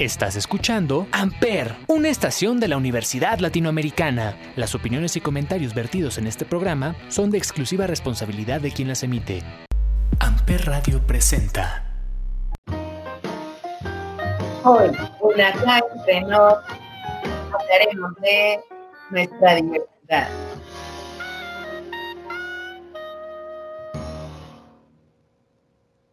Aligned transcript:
Estás 0.00 0.34
escuchando 0.34 1.06
Amper, 1.12 1.76
una 1.86 2.08
estación 2.08 2.58
de 2.58 2.66
la 2.66 2.76
Universidad 2.76 3.38
Latinoamericana. 3.38 4.36
Las 4.56 4.74
opiniones 4.74 5.14
y 5.14 5.20
comentarios 5.20 5.72
vertidos 5.72 6.18
en 6.18 6.26
este 6.26 6.44
programa 6.44 6.96
son 7.06 7.30
de 7.30 7.38
exclusiva 7.38 7.86
responsabilidad 7.86 8.60
de 8.60 8.72
quien 8.72 8.88
las 8.88 9.04
emite. 9.04 9.44
Amper 10.18 10.66
Radio 10.66 11.00
presenta. 11.06 11.84
Hoy, 14.64 14.90
una 15.20 15.52
clase, 15.52 16.20
nos 16.22 16.58
hablaremos 17.52 18.14
de 18.20 18.60
nuestra 19.10 19.54
diversidad. 19.54 20.28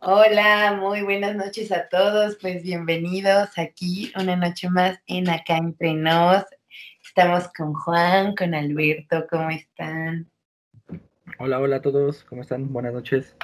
Hola, 0.03 0.79
muy 0.81 1.03
buenas 1.03 1.35
noches 1.35 1.71
a 1.71 1.87
todos. 1.87 2.35
Pues 2.41 2.63
bienvenidos 2.63 3.49
aquí 3.55 4.11
una 4.19 4.35
noche 4.35 4.67
más 4.67 4.99
en 5.05 5.29
Acá 5.29 5.57
Entre 5.57 5.93
Nos. 5.93 6.43
Estamos 7.05 7.47
con 7.55 7.75
Juan, 7.75 8.33
con 8.33 8.55
Alberto. 8.55 9.27
¿Cómo 9.29 9.51
están? 9.51 10.27
Hola, 11.37 11.59
hola 11.59 11.75
a 11.75 11.81
todos. 11.83 12.23
¿Cómo 12.23 12.41
están? 12.41 12.73
Buenas 12.73 12.93
noches. 12.93 13.35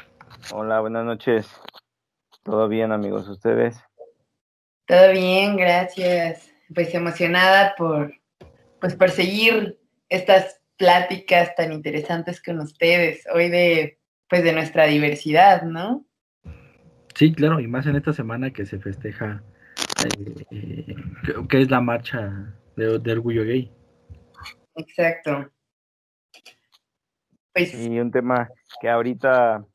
Hola, 0.52 0.80
buenas 0.80 1.06
noches. 1.06 1.48
¿Todo 2.42 2.68
bien, 2.68 2.92
amigos? 2.92 3.28
¿Ustedes? 3.28 3.78
Todo 4.88 5.12
bien, 5.12 5.58
gracias. 5.58 6.52
Pues 6.74 6.92
emocionada 6.96 7.76
por, 7.78 8.16
pues, 8.82 8.96
por 8.96 9.12
seguir 9.12 9.80
estas 10.10 10.60
pláticas 10.76 11.54
tan 11.54 11.72
interesantes 11.72 12.42
con 12.42 12.60
ustedes 12.62 13.28
hoy 13.32 13.50
de, 13.50 14.00
pues, 14.28 14.44
de 14.44 14.54
nuestra 14.54 14.88
diversidad, 14.88 15.62
¿no? 15.62 16.07
Sí, 17.18 17.34
claro, 17.34 17.60
y 17.60 17.66
más 17.66 17.88
en 17.88 17.96
esta 17.96 18.14
semana 18.14 18.52
que 18.52 18.64
se 18.68 18.78
festeja, 18.78 19.42
eh, 20.52 20.96
que, 21.50 21.62
es 21.62 21.72
la 21.72 21.82
marcha 21.82 22.54
de, 22.76 23.12
orgullo 23.12 23.44
gay. 23.44 23.74
Exacto. 24.76 25.50
Pues, 27.52 27.74
y 27.74 28.00
un 28.00 28.12
tema 28.12 28.48
que 28.80 28.88
ahorita, 28.88 29.66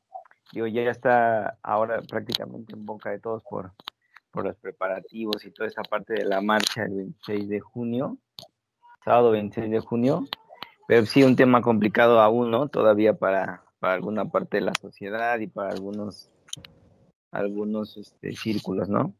digo, 0.53 0.67
ya 0.67 0.83
está 0.83 1.57
ahora 1.61 2.01
prácticamente 2.03 2.75
en 2.75 2.85
boca 2.85 3.09
de 3.09 3.19
todos 3.19 3.43
por, 3.43 3.73
por 4.31 4.45
los 4.45 4.55
preparativos 4.55 5.43
y 5.43 5.51
toda 5.51 5.67
esa 5.67 5.81
parte 5.81 6.13
de 6.13 6.23
la 6.23 6.39
marcha 6.39 6.83
el 6.85 6.95
26 6.95 7.49
de 7.49 7.59
junio, 7.59 8.19
sábado 9.03 9.31
26 9.31 9.69
de 9.69 9.79
junio, 9.81 10.23
pero 10.87 11.05
sí 11.05 11.23
un 11.23 11.35
tema 11.35 11.61
complicado 11.61 12.21
aún, 12.21 12.51
¿no? 12.51 12.69
Todavía 12.69 13.15
para, 13.15 13.65
para 13.79 13.95
alguna 13.95 14.31
parte 14.31 14.59
de 14.59 14.61
la 14.61 14.73
sociedad 14.75 15.37
y 15.39 15.47
para 15.47 15.71
algunos 15.71 16.29
algunos 17.33 17.97
este, 17.97 18.33
círculos, 18.33 18.87
¿no? 18.87 19.13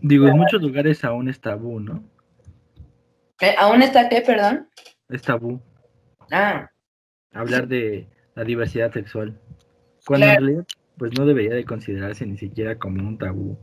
Digo, 0.00 0.28
en 0.28 0.36
muchos 0.36 0.62
lugares 0.62 1.04
aún 1.04 1.28
es 1.28 1.40
tabú, 1.40 1.80
¿no? 1.80 2.04
¿Aún 3.58 3.82
está 3.82 4.08
qué, 4.08 4.22
perdón? 4.22 4.68
Es 5.08 5.22
tabú. 5.22 5.60
Ah. 6.30 6.70
Hablar 7.32 7.68
de 7.68 8.08
la 8.34 8.44
diversidad 8.44 8.92
sexual. 8.92 9.38
Cuando 10.06 10.26
en 10.26 10.32
realidad, 10.32 10.66
pues 10.96 11.18
no 11.18 11.26
debería 11.26 11.54
de 11.54 11.64
considerarse 11.64 12.24
ni 12.26 12.38
siquiera 12.38 12.78
como 12.78 13.06
un 13.06 13.18
tabú. 13.18 13.58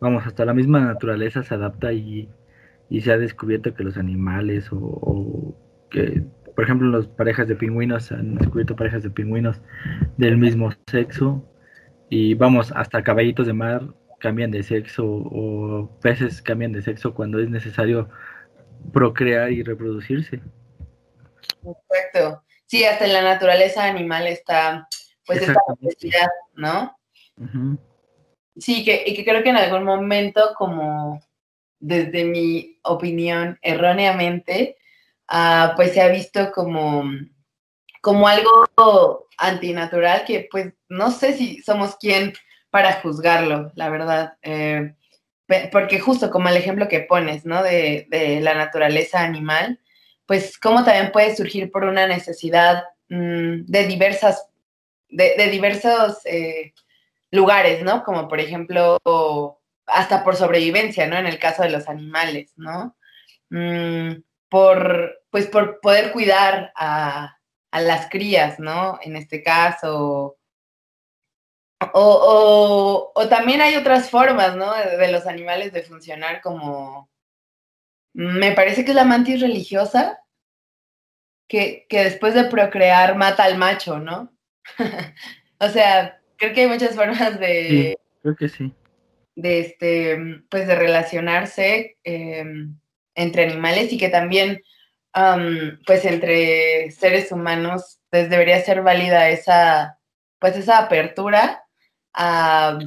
Vamos, 0.00 0.26
hasta 0.26 0.44
la 0.44 0.54
misma 0.54 0.80
naturaleza 0.80 1.42
se 1.42 1.54
adapta 1.54 1.92
y, 1.92 2.28
y 2.90 3.00
se 3.00 3.12
ha 3.12 3.18
descubierto 3.18 3.74
que 3.74 3.84
los 3.84 3.96
animales 3.96 4.70
o, 4.72 4.76
o 4.78 5.56
que, 5.90 6.22
por 6.54 6.64
ejemplo, 6.64 6.88
las 6.88 7.06
parejas 7.06 7.48
de 7.48 7.56
pingüinos 7.56 8.12
han 8.12 8.34
descubierto 8.34 8.76
parejas 8.76 9.02
de 9.02 9.10
pingüinos 9.10 9.60
del 10.16 10.36
mismo 10.36 10.70
sexo 10.86 11.44
y 12.10 12.34
vamos, 12.34 12.72
hasta 12.74 13.02
caballitos 13.02 13.46
de 13.46 13.52
mar 13.52 13.82
cambian 14.18 14.50
de 14.50 14.62
sexo 14.62 15.04
o 15.06 15.90
peces 16.00 16.42
cambian 16.42 16.72
de 16.72 16.82
sexo 16.82 17.14
cuando 17.14 17.38
es 17.38 17.48
necesario 17.48 18.08
procrear 18.92 19.52
y 19.52 19.62
reproducirse. 19.62 20.40
Perfecto. 21.62 22.42
Sí, 22.66 22.84
hasta 22.84 23.06
en 23.06 23.12
la 23.12 23.22
naturaleza 23.22 23.84
animal 23.84 24.26
está, 24.26 24.88
pues, 25.26 25.42
esta 25.42 25.60
necesidad, 25.80 26.28
¿no? 26.54 26.96
Sí, 28.56 28.84
que, 28.84 29.04
y 29.06 29.14
que 29.14 29.24
creo 29.24 29.42
que 29.42 29.50
en 29.50 29.56
algún 29.56 29.84
momento, 29.84 30.54
como 30.56 31.20
desde 31.78 32.24
mi 32.24 32.78
opinión, 32.82 33.58
erróneamente, 33.62 34.76
ah, 35.28 35.74
pues 35.76 35.92
se 35.92 36.00
ha 36.00 36.08
visto 36.08 36.50
como, 36.52 37.04
como 38.00 38.26
algo 38.26 39.28
antinatural 39.38 40.24
que 40.24 40.48
pues 40.50 40.74
no 40.88 41.10
sé 41.10 41.34
si 41.36 41.62
somos 41.62 41.96
quien 41.96 42.32
para 42.70 43.00
juzgarlo, 43.00 43.72
la 43.74 43.88
verdad. 43.88 44.34
Eh, 44.42 44.94
porque 45.72 45.98
justo 45.98 46.30
como 46.30 46.48
el 46.48 46.56
ejemplo 46.56 46.88
que 46.88 47.00
pones, 47.00 47.46
¿no? 47.46 47.62
De, 47.62 48.06
la 48.42 48.54
naturaleza 48.54 49.20
animal, 49.22 49.80
pues 50.26 50.58
cómo 50.58 50.84
también 50.84 51.10
puede 51.10 51.34
surgir 51.34 51.70
por 51.70 51.84
una 51.84 52.06
necesidad 52.06 52.84
mm, 53.08 53.64
de 53.66 53.86
diversas, 53.86 54.46
de, 55.08 55.48
diversos 55.50 56.18
eh, 56.26 56.74
lugares, 57.30 57.82
¿no? 57.82 58.04
Como 58.04 58.28
por 58.28 58.40
ejemplo, 58.40 58.98
hasta 59.86 60.22
por 60.22 60.36
sobrevivencia, 60.36 61.06
¿no? 61.06 61.16
En 61.16 61.26
el 61.26 61.38
caso 61.38 61.62
de 61.62 61.70
los 61.70 61.88
animales, 61.88 62.52
¿no? 62.56 62.96
Mm, 63.50 64.22
por, 64.50 65.22
pues 65.30 65.46
por 65.46 65.80
poder 65.80 66.12
cuidar 66.12 66.72
a, 66.76 67.38
a 67.70 67.80
las 67.80 68.08
crías, 68.10 68.58
¿no? 68.60 68.98
En 69.02 69.16
este 69.16 69.42
caso. 69.42 70.37
O, 71.92 73.12
o, 73.14 73.28
también 73.28 73.60
hay 73.60 73.76
otras 73.76 74.10
formas, 74.10 74.56
¿no? 74.56 74.72
De, 74.74 75.12
los 75.12 75.26
animales 75.26 75.72
de 75.72 75.82
funcionar 75.82 76.40
como... 76.40 77.08
Me 78.14 78.52
parece 78.52 78.84
que 78.84 78.90
es 78.90 78.96
la 78.96 79.04
mantis 79.04 79.40
religiosa, 79.40 80.18
que, 81.48 81.86
que 81.88 82.02
después 82.02 82.34
de 82.34 82.44
procrear 82.44 83.16
mata 83.16 83.44
al 83.44 83.58
macho, 83.58 84.00
¿no? 84.00 84.32
o 85.60 85.68
sea, 85.68 86.20
creo 86.36 86.52
que 86.52 86.62
hay 86.62 86.66
muchas 86.66 86.96
formas 86.96 87.38
de... 87.38 87.96
creo 88.22 88.34
que 88.34 88.48
sí. 88.48 88.72
De 89.36 89.60
este, 89.60 90.18
pues 90.50 90.66
de 90.66 90.74
relacionarse 90.74 91.96
em, 92.02 92.76
entre 93.14 93.44
animales 93.44 93.92
y 93.92 93.98
que 93.98 94.08
también 94.08 94.62
pues 95.86 96.04
entre 96.04 96.90
seres 96.92 97.32
humanos, 97.32 98.00
pues 98.10 98.30
debería 98.30 98.60
ser 98.60 98.82
válida 98.82 99.30
esa, 99.30 99.98
pues 100.38 100.56
esa 100.56 100.78
apertura 100.78 101.64
a, 102.18 102.78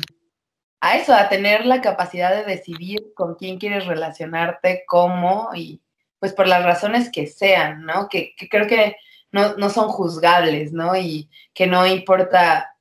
eso, 0.96 1.14
a 1.14 1.30
tener 1.30 1.66
la 1.66 1.81
capacidad 1.81 2.36
de 2.36 2.44
decidir 2.44 3.14
con 3.16 3.36
quién 3.36 3.58
quieres 3.58 3.86
relacionarte, 3.86 4.84
cómo 4.86 5.50
y 5.56 5.81
pues 6.19 6.34
por 6.34 6.47
las 6.47 6.64
razones 6.64 7.09
que 7.12 7.25
sean, 7.28 7.86
¿no? 7.86 8.08
Que, 8.09 8.36
creo 8.50 8.68
que 8.68 8.96
no, 9.31 9.56
no, 9.56 9.69
son 9.69 9.88
juzgables, 9.88 10.74
¿no? 10.74 10.96
Y 10.96 11.30
que 11.53 11.66
no 11.66 11.88
importa 11.88 12.75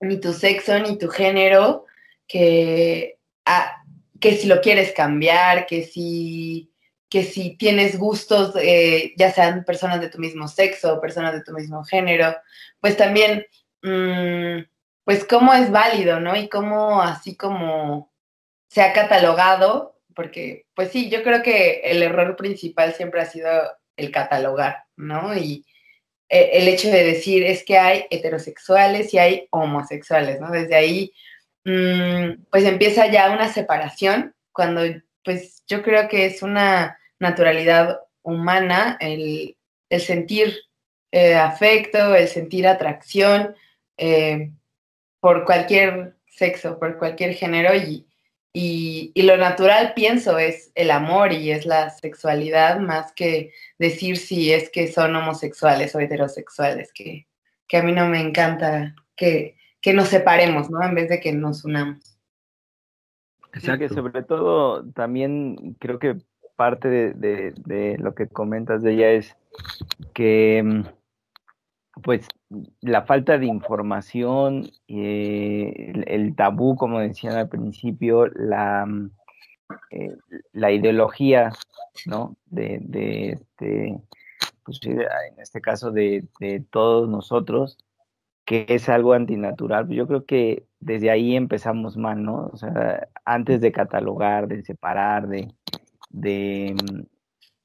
ni 0.00 0.20
tu 0.20 0.32
sexo 0.32 0.78
ni 0.78 0.98
tu 0.98 1.08
género, 1.08 1.86
que, 2.28 3.18
ah, 3.44 3.82
que 4.20 4.36
si 4.36 4.46
lo 4.46 4.60
quieres 4.60 4.92
cambiar, 4.92 5.66
que 5.66 5.84
si 5.84 6.70
que 7.08 7.22
si 7.22 7.56
tienes 7.56 7.98
gustos, 7.98 8.54
eh, 8.60 9.14
ya 9.16 9.30
sean 9.32 9.64
personas 9.64 10.00
de 10.00 10.08
tu 10.08 10.18
mismo 10.18 10.48
sexo, 10.48 11.00
personas 11.00 11.32
de 11.34 11.42
tu 11.42 11.52
mismo 11.52 11.84
género, 11.84 12.36
pues 12.80 12.96
también, 12.96 13.46
mm, 13.82 14.64
pues 15.06 15.24
cómo 15.24 15.54
es 15.54 15.70
válido, 15.70 16.18
¿no? 16.18 16.34
Y 16.34 16.48
cómo 16.48 17.00
así 17.00 17.36
como 17.36 18.12
se 18.68 18.82
ha 18.82 18.92
catalogado, 18.92 20.00
porque 20.16 20.66
pues 20.74 20.90
sí, 20.90 21.08
yo 21.08 21.22
creo 21.22 21.44
que 21.44 21.82
el 21.84 22.02
error 22.02 22.34
principal 22.34 22.92
siempre 22.92 23.20
ha 23.20 23.26
sido 23.26 23.48
el 23.96 24.10
catalogar, 24.10 24.82
¿no? 24.96 25.32
Y 25.36 25.64
eh, 26.28 26.50
el 26.54 26.66
hecho 26.66 26.88
de 26.90 27.04
decir 27.04 27.44
es 27.44 27.64
que 27.64 27.78
hay 27.78 28.06
heterosexuales 28.10 29.14
y 29.14 29.18
hay 29.18 29.46
homosexuales, 29.50 30.40
¿no? 30.40 30.50
Desde 30.50 30.74
ahí, 30.74 31.12
mm, 31.64 32.46
pues 32.50 32.64
empieza 32.64 33.06
ya 33.06 33.30
una 33.30 33.52
separación 33.52 34.34
cuando 34.50 34.82
pues 35.24 35.62
yo 35.68 35.82
creo 35.84 36.08
que 36.08 36.26
es 36.26 36.42
una 36.42 36.98
naturalidad 37.20 38.00
humana 38.22 38.96
el, 39.00 39.56
sentir 40.00 40.56
eh, 41.12 41.36
afecto, 41.36 42.16
el 42.16 42.26
sentir 42.26 42.66
atracción 42.66 43.54
eh, 43.96 44.50
por 45.26 45.44
cualquier 45.44 46.14
sexo, 46.28 46.78
por 46.78 46.98
cualquier 46.98 47.34
género 47.34 47.74
y, 47.74 48.06
y, 48.52 49.22
lo 49.22 49.36
natural 49.36 49.92
pienso 49.92 50.38
es 50.38 50.70
el 50.76 50.92
amor 50.92 51.32
y 51.32 51.50
es 51.50 51.66
la 51.66 51.90
sexualidad 51.90 52.78
más 52.78 53.12
que 53.12 53.52
decir 53.76 54.18
si 54.18 54.52
es 54.52 54.70
que 54.70 54.86
son 54.86 55.16
homosexuales 55.16 55.96
o 55.96 55.98
heterosexuales, 55.98 56.92
que, 56.92 57.26
que 57.66 57.76
a 57.76 57.82
mí 57.82 57.90
no 57.90 58.08
me 58.08 58.20
encanta 58.20 58.94
que, 59.16 59.56
que 59.80 59.92
nos 59.92 60.06
separemos, 60.06 60.70
¿no? 60.70 60.80
En 60.84 60.94
vez 60.94 61.08
de 61.08 61.18
que 61.18 61.32
nos 61.32 61.64
unamos. 61.64 62.20
Exacto. 63.52 63.80
que 63.80 63.88
sobre 63.88 64.22
todo 64.22 64.88
también 64.92 65.74
creo 65.80 65.98
que 65.98 66.18
parte 66.54 66.86
de, 66.86 67.52
de, 67.64 67.98
lo 67.98 68.14
que 68.14 68.28
comentas 68.28 68.80
de 68.80 68.92
ella 68.92 69.10
es 69.10 69.36
que 70.14 70.62
mm, 70.62 70.82
pues 72.02 72.28
la 72.80 73.02
falta 73.02 73.38
de 73.38 73.46
información, 73.46 74.70
eh, 74.88 75.92
el, 76.06 76.34
tabú, 76.36 76.76
como 76.76 77.00
decían 77.00 77.36
al 77.36 77.48
principio, 77.48 78.26
la, 78.26 78.84
mm, 78.86 79.10
eh, 79.90 80.16
la 80.52 80.72
ideología, 80.72 81.52
¿no? 82.06 82.36
De, 82.46 82.78
de, 82.82 84.00
pues, 84.64 84.80
en 84.84 85.40
este 85.40 85.60
caso 85.60 85.90
de, 85.90 86.24
de, 86.40 86.60
todos 86.70 87.08
nosotros, 87.08 87.78
que 88.44 88.66
es 88.68 88.88
algo 88.88 89.14
antinatural. 89.14 89.88
Yo 89.88 90.06
creo 90.06 90.24
que 90.26 90.66
desde 90.80 91.10
ahí 91.10 91.34
empezamos 91.34 91.96
mal, 91.96 92.22
¿no? 92.22 92.50
O 92.52 92.56
sea, 92.56 93.08
antes 93.24 93.60
de 93.60 93.72
catalogar, 93.72 94.48
de 94.48 94.62
separar, 94.62 95.28
de, 95.28 95.52
de 96.10 96.76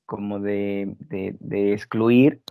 como 0.06 0.39
de, 0.39 0.95
de 1.00 1.74
excluir, 1.74 2.42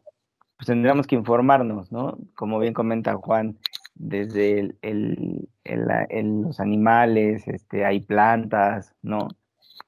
pues 0.60 0.66
tendríamos 0.66 1.06
que 1.06 1.14
informarnos, 1.14 1.90
¿no? 1.90 2.18
Como 2.34 2.58
bien 2.58 2.74
comenta 2.74 3.14
Juan, 3.14 3.56
desde 3.94 4.60
el, 4.82 5.48
el, 5.64 6.42
los 6.42 6.60
animales, 6.60 7.48
este, 7.48 7.86
hay 7.86 8.00
plantas, 8.00 8.94
¿no? 9.00 9.28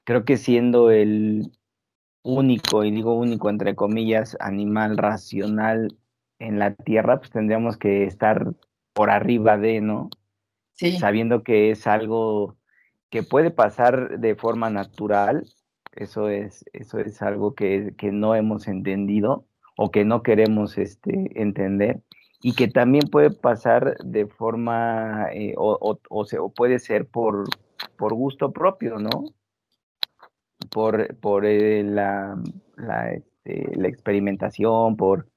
Creo 0.03 0.25
que 0.25 0.35
siendo 0.37 0.89
el 0.89 1.51
único, 2.23 2.83
y 2.83 2.89
digo 2.89 3.13
único 3.13 3.51
entre 3.51 3.75
comillas, 3.75 4.35
animal 4.39 4.97
racional 4.97 5.95
en 6.39 6.57
la 6.57 6.73
Tierra, 6.73 7.19
pues 7.19 7.29
tendríamos 7.29 7.77
que 7.77 8.05
estar 8.05 8.55
por 8.93 9.11
arriba 9.11 9.59
de, 9.59 9.79
¿no? 9.79 10.09
Sí. 10.71 10.97
Sabiendo 10.97 11.43
que 11.43 11.69
es 11.69 11.85
algo 11.85 12.57
que 13.11 13.21
puede 13.21 13.51
pasar 13.51 14.19
de 14.19 14.33
forma 14.33 14.71
natural, 14.71 15.45
eso 15.91 16.29
es, 16.29 16.65
eso 16.73 16.97
es 16.97 17.21
algo 17.21 17.53
que, 17.53 17.93
que 17.95 18.11
no 18.11 18.33
hemos 18.33 18.67
entendido, 18.67 19.45
o 19.75 19.91
que 19.91 20.05
no 20.05 20.23
queremos 20.23 20.77
este, 20.77 21.41
entender 21.41 22.01
y 22.41 22.53
que 22.53 22.67
también 22.67 23.09
puede 23.09 23.31
pasar 23.31 23.97
de 24.03 24.27
forma 24.27 25.27
eh, 25.33 25.53
o, 25.57 25.97
o, 26.09 26.49
puede 26.49 26.79
ser 26.79 27.07
por, 27.07 27.45
por 27.97 28.13
gusto 28.13 28.51
propio, 28.51 28.99
¿no? 28.99 29.33
Por, 30.69 31.15
por 31.17 31.45
eh, 31.45 31.83
la, 31.83 32.37
la, 32.75 33.11
este, 33.11 33.77
la, 33.77 33.87
experimentación, 33.87 34.97
por, 34.97 35.29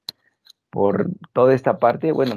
por 0.69 1.09
toda 1.33 1.53
esta 1.53 1.79
parte, 1.79 2.11
bueno, 2.11 2.35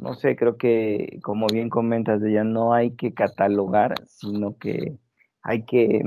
no 0.00 0.14
sé, 0.14 0.36
creo 0.36 0.56
que 0.56 1.18
como 1.22 1.46
bien 1.46 1.68
comentas, 1.68 2.22
ya 2.22 2.44
no 2.44 2.72
hay 2.72 2.92
que 2.92 3.12
catalogar, 3.12 3.94
sino 4.06 4.56
que 4.56 4.96
hay 5.42 5.64
que 5.64 6.02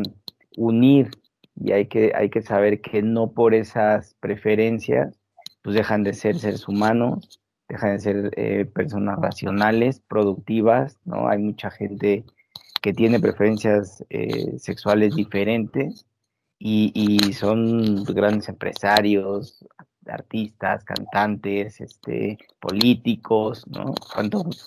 unir 0.57 1.11
y 1.55 1.71
hay 1.71 1.87
que, 1.87 2.11
hay 2.15 2.29
que 2.29 2.41
saber 2.41 2.81
que 2.81 3.01
no 3.01 3.31
por 3.31 3.53
esas 3.53 4.15
preferencias 4.19 5.17
pues 5.61 5.75
dejan 5.75 6.03
de 6.03 6.13
ser 6.13 6.39
seres 6.39 6.67
humanos, 6.67 7.39
dejan 7.69 7.93
de 7.93 7.99
ser 7.99 8.31
eh, 8.35 8.65
personas 8.65 9.19
racionales, 9.19 10.01
productivas, 10.07 10.97
¿no? 11.05 11.27
Hay 11.27 11.37
mucha 11.37 11.69
gente 11.69 12.25
que 12.81 12.93
tiene 12.93 13.19
preferencias 13.19 14.03
eh, 14.09 14.57
sexuales 14.57 15.15
diferentes 15.15 16.05
y, 16.57 16.91
y, 16.95 17.33
son 17.33 18.03
grandes 18.05 18.49
empresarios, 18.49 19.65
artistas, 20.07 20.83
cantantes, 20.83 21.79
este, 21.79 22.37
políticos, 22.59 23.65
¿no? 23.67 23.93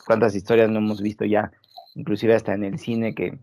¿Cuántas 0.07 0.35
historias 0.35 0.71
no 0.71 0.79
hemos 0.79 1.03
visto 1.03 1.25
ya, 1.25 1.53
inclusive 1.95 2.35
hasta 2.35 2.55
en 2.55 2.65
el 2.65 2.79
cine, 2.79 3.15
que 3.15 3.39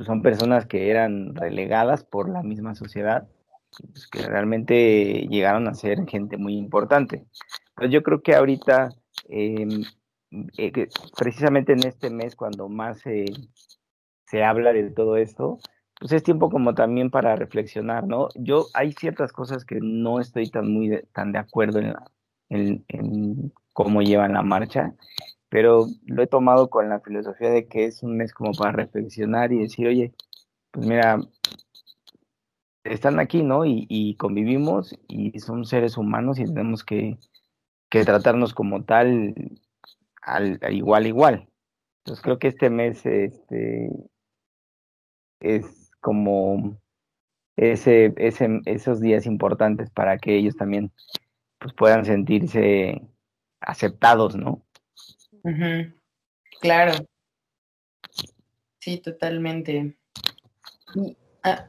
pues, 0.00 0.06
son 0.06 0.22
personas 0.22 0.64
que 0.64 0.90
eran 0.90 1.34
relegadas 1.34 2.04
por 2.04 2.30
la 2.30 2.42
misma 2.42 2.74
sociedad, 2.74 3.28
pues, 3.92 4.06
que 4.06 4.22
realmente 4.22 5.26
llegaron 5.28 5.68
a 5.68 5.74
ser 5.74 6.06
gente 6.06 6.38
muy 6.38 6.56
importante. 6.56 7.26
Pero 7.76 7.90
yo 7.90 8.02
creo 8.02 8.22
que 8.22 8.34
ahorita, 8.34 8.88
em, 9.28 9.82
eh, 10.56 10.88
precisamente 11.18 11.74
en 11.74 11.86
este 11.86 12.08
mes, 12.08 12.34
cuando 12.34 12.70
más 12.70 13.02
se 13.02 14.42
habla 14.42 14.72
de 14.72 14.88
todo 14.90 15.18
esto, 15.18 15.58
pues 16.00 16.12
es 16.12 16.22
tiempo 16.22 16.48
como 16.48 16.74
también 16.74 17.10
para 17.10 17.36
reflexionar, 17.36 18.06
¿no? 18.06 18.28
Yo 18.36 18.68
hay 18.72 18.92
ciertas 18.92 19.32
cosas 19.32 19.66
que 19.66 19.80
no 19.82 20.18
estoy 20.18 20.48
tan 20.48 20.72
muy 20.72 20.98
tan 21.12 21.32
de 21.32 21.40
acuerdo 21.40 21.78
en, 22.48 22.84
en 22.88 23.52
cómo 23.74 24.00
llevan 24.00 24.32
la 24.32 24.42
marcha 24.42 24.94
pero 25.50 25.88
lo 26.06 26.22
he 26.22 26.26
tomado 26.28 26.70
con 26.70 26.88
la 26.88 27.00
filosofía 27.00 27.50
de 27.50 27.66
que 27.66 27.84
es 27.84 28.02
un 28.02 28.16
mes 28.16 28.32
como 28.32 28.52
para 28.52 28.72
reflexionar 28.72 29.52
y 29.52 29.58
decir, 29.58 29.88
oye, 29.88 30.14
pues 30.70 30.86
mira, 30.86 31.20
están 32.84 33.18
aquí, 33.18 33.42
¿no? 33.42 33.64
Y, 33.66 34.16
convivimos 34.16 34.96
y 35.08 35.38
son 35.40 35.64
seres 35.64 35.98
humanos 35.98 36.38
y 36.38 36.44
tenemos 36.44 36.84
que, 36.84 37.18
tratarnos 37.90 38.54
como 38.54 38.84
tal, 38.84 39.34
al, 40.22 40.60
igual, 40.70 41.06
igual. 41.06 41.48
Entonces 42.04 42.22
creo 42.22 42.38
que 42.38 42.48
este 42.48 42.70
mes 42.70 43.04
este, 43.04 43.90
es 45.40 45.90
como 46.00 46.78
ese, 47.56 48.14
ese, 48.16 48.60
esos 48.66 49.00
días 49.00 49.26
importantes 49.26 49.90
para 49.90 50.18
que 50.18 50.36
ellos 50.36 50.56
también 50.56 50.92
pues, 51.58 51.74
puedan 51.74 52.04
sentirse 52.04 53.02
aceptados, 53.60 54.36
¿no? 54.36 54.64
Claro. 56.60 56.92
Sí, 58.80 58.98
totalmente. 58.98 59.96
Ah, 61.42 61.68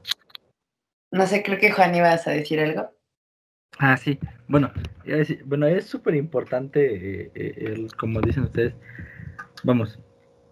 no 1.11 1.27
sé, 1.27 1.43
creo 1.43 1.59
que 1.59 1.71
Juan 1.71 1.93
ibas 1.93 2.27
a 2.27 2.31
decir 2.31 2.59
algo. 2.59 2.89
Ah, 3.79 3.97
sí. 3.97 4.17
Bueno, 4.47 4.71
bueno 5.45 5.67
es 5.67 5.85
súper 5.85 6.15
importante, 6.15 7.23
eh, 7.23 7.31
eh, 7.35 7.87
como 7.97 8.21
dicen 8.21 8.43
ustedes, 8.43 8.75
vamos, 9.63 9.99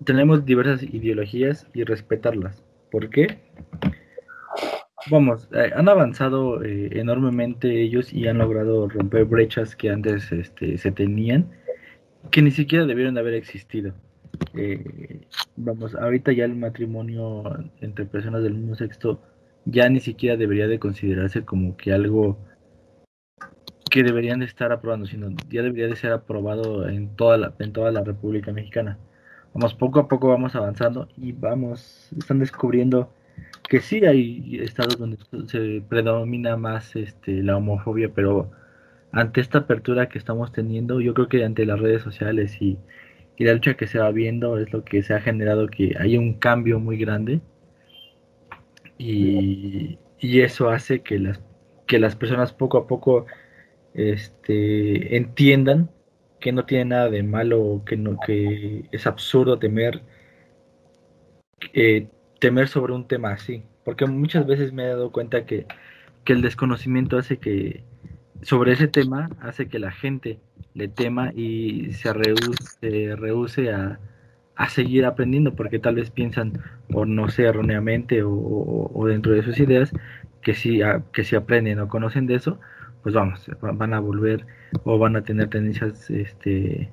tenemos 0.03 0.45
diversas 0.45 0.83
ideologías 0.83 1.67
y 1.73 1.83
respetarlas. 1.83 2.63
¿Por 2.91 3.09
qué? 3.09 3.39
Vamos, 5.09 5.47
eh, 5.53 5.71
han 5.75 5.87
avanzado 5.87 6.63
enormemente 6.63 7.81
ellos 7.81 8.11
y 8.11 8.27
han 8.27 8.37
logrado 8.37 8.89
romper 8.89 9.25
brechas 9.25 9.75
que 9.75 9.89
antes 9.89 10.31
este, 10.31 10.77
se 10.77 10.91
tenían 10.91 11.49
que 12.31 12.41
ni 12.41 12.51
siquiera 12.51 12.85
debieron 12.85 13.13
de 13.13 13.21
haber 13.21 13.33
existido. 13.33 13.93
Eh, 14.53 15.21
vamos, 15.55 15.95
ahorita 15.95 16.31
ya 16.31 16.45
el 16.45 16.55
matrimonio 16.55 17.43
entre 17.81 18.05
personas 18.05 18.43
del 18.43 18.53
mismo 18.53 18.75
sexo 18.75 19.19
ya 19.65 19.89
ni 19.89 19.99
siquiera 19.99 20.37
debería 20.37 20.67
de 20.67 20.79
considerarse 20.79 21.43
como 21.43 21.75
que 21.77 21.91
algo 21.91 22.37
que 23.89 24.03
deberían 24.03 24.39
de 24.39 24.45
estar 24.45 24.71
aprobando, 24.71 25.07
sino 25.07 25.29
ya 25.49 25.61
debería 25.63 25.87
de 25.87 25.95
ser 25.95 26.11
aprobado 26.11 26.87
en 26.87 27.15
toda 27.15 27.37
la, 27.37 27.53
en 27.59 27.73
toda 27.73 27.91
la 27.91 28.03
República 28.03 28.51
Mexicana. 28.51 28.97
Vamos, 29.53 29.73
poco 29.73 29.99
a 29.99 30.07
poco 30.07 30.27
vamos 30.27 30.55
avanzando 30.55 31.09
y 31.17 31.31
vamos, 31.31 32.09
están 32.17 32.39
descubriendo 32.39 33.11
que 33.67 33.81
sí 33.81 34.05
hay 34.05 34.59
estados 34.61 34.97
donde 34.97 35.17
se 35.47 35.83
predomina 35.87 36.55
más 36.55 36.95
este, 36.95 37.41
la 37.43 37.57
homofobia, 37.57 38.11
pero 38.13 38.51
ante 39.11 39.41
esta 39.41 39.59
apertura 39.59 40.09
que 40.09 40.17
estamos 40.17 40.51
teniendo, 40.51 41.01
yo 41.01 41.13
creo 41.13 41.27
que 41.27 41.43
ante 41.43 41.65
las 41.65 41.79
redes 41.79 42.01
sociales 42.01 42.61
y, 42.61 42.77
la 43.37 43.53
lucha 43.53 43.75
que 43.75 43.87
se 43.87 43.99
va 43.99 44.11
viendo 44.11 44.57
es 44.57 44.73
lo 44.73 44.83
que 44.83 45.01
se 45.01 45.13
ha 45.13 45.21
generado 45.21 45.67
que 45.69 45.95
hay 45.97 46.17
un 46.17 46.33
cambio 46.33 46.79
muy 46.79 46.97
grande. 46.97 47.39
Y, 48.97 49.97
eso 50.21 50.69
hace 50.69 51.01
que 51.01 51.19
las, 51.19 51.41
que 51.87 51.99
las 51.99 52.15
personas 52.17 52.51
poco 52.53 52.77
a 52.77 52.87
poco 52.87 53.25
este, 53.93 55.15
entiendan 55.15 55.89
que 56.41 56.51
no 56.51 56.65
tiene 56.65 56.85
nada 56.85 57.09
de 57.09 57.23
malo, 57.23 57.83
que, 57.85 57.97
no, 57.97 58.17
que 58.25 58.85
es 58.91 59.07
absurdo 59.07 59.59
temer, 59.59 60.01
eh, 61.73 62.09
temer 62.39 62.67
sobre 62.67 62.93
un 62.93 63.07
tema 63.07 63.31
así, 63.31 63.63
porque 63.85 64.05
muchas 64.05 64.45
veces 64.45 64.73
me 64.73 64.83
he 64.83 64.87
dado 64.87 65.11
cuenta 65.11 65.45
que, 65.45 65.65
que 66.25 66.33
el 66.33 66.41
desconocimiento 66.41 67.17
hace 67.17 67.37
que, 67.37 67.83
sobre 68.41 68.73
ese 68.73 68.87
tema 68.87 69.29
hace 69.41 69.67
que 69.67 69.79
la 69.79 69.91
gente 69.91 70.39
le 70.73 70.87
tema 70.87 71.31
y 71.35 71.91
se 71.93 72.13
rehúse, 72.13 73.71
a, 73.71 73.99
seguir 74.69 75.05
aprendiendo 75.05 75.55
porque 75.55 75.79
tal 75.79 75.95
vez 75.95 76.09
piensan, 76.11 76.61
o 76.93 77.05
no 77.05 77.29
sé, 77.29 77.43
erróneamente 77.43 78.21
o, 78.23 79.05
dentro 79.07 79.33
de 79.33 79.43
sus 79.43 79.59
ideas, 79.59 79.91
que 80.41 80.53
si, 80.53 80.81
que 81.13 81.23
si 81.23 81.35
aprenden 81.35 81.79
o 81.79 81.87
conocen 81.87 82.27
de 82.27 82.35
eso, 82.35 82.59
pues 83.03 83.15
vamos, 83.15 83.49
van 83.61 83.93
a 83.93 83.99
volver 83.99 84.45
o 84.83 84.97
van 84.97 85.15
a 85.15 85.23
tener 85.23 85.49
tendencias 85.49 86.09
este, 86.09 86.89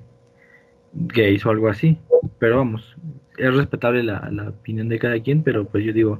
gays 0.93 1.45
o 1.45 1.49
algo 1.49 1.69
así. 1.69 1.97
Pero 2.39 2.57
vamos, 2.57 2.95
es 3.37 3.53
respetable 3.53 4.03
la, 4.03 4.29
la 4.31 4.49
opinión 4.49 4.89
de 4.89 4.99
cada 4.99 5.19
quien, 5.21 5.43
pero 5.43 5.65
pues 5.65 5.83
yo 5.83 5.93
digo, 5.93 6.19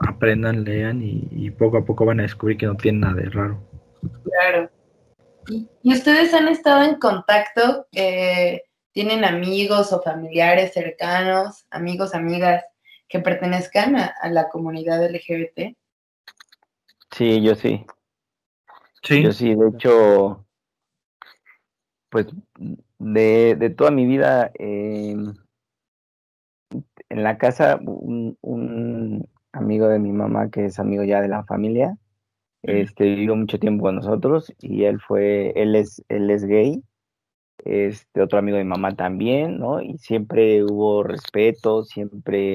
aprendan, 0.00 0.64
lean 0.64 1.02
y, 1.02 1.28
y 1.30 1.50
poco 1.50 1.78
a 1.78 1.84
poco 1.84 2.04
van 2.04 2.20
a 2.20 2.24
descubrir 2.24 2.58
que 2.58 2.66
no 2.66 2.76
tienen 2.76 3.00
nada 3.00 3.14
de 3.14 3.30
raro. 3.30 3.60
Claro. 4.24 4.70
¿Y, 5.48 5.68
ustedes 5.84 6.34
han 6.34 6.48
estado 6.48 6.82
en 6.82 6.96
contacto? 6.96 7.86
Eh, 7.92 8.62
¿Tienen 8.92 9.24
amigos 9.24 9.92
o 9.92 10.02
familiares 10.02 10.72
cercanos, 10.72 11.66
amigos, 11.70 12.14
amigas 12.14 12.64
que 13.08 13.20
pertenezcan 13.20 13.96
a, 13.96 14.14
la 14.30 14.48
comunidad 14.48 15.04
LGBT? 15.04 15.76
Sí, 17.12 17.42
yo 17.42 17.54
sí. 17.54 17.84
Sí. 19.02 19.22
Yo 19.22 19.32
sí, 19.32 19.54
de 19.54 19.68
hecho, 19.68 20.46
pues 22.10 22.26
de, 22.98 23.74
toda 23.76 23.90
mi 23.90 24.06
vida 24.06 24.50
em, 24.54 25.34
en 27.08 27.22
la 27.22 27.38
casa, 27.38 27.78
un, 27.82 28.36
un, 28.40 29.28
amigo 29.52 29.88
de 29.88 29.98
mi 29.98 30.12
mamá, 30.12 30.50
que 30.50 30.66
es 30.66 30.78
amigo 30.78 31.04
ya 31.04 31.20
de 31.20 31.28
la 31.28 31.44
familia. 31.44 31.96
Este, 32.66 33.04
vivió 33.04 33.36
mucho 33.36 33.58
tiempo 33.58 33.84
con 33.84 33.96
nosotros 33.96 34.52
y 34.60 34.84
él 34.84 35.00
fue, 35.00 35.52
él 35.54 35.76
es, 35.76 36.02
él 36.08 36.30
es 36.30 36.44
gay. 36.44 36.82
Este, 37.64 38.22
otro 38.22 38.38
amigo 38.38 38.56
de 38.58 38.64
mi 38.64 38.70
mamá 38.70 38.94
también, 38.94 39.58
¿no? 39.58 39.80
Y 39.80 39.98
siempre 39.98 40.62
hubo 40.64 41.02
respeto, 41.02 41.84
siempre, 41.84 42.54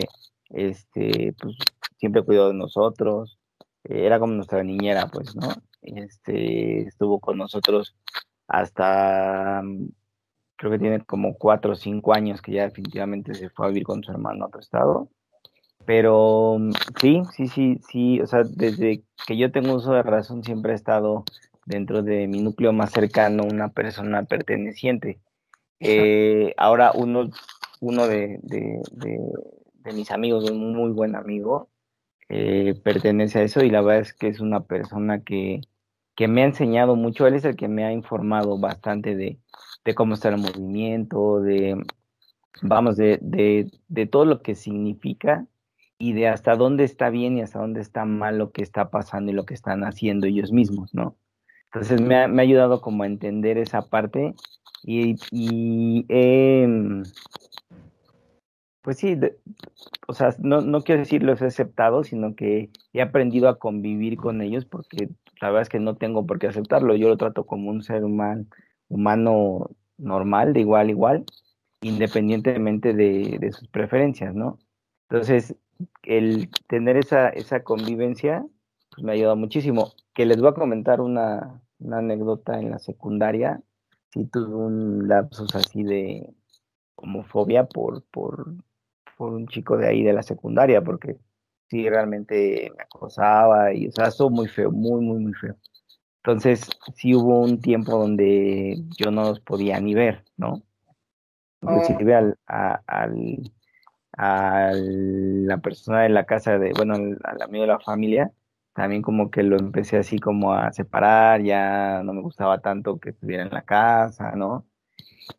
este, 0.49 1.33
pues, 1.39 1.55
siempre 1.97 2.23
cuidó 2.23 2.49
de 2.49 2.53
nosotros. 2.53 3.39
Era 3.83 4.19
como 4.19 4.33
nuestra 4.33 4.63
niñera, 4.63 5.07
pues, 5.07 5.35
¿no? 5.35 5.49
Este, 5.81 6.83
estuvo 6.83 7.19
con 7.19 7.37
nosotros 7.37 7.95
hasta, 8.47 9.61
creo 10.55 10.71
que 10.71 10.79
tiene 10.79 11.03
como 11.05 11.35
cuatro 11.35 11.71
o 11.71 11.75
cinco 11.75 12.13
años 12.13 12.41
que 12.41 12.51
ya 12.53 12.63
definitivamente 12.63 13.33
se 13.33 13.49
fue 13.49 13.65
a 13.65 13.69
vivir 13.69 13.83
con 13.83 14.03
su 14.03 14.11
hermano 14.11 14.45
a 14.45 14.47
otro 14.47 14.59
estado. 14.59 15.09
Pero 15.85 16.57
sí, 16.99 17.23
sí, 17.35 17.47
sí, 17.47 17.79
sí, 17.89 18.21
o 18.21 18.27
sea, 18.27 18.43
desde 18.43 19.03
que 19.27 19.37
yo 19.37 19.51
tengo 19.51 19.75
uso 19.75 19.93
de 19.93 20.03
razón 20.03 20.43
siempre 20.43 20.73
he 20.73 20.75
estado 20.75 21.23
dentro 21.65 22.03
de 22.03 22.27
mi 22.27 22.41
núcleo 22.41 22.73
más 22.73 22.91
cercano 22.91 23.43
una 23.43 23.69
persona 23.69 24.23
perteneciente. 24.23 25.19
Eh, 25.79 26.53
ahora 26.57 26.91
uno, 26.93 27.29
uno 27.79 28.07
de, 28.07 28.39
de, 28.43 28.81
de, 28.91 29.93
mis 29.93 30.11
amigos, 30.11 30.49
un 30.49 30.73
muy 30.73 30.91
buen 30.91 31.15
amigo, 31.15 31.69
eh, 32.29 32.79
pertenece 32.83 33.39
a 33.39 33.43
eso 33.43 33.63
y 33.63 33.71
la 33.71 33.81
verdad 33.81 34.01
es 34.01 34.13
que 34.13 34.27
es 34.27 34.39
una 34.39 34.61
persona 34.61 35.23
que, 35.23 35.61
que 36.15 36.27
me 36.27 36.43
ha 36.43 36.45
enseñado 36.45 36.95
mucho, 36.95 37.25
él 37.25 37.33
es 37.33 37.45
el 37.45 37.55
que 37.55 37.67
me 37.67 37.83
ha 37.83 37.91
informado 37.91 38.59
bastante 38.59 39.15
de, 39.15 39.39
de 39.83 39.95
cómo 39.95 40.13
está 40.13 40.29
el 40.29 40.37
movimiento, 40.37 41.41
de, 41.41 41.83
vamos, 42.61 42.97
de, 42.97 43.17
de, 43.21 43.71
de 43.87 44.05
todo 44.05 44.25
lo 44.25 44.41
que 44.43 44.53
significa 44.53 45.47
y 46.01 46.13
de 46.13 46.27
hasta 46.27 46.55
dónde 46.55 46.83
está 46.83 47.11
bien 47.11 47.37
y 47.37 47.41
hasta 47.41 47.59
dónde 47.59 47.79
está 47.79 48.05
mal 48.05 48.39
lo 48.39 48.51
que 48.51 48.63
está 48.63 48.89
pasando 48.89 49.31
y 49.31 49.35
lo 49.35 49.45
que 49.45 49.53
están 49.53 49.83
haciendo 49.83 50.25
ellos 50.25 50.51
mismos, 50.51 50.95
¿no? 50.95 51.15
Entonces 51.65 52.01
me 52.01 52.15
ha, 52.15 52.27
me 52.27 52.41
ha 52.41 52.43
ayudado 52.43 52.81
como 52.81 53.03
a 53.03 53.05
entender 53.05 53.59
esa 53.59 53.83
parte 53.87 54.33
y, 54.83 55.15
y 55.31 56.05
pues 58.81 58.97
sí, 58.97 59.15
o 60.07 60.13
sea, 60.13 60.35
no, 60.39 60.61
no 60.61 60.81
quiero 60.81 61.01
decir 61.01 61.21
los 61.21 61.39
he 61.43 61.45
aceptado, 61.45 62.03
sino 62.03 62.35
que 62.35 62.71
he 62.93 63.01
aprendido 63.03 63.47
a 63.47 63.59
convivir 63.59 64.17
con 64.17 64.41
ellos 64.41 64.65
porque 64.65 65.09
la 65.39 65.49
verdad 65.49 65.61
es 65.61 65.69
que 65.69 65.79
no 65.79 65.97
tengo 65.97 66.25
por 66.25 66.39
qué 66.39 66.47
aceptarlo, 66.47 66.95
yo 66.95 67.09
lo 67.09 67.17
trato 67.17 67.45
como 67.45 67.69
un 67.69 67.83
ser 67.83 68.03
humano, 68.03 68.45
humano 68.89 69.69
normal, 69.99 70.53
de 70.53 70.61
igual 70.61 70.87
a 70.87 70.91
igual, 70.91 71.25
independientemente 71.81 72.95
de, 72.95 73.37
de 73.39 73.51
sus 73.51 73.67
preferencias, 73.67 74.33
¿no? 74.33 74.57
Entonces, 75.11 75.55
el 76.03 76.49
tener 76.67 76.97
esa, 76.97 77.29
esa 77.29 77.63
convivencia 77.63 78.45
pues 78.91 79.03
me 79.03 79.11
ha 79.11 79.15
ayudado 79.15 79.35
muchísimo. 79.35 79.93
Que 80.13 80.25
les 80.25 80.39
voy 80.39 80.49
a 80.49 80.53
comentar 80.53 81.01
una, 81.01 81.61
una 81.79 81.99
anécdota 81.99 82.59
en 82.59 82.71
la 82.71 82.79
secundaria. 82.79 83.61
Sí 84.13 84.25
tuve 84.25 84.53
un 84.53 85.07
lapsus 85.07 85.55
así 85.55 85.83
de 85.83 86.33
homofobia 86.95 87.65
por, 87.65 88.03
por, 88.11 88.53
por 89.17 89.33
un 89.33 89.47
chico 89.47 89.77
de 89.77 89.87
ahí 89.87 90.03
de 90.03 90.13
la 90.13 90.23
secundaria, 90.23 90.83
porque 90.83 91.17
sí 91.69 91.89
realmente 91.89 92.69
me 92.75 92.83
acosaba 92.83 93.73
y, 93.73 93.87
o 93.87 93.91
sea, 93.91 94.07
estuvo 94.07 94.29
muy 94.29 94.47
feo, 94.47 94.71
muy, 94.71 95.01
muy, 95.01 95.19
muy 95.19 95.33
feo. 95.33 95.55
Entonces, 96.17 96.69
sí 96.95 97.15
hubo 97.15 97.39
un 97.39 97.61
tiempo 97.61 97.97
donde 97.97 98.83
yo 98.97 99.09
no 99.09 99.23
los 99.23 99.39
podía 99.39 99.79
ni 99.79 99.95
ver, 99.95 100.23
¿no? 100.37 100.61
Inclusive 101.61 102.15
al, 102.15 102.37
al, 102.45 103.51
a 104.23 104.71
la 104.73 105.57
persona 105.57 106.03
de 106.03 106.09
la 106.09 106.25
casa, 106.25 106.59
de, 106.59 106.73
bueno, 106.75 106.93
al, 107.23 107.41
amigo 107.41 107.63
de 107.63 107.67
la 107.69 107.79
familia, 107.79 108.31
también 108.73 109.01
como 109.01 109.31
que 109.31 109.41
lo 109.41 109.57
empecé 109.57 109.97
así 109.97 110.19
como 110.19 110.53
a 110.53 110.71
separar, 110.73 111.41
ya 111.41 112.03
no 112.03 112.13
me 112.13 112.21
gustaba 112.21 112.61
tanto 112.61 112.99
que 112.99 113.09
estuviera 113.09 113.43
en 113.43 113.49
la 113.49 113.63
casa, 113.63 114.33
¿no? 114.35 114.67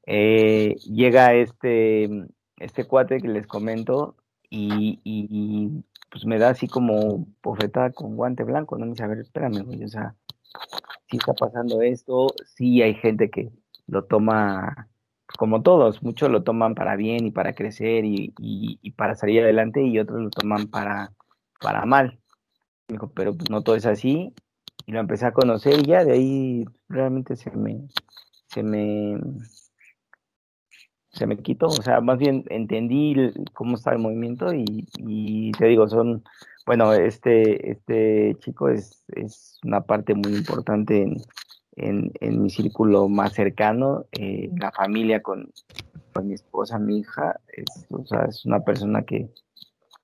Eh, 0.06 0.74
llega 0.86 1.34
este, 1.34 2.10
este 2.58 2.84
cuate 2.84 3.20
que 3.20 3.28
les 3.28 3.46
comento 3.46 4.16
y, 4.50 5.84
pues 6.10 6.26
me 6.26 6.38
da 6.38 6.50
así 6.50 6.66
como 6.68 7.26
bofetada 7.42 7.92
con 7.92 8.16
guante 8.16 8.42
blanco, 8.44 8.76
¿no? 8.78 8.86
Me 8.86 8.92
dice, 8.92 9.04
a 9.04 9.06
ver, 9.06 9.20
espérame, 9.20 9.64
o 9.84 9.88
sea, 9.88 10.16
si 11.08 11.18
está 11.18 11.34
pasando 11.34 11.82
esto, 11.82 12.34
sí 12.56 12.82
hay 12.82 12.94
gente 12.94 13.30
que 13.30 13.52
lo 13.86 14.04
toma 14.04 14.88
como 15.38 15.62
todos, 15.62 16.02
muchos 16.02 16.30
lo 16.30 16.42
toman 16.42 16.74
para 16.74 16.96
bien 16.96 17.26
y 17.26 17.30
para 17.30 17.54
crecer 17.54 18.04
y, 18.04 18.32
para 18.96 19.14
salir 19.14 19.42
adelante 19.42 19.82
y 19.82 19.98
otros 19.98 20.20
lo 20.20 20.30
toman 20.30 20.68
para, 20.68 21.12
para 21.60 21.84
mal. 21.86 22.18
Dijo, 22.88 23.10
pero 23.14 23.34
pues, 23.34 23.50
no 23.50 23.62
todo 23.62 23.76
es 23.76 23.86
así. 23.86 24.34
Y 24.86 24.92
lo 24.92 25.00
empecé 25.00 25.26
a 25.26 25.32
conocer 25.32 25.80
y 25.80 25.86
ya 25.86 26.04
de 26.04 26.12
ahí 26.12 26.64
realmente 26.88 27.36
se 27.36 27.50
me, 27.52 27.86
se 28.46 28.62
me, 28.62 29.18
se 31.12 31.26
me 31.26 31.38
quitó. 31.38 31.66
O 31.66 31.82
sea, 31.82 32.00
más 32.00 32.18
bien 32.18 32.44
entendí 32.50 33.14
cómo 33.52 33.76
está 33.76 33.92
el 33.92 33.98
movimiento 33.98 34.52
y, 34.52 34.88
y 34.98 35.52
te 35.52 35.66
digo, 35.66 35.88
son, 35.88 36.24
bueno, 36.66 36.92
este, 36.92 37.70
este 37.70 38.36
chico 38.40 38.68
es, 38.68 39.04
es 39.14 39.58
una 39.64 39.82
parte 39.82 40.14
muy 40.14 40.34
importante 40.34 41.02
en, 41.02 41.16
en, 41.76 42.12
en 42.20 42.42
mi 42.42 42.50
círculo 42.50 43.08
más 43.08 43.32
cercano, 43.32 44.06
eh, 44.12 44.50
la 44.58 44.72
familia 44.72 45.22
con, 45.22 45.50
con, 46.12 46.28
mi 46.28 46.34
esposa, 46.34 46.78
mi 46.78 46.98
hija, 46.98 47.40
es, 47.48 47.86
o 47.90 48.04
sea, 48.04 48.24
es 48.28 48.44
una 48.44 48.60
persona 48.60 49.02
que, 49.02 49.30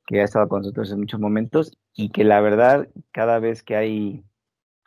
que 0.06 0.20
ha 0.20 0.24
estado 0.24 0.48
con 0.48 0.62
nosotros 0.62 0.90
en 0.90 1.00
muchos 1.00 1.20
momentos 1.20 1.76
y 1.94 2.10
que 2.10 2.24
la 2.24 2.40
verdad, 2.40 2.88
cada 3.12 3.38
vez 3.38 3.62
que 3.62 3.76
hay 3.76 4.24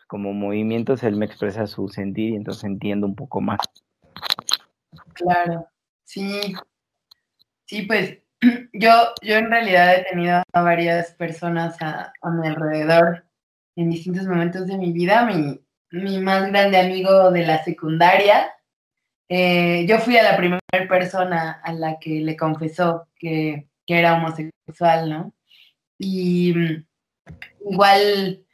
como 0.07 0.33
movimientos, 0.33 1.03
él 1.03 1.15
me 1.15 1.25
expresa 1.25 1.67
su 1.67 1.87
sentir 1.87 2.33
y 2.33 2.35
entonces 2.35 2.63
entiendo 2.63 3.07
un 3.07 3.15
poco 3.15 3.39
más. 3.39 3.59
Claro, 5.13 5.67
sí, 6.03 6.53
sí, 7.65 7.83
pues 7.83 8.17
yo, 8.73 8.89
yo 9.21 9.35
en 9.35 9.49
realidad 9.49 9.95
he 9.95 10.03
tenido 10.09 10.41
a 10.51 10.61
varias 10.61 11.13
personas 11.13 11.81
a, 11.81 12.11
a 12.21 12.29
mi 12.31 12.47
alrededor 12.47 13.23
en 13.75 13.89
distintos 13.89 14.27
momentos 14.27 14.67
de 14.67 14.77
mi 14.77 14.91
vida. 14.91 15.25
Mi, 15.25 15.61
mi 15.91 16.19
más 16.19 16.49
grande 16.49 16.77
amigo 16.79 17.31
de 17.31 17.45
la 17.45 17.63
secundaria. 17.63 18.53
Eh, 19.29 19.85
yo 19.87 19.99
fui 19.99 20.17
a 20.17 20.23
la 20.23 20.37
primera 20.37 20.61
persona 20.89 21.61
a 21.63 21.73
la 21.73 21.99
que 21.99 22.21
le 22.21 22.35
confesó 22.35 23.07
que, 23.15 23.67
era 23.87 24.15
homosexual, 24.15 25.09
¿no? 25.09 25.33
Y 25.97 26.53
mm, 26.53 26.85
igual, 27.71 28.45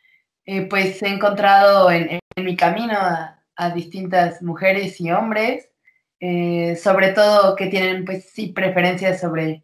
eh, 0.45 0.61
pues 0.67 1.01
he 1.03 1.09
encontrado 1.09 1.91
en, 1.91 2.19
mi 2.37 2.55
camino 2.55 2.95
a, 2.97 3.33
distintas 3.75 4.41
mujeres 4.43 4.99
y 5.01 5.11
hombres, 5.11 5.69
eh, 6.19 6.75
sobre 6.75 7.11
todo 7.13 7.55
que 7.55 7.67
tienen, 7.67 8.05
pues 8.05 8.29
sí, 8.31 8.49
preferencias 8.49 9.19
sobre 9.19 9.63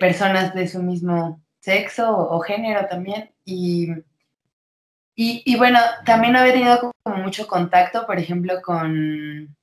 personas 0.00 0.54
de 0.54 0.68
su 0.68 0.82
mismo 0.82 1.42
sexo 1.60 2.16
o 2.16 2.40
género 2.40 2.86
también. 2.88 3.30
Y 3.44 3.88
y, 5.44 5.56
bueno, 5.56 5.78
también 6.04 6.36
había 6.36 6.52
tenido 6.52 6.92
como 7.02 7.16
mucho 7.18 7.46
contacto, 7.46 8.06
por 8.06 8.18
ejemplo, 8.18 8.60
con, 8.62 9.56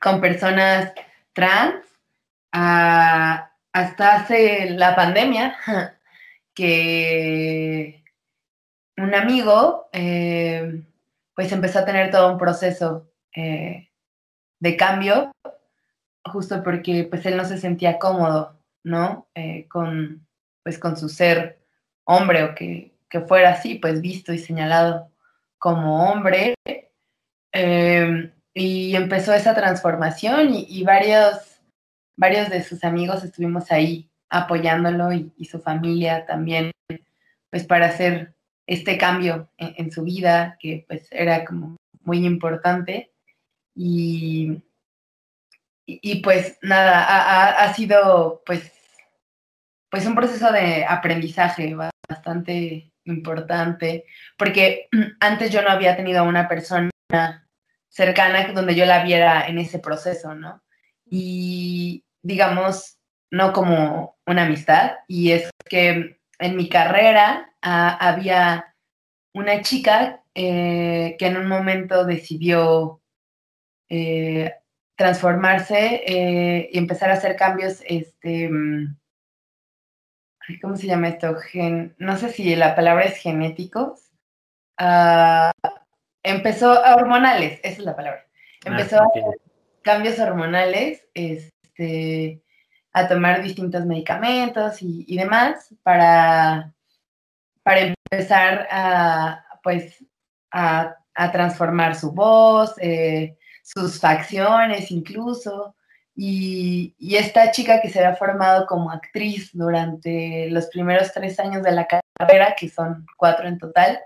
con 0.00 0.20
personas 0.20 0.92
trans 1.32 1.84
hasta 2.52 4.14
hace 4.14 4.70
la 4.70 4.96
pandemia, 4.96 5.56
que 6.54 8.02
un 8.96 9.14
amigo 9.14 9.88
eh, 9.92 10.82
pues 11.34 11.52
empezó 11.52 11.80
a 11.80 11.84
tener 11.84 12.10
todo 12.10 12.32
un 12.32 12.38
proceso 12.38 13.10
eh, 13.34 13.90
de 14.58 14.76
cambio, 14.76 15.32
justo 16.24 16.62
porque 16.64 17.04
pues 17.04 17.24
él 17.26 17.36
no 17.36 17.44
se 17.44 17.58
sentía 17.58 17.98
cómodo, 17.98 18.58
¿no? 18.82 19.28
Eh, 19.34 19.68
con, 19.68 20.26
pues 20.62 20.78
con 20.78 20.96
su 20.96 21.08
ser 21.08 21.60
hombre 22.04 22.44
o 22.44 22.54
que 22.54 22.95
que 23.16 23.26
fuera 23.26 23.50
así, 23.50 23.76
pues 23.76 24.00
visto 24.00 24.32
y 24.32 24.38
señalado 24.38 25.10
como 25.58 26.10
hombre. 26.10 26.54
Em, 27.52 28.32
y 28.52 28.94
empezó 28.94 29.32
esa 29.32 29.54
transformación 29.54 30.50
y, 30.52 30.82
varios, 30.84 31.60
varios 32.16 32.50
de 32.50 32.62
sus 32.62 32.84
amigos 32.84 33.24
estuvimos 33.24 33.70
ahí 33.72 34.10
apoyándolo 34.28 35.12
y, 35.12 35.44
su 35.44 35.60
familia 35.60 36.26
también, 36.26 36.72
pues 37.50 37.66
para 37.66 37.86
hacer 37.86 38.34
este 38.66 38.98
cambio 38.98 39.50
en, 39.56 39.90
su 39.90 40.02
vida, 40.02 40.56
que 40.60 40.84
pues 40.88 41.08
era 41.10 41.44
como 41.44 41.76
muy 42.02 42.26
importante. 42.26 43.12
Y, 43.74 44.62
y, 45.86 46.22
pues 46.22 46.58
nada, 46.62 47.04
ha, 47.04 47.64
ha, 47.64 47.74
sido 47.74 48.42
pues, 48.44 48.72
pues 49.90 50.06
un 50.06 50.14
proceso 50.14 50.50
de 50.50 50.84
aprendizaje 50.84 51.74
bastante 52.08 52.90
importante, 53.06 54.04
porque 54.36 54.88
antes 55.20 55.50
yo 55.50 55.62
no 55.62 55.70
había 55.70 55.96
tenido 55.96 56.20
a 56.20 56.28
una 56.28 56.48
persona 56.48 56.90
cercana 57.88 58.52
donde 58.52 58.74
yo 58.74 58.84
la 58.84 59.02
viera 59.02 59.46
en 59.46 59.58
ese 59.58 59.78
proceso, 59.78 60.34
¿no? 60.34 60.62
Y 61.04 62.04
digamos, 62.22 62.98
no 63.30 63.52
como 63.52 64.18
una 64.26 64.44
amistad, 64.44 64.92
y 65.08 65.32
es 65.32 65.50
que 65.68 66.20
en 66.38 66.56
mi 66.56 66.68
carrera 66.68 67.52
había 67.62 68.74
una 69.32 69.62
chica 69.62 70.22
eh, 70.34 71.16
que 71.18 71.26
en 71.26 71.36
un 71.36 71.48
momento 71.48 72.04
decidió 72.04 73.00
eh, 73.88 74.52
transformarse 74.96 76.02
eh, 76.06 76.68
y 76.72 76.78
empezar 76.78 77.10
a 77.10 77.14
hacer 77.14 77.36
cambios, 77.36 77.82
este, 77.86 78.50
¿cómo 80.60 80.76
se 80.76 80.86
llama 80.86 81.08
esto? 81.08 81.36
no 81.98 82.16
sé 82.16 82.30
si 82.30 82.54
la 82.56 82.74
palabra 82.74 83.04
es 83.04 83.18
genéticos. 83.18 84.10
Ah, 84.78 85.52
empezó 86.22 86.84
a 86.84 86.96
hormonales, 86.96 87.60
esa 87.62 87.78
es 87.78 87.84
la 87.84 87.96
palabra. 87.96 88.26
Ah, 88.64 88.70
empezó 88.70 89.00
a 89.00 89.06
hacer 89.06 89.24
cambios 89.82 90.18
hormonales, 90.18 91.06
este, 91.14 92.42
a 92.92 93.08
tomar 93.08 93.42
distintos 93.42 93.86
medicamentos 93.86 94.78
y, 94.80 95.16
demás 95.16 95.72
para, 95.82 96.74
para 97.62 97.94
empezar 98.10 98.66
a, 98.70 99.44
pues, 99.62 100.04
a, 100.50 100.96
transformar 101.32 101.94
su 101.94 102.12
voz, 102.12 102.74
eh, 102.80 103.38
sus 103.62 104.00
facciones 104.00 104.90
incluso. 104.90 105.75
Y, 106.16 106.94
esta 107.16 107.50
chica 107.50 107.80
que 107.80 107.90
se 107.90 107.98
había 107.98 108.16
formado 108.16 108.66
como 108.66 108.90
actriz 108.90 109.50
durante 109.52 110.48
los 110.50 110.66
primeros 110.66 111.12
tres 111.12 111.38
años 111.38 111.62
de 111.62 111.72
la 111.72 111.86
carrera, 111.86 112.54
que 112.58 112.68
son 112.68 113.06
cuatro 113.16 113.46
en 113.48 113.58
total, 113.58 114.00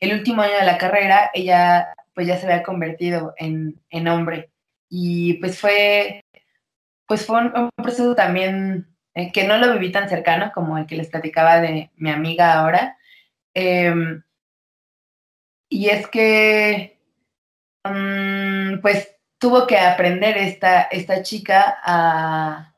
el 0.00 0.12
último 0.12 0.42
año 0.42 0.56
de 0.58 0.66
la 0.66 0.78
carrera, 0.78 1.30
ella 1.34 1.94
pues 2.14 2.26
ya 2.26 2.36
se 2.36 2.46
había 2.46 2.62
convertido 2.62 3.34
en, 3.36 3.80
en 3.90 4.08
hombre. 4.08 4.50
Y 4.88 5.34
pues 5.34 5.58
fue 5.58 6.22
pues 7.12 7.26
fue 7.26 7.40
un, 7.40 7.70
proceso 7.76 8.14
también 8.14 8.86
eh, 9.14 9.32
que 9.32 9.46
no 9.46 9.58
lo 9.58 9.74
viví 9.74 9.92
tan 9.92 10.08
cercano 10.08 10.50
como 10.54 10.78
el 10.78 10.86
que 10.86 10.96
les 10.96 11.08
platicaba 11.08 11.60
de 11.60 11.90
mi 11.96 12.10
amiga 12.10 12.54
ahora. 12.54 12.96
Em, 13.54 14.22
y 15.68 15.90
es 15.90 16.06
que, 16.08 16.98
mm, 17.84 18.80
pues, 18.80 19.14
tuvo 19.42 19.66
que 19.66 19.76
aprender 19.76 20.38
esta, 20.38 20.82
esta 20.82 21.20
chica 21.24 21.76
a 21.82 22.72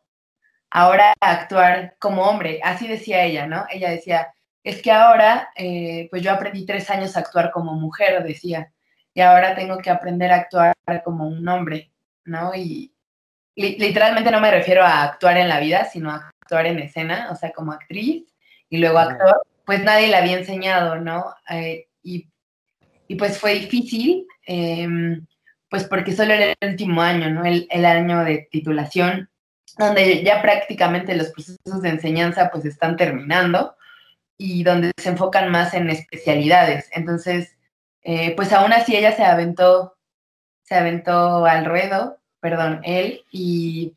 ahora 0.70 1.12
actuar 1.20 1.94
como 1.98 2.22
hombre. 2.22 2.58
Así 2.64 2.88
decía 2.88 3.22
ella, 3.22 3.46
¿no? 3.46 3.66
Ella 3.70 3.90
decía, 3.90 4.34
es 4.64 4.80
que 4.80 4.90
ahora, 4.90 5.50
eh, 5.56 6.08
pues 6.10 6.22
yo 6.22 6.32
aprendí 6.32 6.64
tres 6.64 6.88
años 6.88 7.16
a 7.16 7.20
actuar 7.20 7.50
como 7.52 7.74
mujer, 7.74 8.24
decía, 8.24 8.72
y 9.12 9.20
ahora 9.20 9.54
tengo 9.54 9.76
que 9.76 9.90
aprender 9.90 10.32
a 10.32 10.36
actuar 10.36 10.74
como 11.04 11.28
un 11.28 11.46
hombre, 11.46 11.92
¿no? 12.24 12.54
Y, 12.54 12.90
literalmente 13.56 14.32
no 14.32 14.40
me 14.40 14.50
refiero 14.50 14.82
a 14.82 15.04
actuar 15.04 15.36
en 15.36 15.48
la 15.48 15.60
vida, 15.60 15.84
sino 15.84 16.10
a 16.10 16.30
actuar 16.40 16.66
en 16.66 16.80
escena, 16.80 17.28
o 17.30 17.36
sea, 17.36 17.52
como 17.52 17.72
actriz 17.72 18.24
y 18.68 18.78
luego 18.78 18.98
actor, 18.98 19.42
pues 19.64 19.84
nadie 19.84 20.08
le 20.08 20.16
había 20.16 20.38
enseñado, 20.38 20.96
¿no? 20.96 21.26
Eh, 21.50 21.88
y, 22.02 22.26
pues 23.16 23.38
fue 23.38 23.54
difícil, 23.54 24.26
em, 24.46 25.24
pues 25.74 25.88
porque 25.88 26.14
solo 26.14 26.34
era 26.34 26.54
el 26.60 26.70
último 26.70 27.02
año, 27.02 27.30
¿no? 27.30 27.44
El, 27.44 27.66
el, 27.68 27.84
año 27.84 28.22
de 28.22 28.46
titulación, 28.48 29.28
donde 29.76 30.22
ya 30.22 30.40
prácticamente 30.40 31.16
los 31.16 31.30
procesos 31.30 31.82
de 31.82 31.88
enseñanza 31.88 32.48
pues 32.52 32.64
están 32.64 32.96
terminando 32.96 33.74
y 34.38 34.62
donde 34.62 34.92
se 34.96 35.08
enfocan 35.08 35.50
más 35.50 35.74
en 35.74 35.90
especialidades. 35.90 36.88
Entonces, 36.92 37.56
eh, 38.02 38.36
pues 38.36 38.52
aún 38.52 38.72
así 38.72 38.94
ella 38.94 39.16
se 39.16 39.24
aventó, 39.24 39.96
se 40.62 40.76
aventó 40.76 41.44
al 41.44 41.64
ruedo 41.64 42.20
perdón, 42.44 42.82
él, 42.84 43.24
y, 43.32 43.96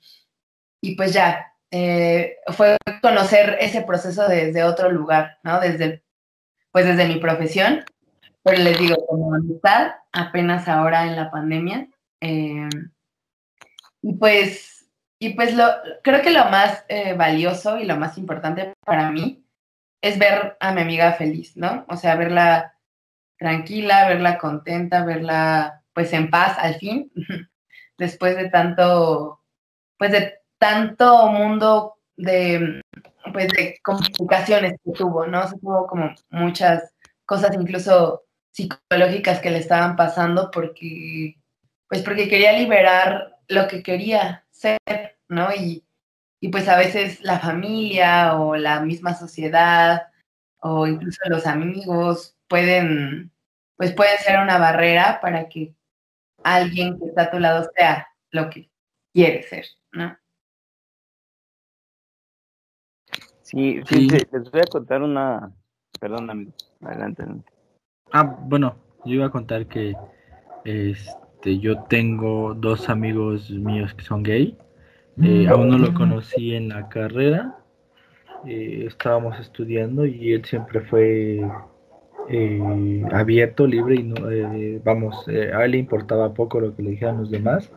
pues 0.96 1.14
ya, 1.14 1.54
eh, 1.70 2.38
fue 2.56 2.78
conocer 3.04 3.58
ese 3.60 3.82
proceso 3.82 4.26
desde 4.28 4.64
otro 4.64 4.90
lugar, 4.90 5.38
¿no? 5.44 5.60
Desde, 5.60 6.02
pues 6.72 6.88
desde 6.88 7.08
mi 7.08 7.20
profesión, 7.20 7.84
pero 8.48 8.64
les 8.64 8.80
digo, 8.80 8.96
como 9.06 9.36
amistad, 9.36 9.92
apenas 10.14 10.70
ahora 10.70 11.06
en 11.06 11.18
la 11.18 11.30
pandemia. 11.30 11.90
Eh, 12.22 12.70
y 14.02 14.14
pues, 14.14 14.90
y 15.20 15.34
pues 15.34 15.54
lo, 15.54 15.66
creo 16.02 16.22
que 16.22 16.32
lo 16.32 16.46
más 16.46 16.86
eh, 16.88 17.14
valioso 17.14 17.78
y 17.78 17.84
lo 17.84 17.98
más 17.98 18.18
importante 18.18 18.74
para 18.86 19.12
mí 19.12 19.44
es 20.02 20.18
ver 20.18 20.56
a 20.62 20.72
mi 20.72 20.82
amiga 20.82 21.12
feliz, 21.14 21.58
¿no? 21.58 21.86
O 21.90 21.98
sea, 21.98 22.16
verla 22.16 22.78
tranquila, 23.38 24.08
verla 24.08 24.38
contenta, 24.38 25.04
verla 25.04 25.84
pues 25.94 26.14
en 26.14 26.30
paz 26.30 26.58
al 26.58 26.76
fin. 26.76 27.12
después 27.98 28.38
de 28.38 28.50
tanto, 28.50 29.44
pues 29.98 30.14
de 30.14 30.36
tanto 30.58 31.28
mundo 31.28 31.98
de, 32.16 32.82
pues 33.34 33.50
de 33.50 33.78
complicaciones 33.84 34.76
que 34.86 34.92
tuvo, 34.94 35.28
¿no? 35.28 35.46
Se 35.50 35.60
tuvo 35.60 35.86
como 35.86 36.16
muchas 36.30 36.94
cosas 37.26 37.54
incluso 37.56 38.27
psicológicas 38.58 39.40
que 39.40 39.52
le 39.52 39.60
estaban 39.60 39.96
pasando 39.96 40.50
porque, 40.50 41.38
pues 41.88 42.02
porque 42.02 42.28
quería 42.28 42.54
liberar 42.54 43.38
lo 43.48 43.68
que 43.68 43.84
quería 43.84 44.48
ser, 44.50 44.80
¿no? 45.30 45.54
Y, 45.54 45.86
y 46.42 46.50
pues 46.50 46.68
a 46.68 46.76
veces 46.76 47.22
la 47.22 47.40
familia 47.40 48.36
o 48.36 48.56
la 48.56 48.80
misma 48.82 49.14
sociedad 49.14 50.08
o 50.60 50.88
incluso 50.88 51.22
los 51.30 51.46
amigos 51.46 52.36
pueden, 52.48 53.32
pues 53.76 53.94
pueden 53.94 54.18
ser 54.18 54.40
una 54.40 54.58
barrera 54.58 55.20
para 55.22 55.48
que 55.50 55.76
alguien 56.44 56.98
que 56.98 57.06
está 57.06 57.24
a 57.24 57.32
tu 57.32 57.40
lado 57.40 57.70
sea 57.76 58.08
lo 58.32 58.50
que 58.50 58.72
quiere 59.14 59.44
ser, 59.44 59.66
¿no? 59.92 60.18
Sí, 63.44 63.82
sí, 63.88 64.10
les 64.10 64.52
voy 64.52 64.62
a 64.62 64.70
contar 64.72 65.04
una, 65.04 65.54
perdón, 66.00 66.54
adelante. 66.82 67.24
Ah, 68.12 68.24
bueno, 68.24 68.76
yo 69.06 69.16
iba 69.16 69.26
a 69.26 69.30
contar 69.30 69.66
que 69.68 69.96
este, 70.64 71.60
yo 71.60 71.84
tengo 71.84 72.54
dos 72.54 72.90
amigos 72.90 73.50
míos 73.50 73.94
que 73.94 74.04
son 74.04 74.24
gay. 74.24 74.58
Eh, 75.22 75.48
a 75.48 75.56
uno 75.56 75.78
lo 75.78 75.94
conocí 75.96 76.54
en 76.54 76.70
la 76.70 76.90
carrera, 76.90 77.58
eh, 78.46 78.86
estábamos 78.88 79.40
estudiando 79.40 80.06
y 80.06 80.34
él 80.34 80.46
siempre 80.46 80.82
fue 80.82 81.42
eh, 82.30 83.04
abierto, 83.12 83.66
libre 83.66 83.96
y 83.96 84.04
no, 84.04 84.30
eh, 84.30 84.80
vamos, 84.84 85.28
a 85.28 85.66
él 85.66 85.72
le 85.72 85.78
importaba 85.80 86.34
poco 86.34 86.60
lo 86.60 86.76
que 86.76 86.84
le 86.84 86.92
dijeran 86.92 87.18
los 87.18 87.32
demás. 87.32 87.72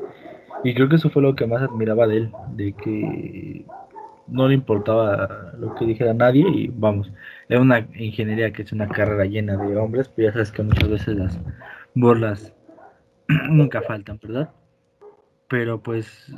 Y 0.63 0.75
creo 0.75 0.91
que 0.91 0.97
eso 0.97 1.09
fue 1.09 1.23
lo 1.23 1.35
que 1.35 1.47
más 1.47 1.63
admiraba 1.63 2.07
de 2.07 2.17
él, 2.19 2.33
de 2.55 2.73
que 2.75 3.65
no 4.31 4.49
le 4.49 4.55
importaba 4.55 5.53
lo 5.59 5.75
que 5.75 5.87
dijera 5.87 6.15
nadie 6.15 6.47
y 6.49 6.69
vamos, 6.69 7.13
era 7.49 7.61
una 7.61 7.81
ingeniería 7.95 8.53
que 8.53 8.63
es 8.63 8.73
una 8.73 8.89
carrera 8.89 9.25
llena 9.25 9.57
de 9.57 9.77
hombres, 9.77 10.09
pero 10.09 10.29
ya 10.29 10.33
sabes 10.33 10.53
que 10.53 10.63
muchas 10.63 10.89
veces 10.89 11.17
las 11.17 11.39
burlas 11.95 12.55
nunca 13.49 13.83
faltan, 13.83 14.19
¿verdad? 14.23 14.51
Pero 15.49 15.83
pues 15.83 16.33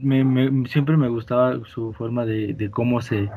me, 0.00 0.68
siempre 0.68 0.96
me 0.96 1.08
gustaba 1.08 1.58
su 1.66 1.92
forma 1.92 2.24
de, 2.24 2.54
de 2.54 2.70
cómo 2.70 3.00
se, 3.00 3.30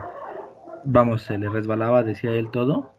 vamos, 0.85 1.23
se 1.23 1.37
le 1.37 1.49
resbalaba, 1.49 2.03
decía 2.03 2.31
él 2.31 2.49
todo 2.51 2.93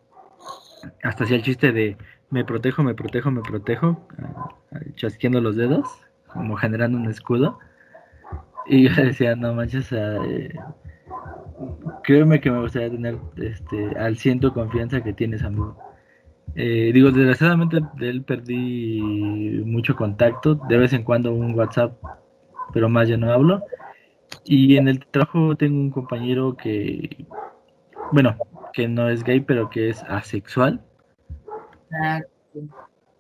hasta 1.03 1.25
hacía 1.25 1.37
el 1.37 1.43
chiste 1.43 1.73
de 1.73 1.97
me 2.31 2.45
protejo, 2.45 2.83
me 2.83 2.95
protejo, 2.95 3.31
me 3.31 3.43
protejo, 3.43 4.07
chasqueando 4.95 5.41
los 5.41 5.57
dedos, 5.57 5.87
como 6.27 6.57
generando 6.57 6.99
un 6.99 7.09
escudo. 7.09 7.59
Y 8.67 8.89
yo 8.89 9.03
decía, 9.03 9.35
no 9.37 9.55
manches, 9.55 9.93
eh, 9.93 10.55
créeme 12.05 12.41
que 12.41 12.51
me 12.51 12.61
gustaría 12.61 12.91
tener 12.91 13.19
este, 13.37 13.97
al 13.99 14.17
ciento 14.17 14.53
confianza 14.53 15.03
que 15.03 15.13
tienes, 15.13 15.43
amigo. 15.43 15.77
Eh, 16.55 16.91
digo, 16.93 17.11
desgraciadamente 17.11 17.81
de 17.95 18.11
él 18.11 18.23
perdí 18.25 19.01
mucho 19.65 19.97
contacto, 19.97 20.55
de 20.55 20.77
vez 20.77 20.93
en 20.93 21.03
cuando 21.03 21.33
un 21.33 21.55
WhatsApp, 21.55 21.97
pero 22.73 22.89
más 22.89 23.09
ya 23.09 23.17
no 23.17 23.33
hablo. 23.33 23.63
Y 24.45 24.77
en 24.77 24.89
el 24.89 25.05
trabajo 25.07 25.57
tengo 25.57 25.79
un 25.79 25.91
compañero 25.91 26.57
que, 26.57 27.27
bueno, 28.13 28.37
que 28.73 28.89
no 28.89 29.09
es 29.09 29.25
gay, 29.25 29.41
pero 29.41 29.71
que 29.71 29.91
es 29.91 30.03
asexual. 30.05 30.81
Ah, 31.93 32.21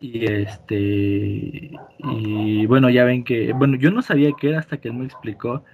y 0.02 0.26
este, 0.26 1.70
y 1.98 2.66
bueno, 2.66 2.90
ya 2.90 3.04
ven 3.04 3.22
que, 3.22 3.52
bueno, 3.52 3.76
yo 3.76 3.92
no 3.92 4.02
sabía 4.02 4.32
qué 4.38 4.48
era 4.48 4.58
hasta 4.58 4.78
que 4.78 4.88
él 4.88 4.94
me 4.94 5.04
explicó 5.04 5.64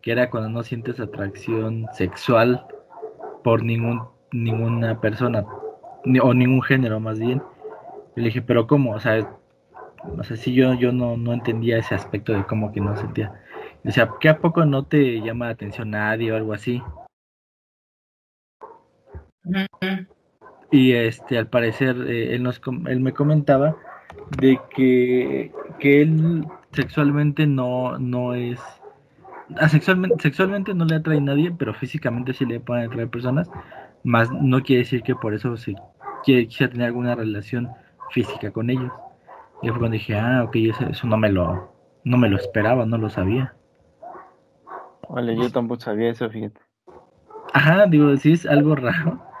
que 0.00 0.12
era 0.12 0.30
cuando 0.30 0.48
no 0.48 0.62
sientes 0.62 1.00
atracción 1.00 1.86
sexual 1.92 2.66
por 3.44 3.62
ningún, 3.62 4.08
ninguna 4.32 5.00
persona, 5.02 5.44
o 6.22 6.34
ningún 6.34 6.62
género 6.62 6.98
más 6.98 7.18
bien. 7.18 7.42
Y 8.16 8.20
le 8.20 8.26
dije, 8.28 8.40
pero 8.40 8.66
¿cómo? 8.66 8.92
O 8.92 9.00
sea, 9.00 9.28
o 10.18 10.24
sea, 10.24 10.36
sí, 10.38 10.54
yo, 10.54 10.72
yo 10.74 10.90
no, 10.92 11.18
no 11.18 11.34
entendía 11.34 11.78
ese 11.78 11.94
aspecto 11.94 12.32
de 12.32 12.44
cómo 12.44 12.72
que 12.72 12.80
no 12.80 12.96
sentía. 12.96 13.38
Decía, 13.82 14.10
¿qué 14.18 14.30
a 14.30 14.38
poco 14.38 14.64
no 14.64 14.86
te 14.86 15.20
llama 15.20 15.46
la 15.46 15.52
atención 15.52 15.90
nadie 15.90 16.32
o 16.32 16.36
algo 16.36 16.54
así? 16.54 16.82
Y 20.74 20.92
este, 20.92 21.38
al 21.38 21.46
parecer, 21.46 21.96
eh, 22.08 22.34
él, 22.34 22.42
nos, 22.42 22.60
él 22.88 22.98
me 22.98 23.12
comentaba 23.12 23.76
de 24.40 24.58
que, 24.74 25.52
que 25.78 26.02
él 26.02 26.44
sexualmente 26.72 27.46
no, 27.46 27.96
no 28.00 28.34
es. 28.34 28.58
Sexualmente, 29.68 30.16
sexualmente 30.20 30.74
no 30.74 30.84
le 30.84 30.96
atrae 30.96 31.18
a 31.18 31.20
nadie, 31.20 31.52
pero 31.56 31.74
físicamente 31.74 32.32
sí 32.32 32.44
le 32.44 32.58
pueden 32.58 32.86
atraer 32.90 33.08
personas. 33.08 33.48
Más 34.02 34.32
no 34.32 34.64
quiere 34.64 34.80
decir 34.82 35.04
que 35.04 35.14
por 35.14 35.32
eso 35.32 35.56
se 35.56 35.76
quiere, 36.24 36.48
quisiera 36.48 36.72
tener 36.72 36.88
alguna 36.88 37.14
relación 37.14 37.70
física 38.10 38.50
con 38.50 38.68
ellos. 38.68 38.90
Y 39.62 39.68
fue 39.68 39.78
cuando 39.78 39.94
dije, 39.94 40.18
ah, 40.18 40.42
ok, 40.42 40.56
eso, 40.56 40.86
eso 40.86 41.06
no 41.06 41.16
me 41.16 41.30
lo, 41.30 41.72
no 42.02 42.18
me 42.18 42.28
lo 42.28 42.36
esperaba, 42.36 42.84
no 42.84 42.98
lo 42.98 43.10
sabía. 43.10 43.54
Vale, 45.08 45.36
yo 45.36 45.48
tampoco 45.52 45.82
sabía 45.82 46.10
eso, 46.10 46.28
fíjate. 46.28 46.60
Ajá, 47.52 47.86
digo, 47.86 48.16
sí 48.16 48.32
es 48.32 48.44
algo 48.44 48.74
raro. 48.74 49.33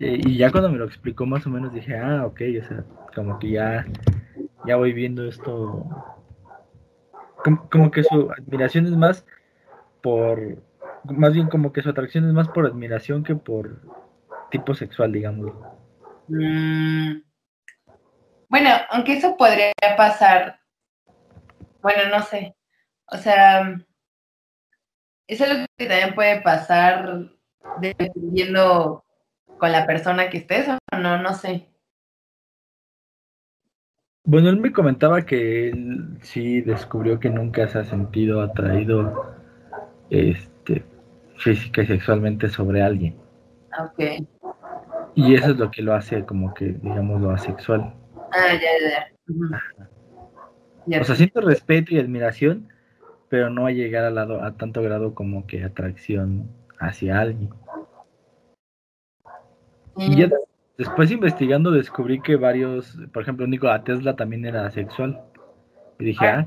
Eh, 0.00 0.20
y 0.24 0.36
ya 0.36 0.50
cuando 0.50 0.70
me 0.70 0.78
lo 0.78 0.84
explicó 0.84 1.26
más 1.26 1.46
o 1.46 1.50
menos 1.50 1.72
dije, 1.72 1.96
ah, 1.96 2.24
ok, 2.26 2.40
o 2.60 2.64
sea, 2.64 2.84
como 3.14 3.38
que 3.38 3.50
ya, 3.50 3.84
ya 4.64 4.76
voy 4.76 4.92
viendo 4.92 5.26
esto. 5.26 5.86
Como, 7.70 7.90
que 7.90 8.02
su 8.02 8.30
admiración 8.30 8.86
es 8.86 8.96
más 8.96 9.24
por, 10.02 10.62
más 11.04 11.32
bien 11.32 11.48
como 11.48 11.72
que 11.72 11.82
su 11.82 11.88
atracción 11.88 12.26
es 12.26 12.32
más 12.32 12.48
por 12.48 12.66
admiración 12.66 13.22
que 13.22 13.34
por 13.34 13.80
tipo 14.50 14.74
sexual, 14.74 15.12
digamos. 15.12 15.52
Mm. 16.28 17.22
Bueno, 18.48 18.70
aunque 18.90 19.14
eso 19.14 19.36
podría 19.36 19.72
pasar, 19.96 20.60
bueno, 21.82 22.08
no 22.10 22.22
sé, 22.22 22.56
o 23.06 23.16
sea, 23.16 23.78
eso 25.26 25.44
es 25.44 25.58
lo 25.58 25.66
que 25.76 25.86
también 25.86 26.14
puede 26.14 26.40
pasar 26.40 27.30
dependiendo 27.80 29.04
con 29.58 29.72
la 29.72 29.86
persona 29.86 30.30
que 30.30 30.38
estés 30.38 30.68
o 30.68 30.96
no, 30.96 31.20
no 31.20 31.34
sé. 31.34 31.66
Bueno, 34.24 34.50
él 34.50 34.58
me 34.58 34.72
comentaba 34.72 35.22
que 35.24 35.70
él 35.70 36.18
sí 36.20 36.60
descubrió 36.60 37.18
que 37.18 37.30
nunca 37.30 37.66
se 37.68 37.78
ha 37.78 37.84
sentido 37.84 38.42
atraído 38.42 39.34
este, 40.10 40.84
física 41.36 41.82
y 41.82 41.86
sexualmente 41.86 42.48
sobre 42.48 42.82
alguien. 42.82 43.16
Ok. 43.78 44.26
Y 45.14 45.34
eso 45.34 45.52
es 45.52 45.56
lo 45.56 45.70
que 45.70 45.82
lo 45.82 45.94
hace 45.94 46.24
como 46.24 46.52
que, 46.52 46.66
digamos, 46.66 47.20
lo 47.20 47.30
asexual. 47.30 47.94
Ah, 48.32 48.52
ya, 48.52 49.10
ya. 50.86 51.00
O 51.00 51.04
sea, 51.04 51.14
siento 51.14 51.40
respeto 51.40 51.94
y 51.94 51.98
admiración, 51.98 52.68
pero 53.28 53.50
no 53.50 53.66
a 53.66 53.70
llegar 53.70 54.04
a, 54.04 54.10
lado, 54.10 54.42
a 54.42 54.52
tanto 54.56 54.82
grado 54.82 55.14
como 55.14 55.46
que 55.46 55.64
atracción 55.64 56.50
hacia 56.78 57.20
alguien. 57.20 57.50
Y 59.98 60.16
ya 60.16 60.30
después 60.76 61.10
investigando 61.10 61.70
descubrí 61.72 62.20
que 62.20 62.36
varios, 62.36 62.96
por 63.12 63.22
ejemplo, 63.22 63.46
Nikola 63.46 63.82
Tesla 63.82 64.14
también 64.14 64.46
era 64.46 64.66
asexual. 64.66 65.20
Y 65.98 66.04
dije, 66.04 66.24
ah, 66.24 66.46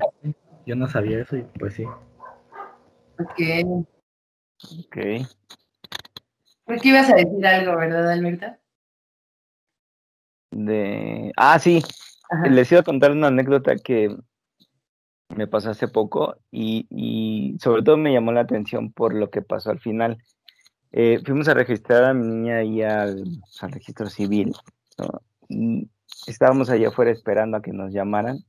yo 0.66 0.76
no 0.76 0.88
sabía 0.88 1.20
eso 1.20 1.36
y 1.36 1.44
pues 1.60 1.74
sí. 1.74 1.84
Ok. 3.20 3.86
Ok. 4.80 4.98
Pues 6.66 6.82
que 6.82 6.90
ibas 6.90 7.10
a 7.10 7.16
decir 7.16 7.46
algo, 7.46 7.76
¿verdad, 7.76 8.10
Alberta? 8.12 8.60
De... 10.52 11.34
Ah, 11.36 11.60
sí. 11.60 11.82
Les 12.50 12.72
iba 12.72 12.80
a 12.80 12.86
contar 12.86 13.12
una 13.12 13.28
anécdota 13.28 13.76
que 13.76 14.16
me 15.36 15.48
pasó 15.48 15.72
hace 15.72 15.88
poco 15.88 16.38
y, 16.52 16.88
y, 16.90 17.58
sobre 17.60 17.84
todo 17.84 17.98
me 17.98 18.14
llamó 18.14 18.32
la 18.32 18.42
atención 18.42 18.92
por 18.92 19.14
lo 19.14 19.30
que 19.30 19.42
pasó 19.42 19.72
al 19.72 19.80
final. 19.80 20.18
Eh, 20.91 21.19
fuimos 21.25 21.47
a 21.47 21.54
registrar 21.54 22.04
a 22.04 22.13
mi 22.13 22.27
niña 22.27 22.58
ahí 22.58 22.82
al, 22.82 23.23
registro 23.62 24.10
civil 24.10 24.54
y 25.47 25.89
estábamos 26.27 26.69
allá 26.69 26.89
afuera 26.89 27.12
esperando 27.12 27.58
a 27.58 27.62
que 27.62 27.71
nos 27.71 27.93
llamaran 27.93 28.43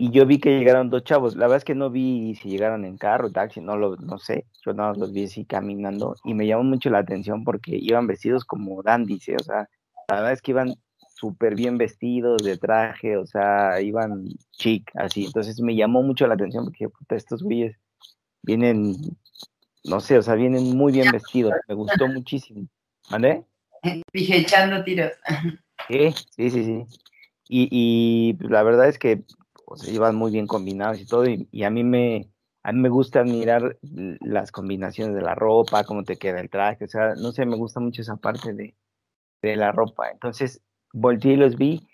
y 0.00 0.12
yo 0.12 0.26
vi 0.26 0.38
que 0.38 0.56
llegaron 0.56 0.90
dos 0.90 1.02
chavos. 1.02 1.34
La 1.34 1.46
verdad 1.46 1.56
es 1.58 1.64
que 1.64 1.74
no 1.74 1.90
vi 1.90 2.36
si 2.36 2.48
llegaron 2.48 2.84
en 2.84 2.96
carro, 2.96 3.32
taxi, 3.32 3.60
no 3.60 3.76
lo 3.76 3.96
no 3.96 4.18
sé. 4.18 4.46
Yo 4.64 4.72
nada 4.72 4.90
más 4.90 4.98
los 4.98 5.12
vi 5.12 5.24
así 5.24 5.44
caminando 5.44 6.14
y 6.24 6.34
me 6.34 6.46
llamó 6.46 6.62
mucho 6.62 6.88
la 6.88 6.98
atención 6.98 7.42
porque 7.42 7.76
iban 7.76 8.06
vestidos 8.06 8.44
como 8.44 8.80
dandies, 8.84 9.28
¿eh? 9.28 9.36
o 9.40 9.42
sea, 9.42 9.68
la 10.08 10.16
verdad 10.16 10.32
es 10.32 10.40
que 10.40 10.52
iban 10.52 10.74
súper 11.16 11.56
bien 11.56 11.78
vestidos 11.78 12.44
de 12.44 12.56
traje, 12.56 13.16
o 13.16 13.26
sea, 13.26 13.80
iban 13.80 14.26
chic, 14.52 14.88
así. 14.94 15.26
Entonces 15.26 15.60
me 15.60 15.74
llamó 15.74 16.02
mucho 16.04 16.28
la 16.28 16.34
atención 16.34 16.64
porque 16.64 16.88
puta, 16.88 17.16
estos 17.16 17.42
güeyes 17.42 17.76
vienen, 18.42 18.94
no 19.84 20.00
sé, 20.00 20.18
o 20.18 20.22
sea, 20.22 20.34
vienen 20.34 20.76
muy 20.76 20.92
bien 20.92 21.10
vestidos. 21.10 21.54
Me 21.68 21.74
gustó 21.74 22.08
muchísimo. 22.08 22.66
¿Vale? 23.10 23.44
Dije 24.12 24.38
echando 24.38 24.82
tiros. 24.84 25.12
Sí, 25.86 26.12
sí, 26.30 26.50
sí, 26.50 26.64
sí. 26.64 26.84
Y, 27.48 27.68
y 27.70 28.48
la 28.48 28.64
verdad 28.64 28.88
es 28.88 28.98
que 28.98 29.24
o 29.70 29.76
sea, 29.76 29.92
iban 29.92 30.16
muy 30.16 30.32
bien 30.32 30.46
combinados 30.46 31.00
y 31.00 31.06
todo, 31.06 31.26
y, 31.26 31.62
a 31.62 31.70
mí 31.70 31.84
me 31.84 32.30
a 32.62 32.72
mí 32.72 32.80
me 32.80 32.88
gusta 32.88 33.20
admirar 33.20 33.78
las 34.20 34.50
combinaciones 34.50 35.14
de 35.14 35.22
la 35.22 35.34
ropa, 35.34 35.84
cómo 35.84 36.04
te 36.04 36.16
queda 36.16 36.40
el 36.40 36.50
traje, 36.50 36.84
o 36.84 36.88
sea, 36.88 37.14
no 37.14 37.32
sé, 37.32 37.46
me 37.46 37.56
gusta 37.56 37.80
mucho 37.80 38.02
esa 38.02 38.16
parte 38.16 38.52
de, 38.52 38.74
de 39.42 39.56
la 39.56 39.72
ropa. 39.72 40.10
Entonces, 40.10 40.60
volteé 40.92 41.34
y 41.34 41.36
los 41.36 41.56
vi 41.56 41.86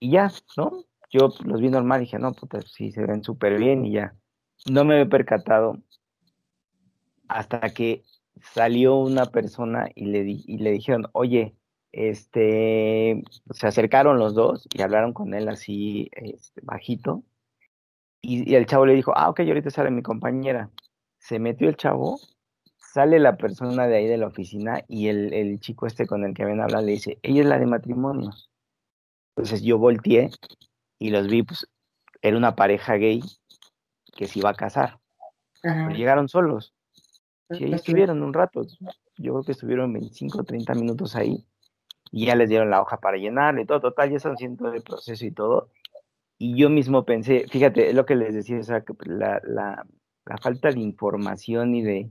y 0.00 0.12
ya, 0.12 0.32
¿no? 0.56 0.84
Yo 1.10 1.32
los 1.44 1.60
vi 1.60 1.68
normal 1.68 2.00
y 2.00 2.04
dije, 2.06 2.18
no, 2.18 2.32
puta, 2.32 2.60
sí, 2.62 2.90
se 2.90 3.04
ven 3.04 3.22
súper 3.22 3.58
bien 3.58 3.84
y 3.84 3.92
ya. 3.92 4.14
No 4.68 4.84
me 4.84 5.02
he 5.02 5.06
percatado 5.06 5.78
hasta 7.28 7.60
que 7.70 8.02
salió 8.40 8.96
una 8.96 9.26
persona 9.26 9.88
y 9.94 10.06
le, 10.06 10.22
di, 10.22 10.44
y 10.46 10.58
le 10.58 10.72
dijeron, 10.72 11.08
oye, 11.12 11.54
este, 11.92 13.22
se 13.50 13.66
acercaron 13.66 14.18
los 14.18 14.34
dos 14.34 14.68
y 14.72 14.82
hablaron 14.82 15.12
con 15.12 15.34
él 15.34 15.48
así, 15.48 16.10
este, 16.12 16.60
bajito. 16.62 17.22
Y, 18.20 18.50
y, 18.50 18.54
el 18.56 18.66
chavo 18.66 18.86
le 18.86 18.94
dijo, 18.94 19.12
ah, 19.16 19.30
ok, 19.30 19.40
ahorita 19.40 19.70
sale 19.70 19.90
mi 19.90 20.02
compañera. 20.02 20.70
Se 21.18 21.38
metió 21.38 21.68
el 21.68 21.76
chavo, 21.76 22.18
sale 22.76 23.18
la 23.18 23.36
persona 23.36 23.86
de 23.86 23.96
ahí 23.96 24.06
de 24.06 24.18
la 24.18 24.26
oficina 24.26 24.82
y 24.88 25.08
el, 25.08 25.32
el 25.32 25.60
chico 25.60 25.86
este 25.86 26.06
con 26.06 26.24
el 26.24 26.34
que 26.34 26.42
habían 26.42 26.60
hablado 26.60 26.84
le 26.84 26.92
dice, 26.92 27.18
ella 27.22 27.42
es 27.42 27.46
la 27.46 27.58
de 27.58 27.66
matrimonios. 27.66 28.50
Entonces 29.36 29.62
yo 29.62 29.78
volteé 29.78 30.30
y 30.98 31.10
los 31.10 31.28
vi, 31.28 31.42
pues 31.42 31.68
era 32.22 32.36
una 32.36 32.56
pareja 32.56 32.94
gay 32.94 33.22
que 34.16 34.26
se 34.26 34.38
iba 34.38 34.50
a 34.50 34.54
casar. 34.54 34.98
llegaron 35.62 36.28
solos. 36.28 36.75
Y 37.50 37.64
ahí 37.64 37.72
estuvieron 37.74 38.22
un 38.22 38.32
rato. 38.32 38.64
Yo 39.16 39.32
creo 39.32 39.44
que 39.44 39.52
estuvieron 39.52 39.92
25 39.92 40.40
o 40.40 40.44
30 40.44 40.74
minutos 40.74 41.16
ahí. 41.16 41.46
Y 42.12 42.26
ya 42.26 42.36
les 42.36 42.48
dieron 42.48 42.70
la 42.70 42.80
hoja 42.80 42.98
para 42.98 43.16
llenar 43.16 43.58
y 43.58 43.66
todo. 43.66 43.80
Total, 43.80 44.10
ya 44.10 44.16
están 44.16 44.32
haciendo 44.32 44.72
el 44.72 44.82
proceso 44.82 45.24
y 45.24 45.32
todo. 45.32 45.70
Y 46.38 46.56
yo 46.56 46.68
mismo 46.68 47.04
pensé, 47.04 47.46
fíjate, 47.48 47.88
es 47.88 47.94
lo 47.94 48.04
que 48.04 48.14
les 48.14 48.34
decía, 48.34 48.58
o 48.58 48.62
sea, 48.62 48.82
que 48.82 48.92
la, 49.06 49.40
la, 49.44 49.86
la 50.26 50.36
falta 50.38 50.70
de 50.70 50.80
información 50.80 51.74
y 51.74 51.82
de, 51.82 52.10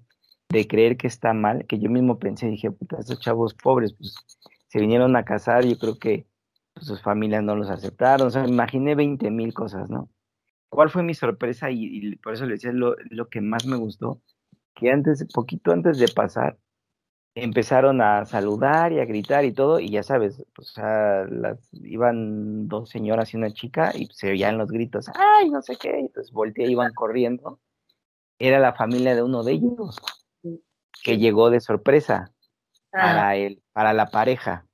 de 0.50 0.68
creer 0.68 0.98
que 0.98 1.08
está 1.08 1.34
mal, 1.34 1.66
que 1.68 1.80
yo 1.80 1.90
mismo 1.90 2.18
pensé, 2.18 2.48
dije, 2.48 2.72
puta, 2.72 2.98
estos 3.00 3.20
chavos 3.20 3.54
pobres, 3.54 3.94
pues 3.94 4.16
se 4.68 4.80
vinieron 4.80 5.16
a 5.16 5.26
casar, 5.26 5.66
yo 5.66 5.78
creo 5.78 6.00
que 6.00 6.28
pues, 6.74 6.88
sus 6.88 7.02
familias 7.02 7.44
no 7.44 7.56
los 7.56 7.70
aceptaron, 7.70 8.28
o 8.28 8.30
sea, 8.30 8.44
me 8.44 8.50
imaginé 8.50 8.96
20 8.96 9.30
mil 9.32 9.54
cosas, 9.54 9.90
¿no? 9.90 10.10
¿Cuál 10.70 10.90
fue 10.90 11.04
mi 11.04 11.14
sorpresa? 11.14 11.72
Y, 11.72 12.16
por 12.18 12.34
eso 12.34 12.46
le 12.46 12.54
decía 12.54 12.72
lo, 12.72 12.96
lo, 13.10 13.30
que 13.30 13.40
más 13.42 13.66
me 13.66 13.78
gustó, 13.78 14.22
que 14.76 14.92
antes, 14.92 15.26
poquito 15.34 15.72
antes 15.72 15.98
de 15.98 16.08
pasar, 16.10 16.58
empezaron 17.36 18.02
a 18.02 18.26
saludar 18.26 18.94
y 18.94 19.00
a 19.00 19.06
gritar 19.06 19.44
y 19.44 19.54
todo, 19.54 19.80
y 19.80 19.90
ya 19.90 20.04
sabes, 20.04 20.44
pues, 20.56 20.70
o 20.70 20.74
sea, 20.74 21.26
las, 21.26 21.70
iban 21.74 22.68
dos 22.68 22.90
señoras 22.90 23.34
y 23.34 23.38
una 23.38 23.52
chica, 23.52 23.92
y 23.94 24.08
se 24.08 24.30
oían 24.30 24.58
los 24.58 24.72
gritos, 24.72 25.10
ay, 25.16 25.50
no 25.50 25.62
sé 25.62 25.76
qué, 25.78 26.00
entonces 26.00 26.32
volteé, 26.32 26.70
iban 26.70 26.94
corriendo, 26.94 27.60
era 28.40 28.60
la 28.60 28.74
familia 28.74 29.16
de 29.16 29.24
uno 29.24 29.44
de 29.44 29.54
ellos, 29.54 30.00
que 31.04 31.18
llegó 31.18 31.50
de 31.50 31.60
sorpresa 31.60 32.32
para, 32.92 33.36
el, 33.36 33.62
para 33.74 33.94
la 33.94 34.08
pareja. 34.08 34.66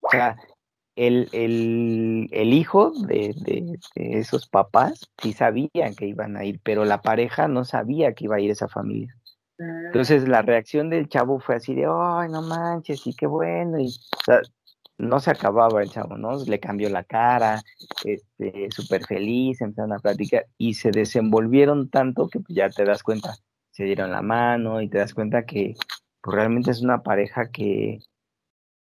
O 0.00 0.10
sea, 0.10 0.36
el, 0.96 1.28
el, 1.32 2.28
el 2.30 2.52
hijo 2.52 2.92
de, 3.06 3.34
de, 3.36 3.78
esos 3.94 4.48
papás 4.48 5.10
sí 5.20 5.32
sabían 5.32 5.94
que 5.96 6.06
iban 6.06 6.36
a 6.36 6.44
ir, 6.44 6.60
pero 6.62 6.84
la 6.84 7.02
pareja 7.02 7.48
no 7.48 7.64
sabía 7.64 8.14
que 8.14 8.24
iba 8.24 8.36
a 8.36 8.40
ir 8.40 8.50
esa 8.50 8.68
familia. 8.68 9.14
Entonces 9.58 10.26
la 10.26 10.42
reacción 10.42 10.90
del 10.90 11.08
chavo 11.08 11.38
fue 11.38 11.56
así 11.56 11.74
de, 11.74 11.86
ay, 11.88 12.28
no 12.28 12.42
manches, 12.42 13.06
y 13.06 13.14
qué 13.14 13.26
bueno, 13.26 13.78
y 13.78 13.86
o 13.86 14.24
sea, 14.24 14.40
no 14.98 15.20
se 15.20 15.30
acababa 15.30 15.82
el 15.82 15.90
chavo, 15.90 16.16
¿no? 16.16 16.44
Le 16.44 16.60
cambió 16.60 16.88
la 16.88 17.04
cara, 17.04 17.62
este, 18.04 18.68
súper 18.70 19.04
feliz, 19.06 19.60
empezaron 19.60 19.92
a 19.92 19.98
platicar 19.98 20.46
y 20.58 20.74
se 20.74 20.90
desenvolvieron 20.90 21.88
tanto 21.88 22.28
que 22.28 22.40
ya 22.48 22.68
te 22.68 22.84
das 22.84 23.02
cuenta, 23.02 23.34
se 23.70 23.84
dieron 23.84 24.10
la 24.10 24.22
mano 24.22 24.80
y 24.80 24.88
te 24.88 24.98
das 24.98 25.14
cuenta 25.14 25.44
que 25.44 25.74
pues, 26.20 26.36
realmente 26.36 26.70
es 26.70 26.82
una 26.82 27.02
pareja 27.02 27.50
que, 27.50 28.00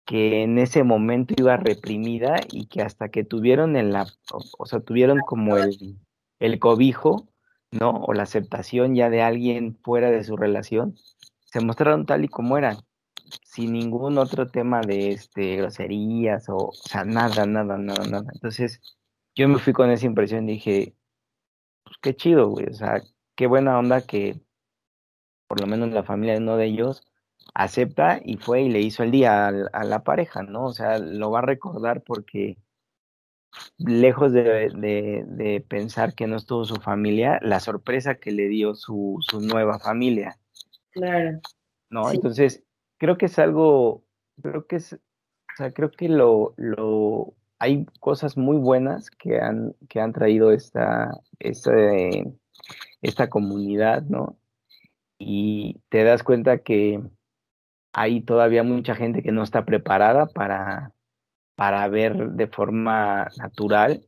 que 0.05 0.43
en 0.43 0.59
ese 0.59 0.83
momento 0.83 1.33
iba 1.37 1.57
reprimida 1.57 2.35
y 2.51 2.67
que 2.67 2.81
hasta 2.81 3.09
que 3.09 3.23
tuvieron 3.23 3.75
en 3.75 3.91
la, 3.91 4.05
o, 4.31 4.65
sea, 4.65 4.79
tuvieron 4.79 5.19
como 5.19 5.57
el, 5.57 5.97
el 6.39 6.59
cobijo, 6.59 7.27
¿no? 7.71 7.91
O 7.91 8.13
la 8.13 8.23
aceptación 8.23 8.95
ya 8.95 9.09
de 9.09 9.21
alguien 9.21 9.77
fuera 9.83 10.11
de 10.11 10.23
su 10.23 10.37
relación, 10.37 10.95
se 11.45 11.59
mostraron 11.61 12.05
tal 12.05 12.23
y 12.23 12.27
como 12.27 12.57
eran, 12.57 12.77
sin 13.43 13.73
ningún 13.73 14.17
otro 14.17 14.47
tema 14.47 14.81
de 14.81 15.11
este 15.11 15.57
groserías 15.57 16.49
o, 16.49 16.55
o 16.57 16.73
sea, 16.73 17.03
nada, 17.03 17.45
nada, 17.45 17.77
nada, 17.77 18.05
nada. 18.05 18.31
Entonces, 18.33 18.81
yo 19.35 19.47
me 19.47 19.59
fui 19.59 19.73
con 19.73 19.89
esa 19.89 20.05
impresión 20.05 20.47
y 20.49 20.53
dije, 20.53 20.95
pues 21.83 21.97
qué 22.01 22.15
chido, 22.15 22.49
güey, 22.49 22.67
o 22.67 22.73
sea, 22.73 23.01
qué 23.35 23.47
buena 23.47 23.79
onda 23.79 24.01
que 24.01 24.39
por 25.47 25.61
lo 25.61 25.67
menos 25.67 25.91
la 25.91 26.03
familia 26.03 26.33
de 26.33 26.41
uno 26.41 26.57
de 26.57 26.65
ellos, 26.65 27.07
acepta 27.53 28.19
y 28.23 28.37
fue 28.37 28.63
y 28.63 28.69
le 28.69 28.81
hizo 28.81 29.03
el 29.03 29.11
día 29.11 29.47
a, 29.47 29.83
la 29.83 30.03
pareja, 30.03 30.43
¿no? 30.43 30.65
O 30.65 30.73
sea, 30.73 30.99
lo 30.99 31.31
va 31.31 31.39
a 31.39 31.43
recordar 31.43 32.01
porque 32.01 32.57
lejos 33.77 34.33
de, 34.33 35.65
pensar 35.67 36.13
que 36.15 36.27
no 36.27 36.35
estuvo 36.35 36.65
su 36.65 36.75
familia, 36.75 37.39
la 37.41 37.59
sorpresa 37.59 38.15
que 38.15 38.31
le 38.31 38.47
dio 38.47 38.75
su, 38.75 39.19
nueva 39.41 39.79
familia. 39.79 40.37
Claro. 40.91 41.39
¿No? 41.89 42.11
Entonces, 42.11 42.63
creo 42.97 43.17
que 43.17 43.27
es 43.27 43.39
algo, 43.39 44.03
creo 44.41 44.67
que 44.67 44.77
es, 44.77 44.93
o 44.93 45.57
sea, 45.57 45.71
creo 45.71 45.91
que 45.91 46.09
lo, 46.09 46.53
lo, 46.57 47.33
hay 47.59 47.85
cosas 47.99 48.35
muy 48.35 48.57
buenas 48.57 49.09
que 49.09 49.39
han, 49.39 49.75
que 49.87 50.01
han 50.01 50.11
traído 50.11 50.51
esta, 50.51 51.11
esta, 51.39 51.71
esta 53.01 53.29
comunidad, 53.29 54.03
¿no? 54.03 54.37
Y 55.17 55.79
te 55.89 56.03
das 56.03 56.23
cuenta 56.23 56.57
que 56.57 57.01
hay 57.97 58.21
todavía 58.21 58.61
mucha 58.63 58.93
gente 58.93 59.23
que 59.23 59.31
no 59.31 59.41
está 59.41 59.63
preparada 59.63 60.27
para, 60.27 60.91
para 61.55 61.87
ver 61.87 62.31
de 62.31 62.47
forma 62.47 63.29
natural 63.37 64.05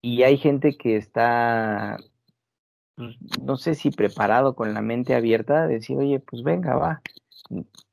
y 0.00 0.22
hay 0.22 0.38
gente 0.38 0.76
que 0.76 0.96
está, 0.96 1.96
pues, 2.94 3.16
no 3.42 3.56
sé 3.56 3.74
si 3.74 3.90
preparado 3.90 4.54
con 4.54 4.72
la 4.72 4.82
mente 4.82 5.16
abierta, 5.16 5.66
de 5.66 5.74
decir, 5.74 5.98
oye, 5.98 6.20
pues 6.20 6.44
venga, 6.44 6.76
va. 6.76 7.02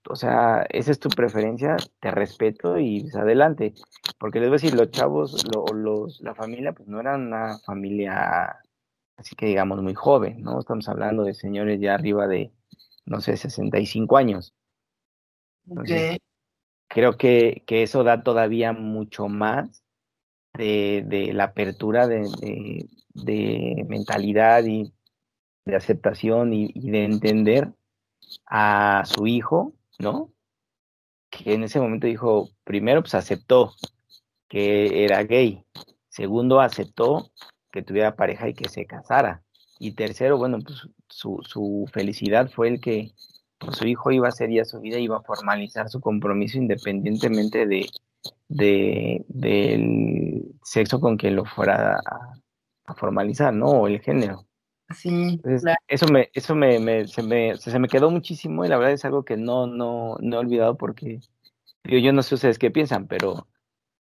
O 0.07 0.15
sea, 0.15 0.63
esa 0.69 0.91
es 0.91 0.99
tu 0.99 1.09
preferencia, 1.09 1.75
te 1.99 2.11
respeto 2.11 2.77
y 2.77 3.01
pues, 3.01 3.15
adelante. 3.15 3.73
Porque 4.19 4.39
les 4.39 4.49
voy 4.49 4.57
a 4.57 4.61
decir, 4.61 4.75
los 4.75 4.91
chavos, 4.91 5.43
los, 5.73 6.21
la 6.21 6.35
familia, 6.35 6.73
pues 6.73 6.87
no 6.87 6.99
eran 6.99 7.27
una 7.27 7.57
familia, 7.65 8.59
así 9.17 9.35
que 9.35 9.47
digamos, 9.47 9.81
muy 9.81 9.95
joven, 9.95 10.43
¿no? 10.43 10.59
Estamos 10.59 10.87
hablando 10.87 11.23
de 11.23 11.33
señores 11.33 11.79
ya 11.81 11.95
arriba 11.95 12.27
de, 12.27 12.51
no 13.05 13.21
sé, 13.21 13.37
65 13.37 14.17
años. 14.17 14.53
Creo 16.87 17.17
que, 17.17 17.63
eso 17.67 18.03
da 18.03 18.23
todavía 18.23 18.71
mucho 18.71 19.27
más 19.27 19.83
de, 20.53 21.31
la 21.33 21.45
apertura 21.45 22.07
de, 22.07 22.87
mentalidad 23.87 24.63
y 24.65 24.93
de 25.65 25.75
aceptación 25.75 26.53
y, 26.53 26.71
de 26.89 27.03
entender 27.03 27.73
a 28.45 29.03
su 29.05 29.27
hijo, 29.27 29.73
¿no? 29.99 30.31
Que 31.29 31.53
en 31.53 31.63
ese 31.63 31.79
momento 31.79 32.07
dijo, 32.07 32.49
primero, 32.63 33.01
pues 33.01 33.15
aceptó 33.15 33.73
que 34.47 35.03
era 35.03 35.23
gay. 35.23 35.65
Segundo, 36.07 36.61
aceptó 36.61 37.31
que 37.71 37.81
tuviera 37.81 38.15
pareja 38.15 38.47
y 38.47 38.53
que 38.53 38.69
se 38.69 38.85
casara. 38.85 39.43
Y 39.79 39.91
tercero, 39.91 40.37
bueno, 40.37 40.59
pues 40.63 40.87
su, 41.09 41.41
su 41.45 41.89
felicidad 41.91 42.49
fue 42.49 42.69
el 42.69 42.79
que 42.79 43.11
su 43.71 43.87
hijo 43.87 44.11
iba 44.11 44.27
a 44.27 44.31
ser 44.31 44.49
ya 44.51 44.65
su 44.65 44.79
vida, 44.79 44.99
iba 44.99 45.17
a 45.17 45.21
formalizar 45.21 45.89
su 45.89 46.01
compromiso 46.01 46.57
independientemente 46.57 47.65
de, 47.65 47.89
del 49.27 50.55
sexo 50.63 50.99
con 50.99 51.17
que 51.17 51.31
lo 51.31 51.45
fuera 51.45 51.99
a, 52.85 52.93
formalizar, 52.95 53.53
¿no? 53.53 53.67
O 53.67 53.87
el 53.87 53.99
género. 54.01 54.45
Sí, 54.95 55.41
Eso, 55.87 56.05
me, 56.07 56.29
eso 56.33 56.53
me, 56.55 57.07
se, 57.07 57.23
me, 57.23 57.57
se, 57.57 57.79
me 57.79 57.87
quedó 57.87 58.11
muchísimo 58.11 58.63
y 58.63 58.67
la 58.67 58.77
verdad 58.77 58.93
es 58.93 59.03
algo 59.03 59.25
que 59.25 59.35
no, 59.35 59.65
no, 59.65 60.17
no 60.19 60.35
he 60.35 60.39
olvidado 60.39 60.77
porque 60.77 61.19
yo, 61.83 61.97
yo 61.97 62.13
no 62.13 62.21
sé 62.21 62.35
ustedes 62.35 62.59
qué 62.59 62.69
piensan, 62.69 63.07
pero 63.07 63.47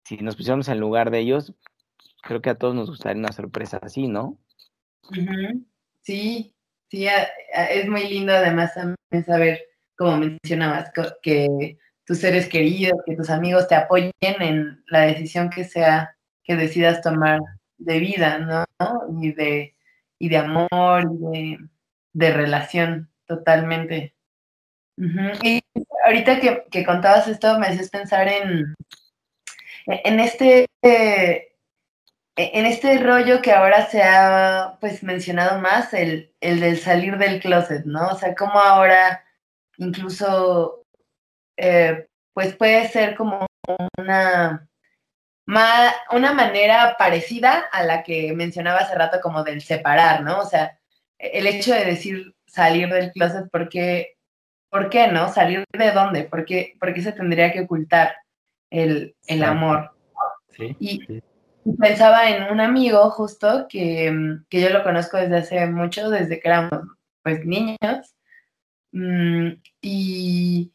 si 0.04 0.18
nos 0.18 0.36
pusiéramos 0.36 0.68
en 0.68 0.78
lugar 0.78 1.10
de 1.10 1.20
ellos, 1.20 1.54
creo 2.22 2.42
que 2.42 2.50
a 2.50 2.58
todos 2.58 2.74
nos 2.74 2.90
gustaría 2.90 3.18
una 3.18 3.32
sorpresa 3.32 3.78
así, 3.82 4.08
¿no? 4.08 4.38
Sí, 6.02 6.54
Sí, 6.90 7.06
es 7.06 7.88
muy 7.88 8.08
lindo 8.08 8.32
además 8.32 8.72
también 8.74 9.24
saber, 9.26 9.62
como 9.96 10.16
mencionabas, 10.16 10.90
que 11.22 11.78
tus 12.04 12.18
seres 12.18 12.48
queridos, 12.48 13.00
que 13.04 13.16
tus 13.16 13.28
amigos 13.28 13.68
te 13.68 13.74
apoyen 13.74 14.12
en 14.20 14.82
la 14.86 15.02
decisión 15.02 15.50
que 15.50 15.64
sea 15.64 16.16
que 16.42 16.56
decidas 16.56 17.02
tomar 17.02 17.40
de 17.76 17.98
vida, 17.98 18.38
¿no? 18.38 18.64
Y 19.20 19.32
de, 19.32 19.76
y 20.18 20.30
de 20.30 20.36
amor, 20.38 21.04
y 21.34 21.58
de, 22.14 22.32
relación, 22.32 23.10
totalmente. 23.26 24.14
Y 24.96 25.60
ahorita 26.06 26.40
que, 26.70 26.84
contabas 26.86 27.28
esto, 27.28 27.58
me 27.58 27.66
hacías 27.66 27.90
pensar 27.90 28.26
en, 28.28 28.74
en 29.86 30.20
este 30.20 30.66
en 32.38 32.66
este 32.66 32.98
rollo 32.98 33.42
que 33.42 33.52
ahora 33.52 33.86
se 33.86 34.02
ha 34.02 34.76
pues 34.80 35.02
mencionado 35.02 35.60
más, 35.60 35.92
el, 35.92 36.32
el 36.40 36.60
del 36.60 36.78
salir 36.78 37.18
del 37.18 37.40
closet, 37.40 37.84
¿no? 37.84 38.08
O 38.08 38.14
sea, 38.14 38.34
como 38.36 38.60
ahora 38.60 39.24
incluso 39.76 40.84
eh, 41.56 42.06
pues 42.32 42.54
puede 42.54 42.88
ser 42.88 43.16
como 43.16 43.44
una, 43.98 44.68
una 45.46 46.32
manera 46.32 46.94
parecida 46.96 47.64
a 47.72 47.82
la 47.82 48.04
que 48.04 48.32
mencionaba 48.34 48.78
hace 48.78 48.94
rato 48.94 49.20
como 49.20 49.42
del 49.42 49.60
separar, 49.60 50.22
¿no? 50.22 50.38
O 50.38 50.46
sea, 50.46 50.78
el 51.18 51.48
hecho 51.48 51.74
de 51.74 51.84
decir 51.84 52.36
salir 52.46 52.88
del 52.88 53.10
closet, 53.10 53.50
¿por 53.50 53.68
qué, 53.68 54.16
¿por 54.70 54.90
qué 54.90 55.08
no? 55.08 55.32
¿Salir 55.32 55.64
de 55.76 55.90
dónde? 55.90 56.22
¿Por 56.22 56.44
qué, 56.44 56.76
se 57.02 57.12
tendría 57.12 57.52
que 57.52 57.62
ocultar 57.62 58.14
el, 58.70 59.16
el 59.26 59.42
amor? 59.42 59.90
Sí, 60.56 60.76
y, 60.78 61.22
pensaba 61.76 62.30
en 62.30 62.44
un 62.52 62.60
amigo 62.60 63.10
justo 63.10 63.66
que, 63.68 64.38
que, 64.48 64.60
yo 64.60 64.70
lo 64.70 64.82
conozco 64.82 65.16
desde 65.16 65.36
hace 65.38 65.66
mucho, 65.66 66.10
desde 66.10 66.40
que 66.40 66.48
éramos 66.48 66.80
pues 67.22 67.44
niños. 67.44 68.14
Mm, 68.92 69.60
y, 69.80 70.72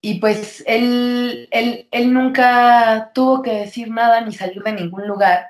y 0.00 0.20
pues 0.20 0.62
él, 0.66 1.48
él, 1.50 1.88
él 1.90 2.12
nunca 2.12 3.10
tuvo 3.14 3.42
que 3.42 3.52
decir 3.52 3.90
nada 3.90 4.20
ni 4.20 4.32
salir 4.32 4.62
de 4.62 4.72
ningún 4.72 5.06
lugar, 5.08 5.48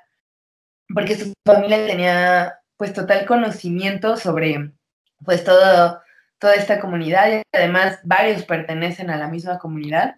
porque 0.95 1.17
su 1.17 1.33
familia 1.45 1.87
tenía 1.87 2.61
pues 2.77 2.93
total 2.93 3.27
conocimiento 3.27 4.17
sobre 4.17 4.73
pues 5.25 5.45
todo, 5.45 6.01
toda 6.39 6.55
esta 6.55 6.81
comunidad 6.81 7.31
y 7.31 7.43
además 7.53 7.99
varios 8.05 8.45
pertenecen 8.45 9.11
a 9.11 9.17
la 9.17 9.29
misma 9.29 9.59
comunidad 9.59 10.17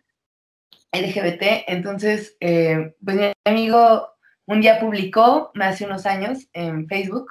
LGBT. 0.92 1.64
Entonces, 1.66 2.36
eh, 2.40 2.94
pues 3.04 3.16
mi 3.16 3.32
amigo 3.44 4.17
un 4.48 4.62
día 4.62 4.80
publicó, 4.80 5.52
hace 5.60 5.84
unos 5.84 6.06
años, 6.06 6.48
en 6.54 6.88
Facebook, 6.88 7.30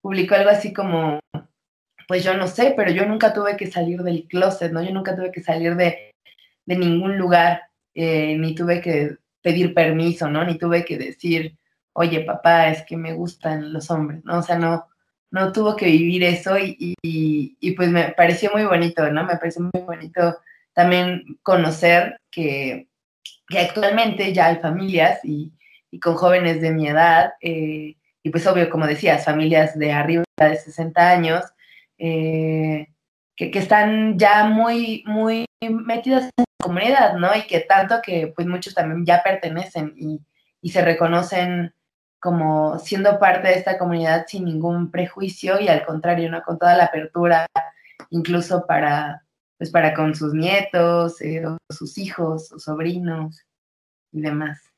publicó 0.00 0.34
algo 0.34 0.50
así 0.50 0.72
como, 0.72 1.20
pues 2.08 2.24
yo 2.24 2.36
no 2.36 2.48
sé, 2.48 2.74
pero 2.76 2.90
yo 2.90 3.06
nunca 3.06 3.32
tuve 3.32 3.56
que 3.56 3.70
salir 3.70 4.02
del 4.02 4.26
closet, 4.26 4.72
¿no? 4.72 4.82
Yo 4.82 4.90
nunca 4.90 5.14
tuve 5.14 5.30
que 5.30 5.42
salir 5.42 5.76
de, 5.76 6.12
ningún 6.66 7.18
lugar, 7.18 7.62
eh, 7.94 8.36
ni 8.36 8.56
tuve 8.56 8.80
que 8.80 9.16
pedir 9.40 9.74
permiso, 9.74 10.28
¿no? 10.28 10.44
Ni 10.44 10.58
tuve 10.58 10.84
que 10.84 10.98
decir, 10.98 11.56
oye, 11.92 12.22
papá, 12.22 12.68
es 12.68 12.82
que 12.82 12.96
me 12.96 13.12
gustan 13.12 13.72
los 13.72 13.88
hombres, 13.92 14.24
¿no? 14.24 14.38
O 14.40 14.42
sea, 14.42 14.58
no, 14.58 14.88
no 15.30 15.52
tuvo 15.52 15.76
que 15.76 15.86
vivir 15.86 16.24
eso 16.24 16.58
y, 16.58 16.96
y, 17.00 17.70
pues 17.76 17.90
me 17.90 18.08
pareció 18.08 18.50
muy 18.52 18.64
bonito, 18.64 19.08
¿no? 19.12 19.24
Me 19.24 19.36
pareció 19.36 19.62
muy 19.72 19.82
bonito 19.82 20.36
también 20.72 21.38
conocer 21.44 22.20
que, 22.28 22.88
que 23.48 23.60
actualmente 23.60 24.32
ya 24.32 24.46
hay 24.46 24.56
familias 24.56 25.20
y, 25.24 25.52
y 25.96 26.00
con 26.00 26.14
jóvenes 26.14 26.60
de 26.60 26.72
mi 26.72 26.88
edad, 26.88 27.32
eh, 27.40 27.96
y 28.22 28.30
pues 28.30 28.46
obvio, 28.46 28.68
como 28.68 28.86
decías, 28.86 29.24
familias 29.24 29.78
de 29.78 29.92
arriba 29.92 30.24
de 30.36 30.56
60 30.58 31.10
años, 31.10 31.42
eh, 31.96 32.88
que, 33.34 33.50
están 33.58 34.18
ya 34.18 34.44
muy, 34.44 35.02
muy 35.06 35.46
metidas 35.62 36.24
en 36.36 36.44
la 36.44 36.66
comunidad, 36.66 37.14
¿no? 37.16 37.34
Y 37.34 37.46
que 37.46 37.60
tanto 37.60 38.02
que 38.02 38.30
pues 38.36 38.46
muchos 38.46 38.74
también 38.74 39.06
ya 39.06 39.22
pertenecen 39.22 39.94
y, 39.96 40.20
se 40.70 40.82
reconocen 40.82 41.72
como 42.18 42.78
siendo 42.80 43.20
parte 43.20 43.48
de 43.48 43.54
esta 43.54 43.78
comunidad 43.78 44.26
sin 44.26 44.44
ningún 44.44 44.90
prejuicio 44.90 45.60
y 45.60 45.68
al 45.68 45.86
contrario, 45.86 46.30
¿no? 46.30 46.42
Con 46.42 46.58
toda 46.58 46.76
la 46.76 46.86
apertura, 46.86 47.46
incluso 48.10 48.66
para, 48.66 49.24
pues 49.56 49.70
para 49.70 49.94
con 49.94 50.14
sus 50.14 50.34
nietos, 50.34 51.22
eh, 51.22 51.44
sus 51.70 51.96
hijos, 51.98 52.48
sus 52.48 52.64
sobrinos 52.64 53.46
y 54.12 54.20
demás. 54.20 54.75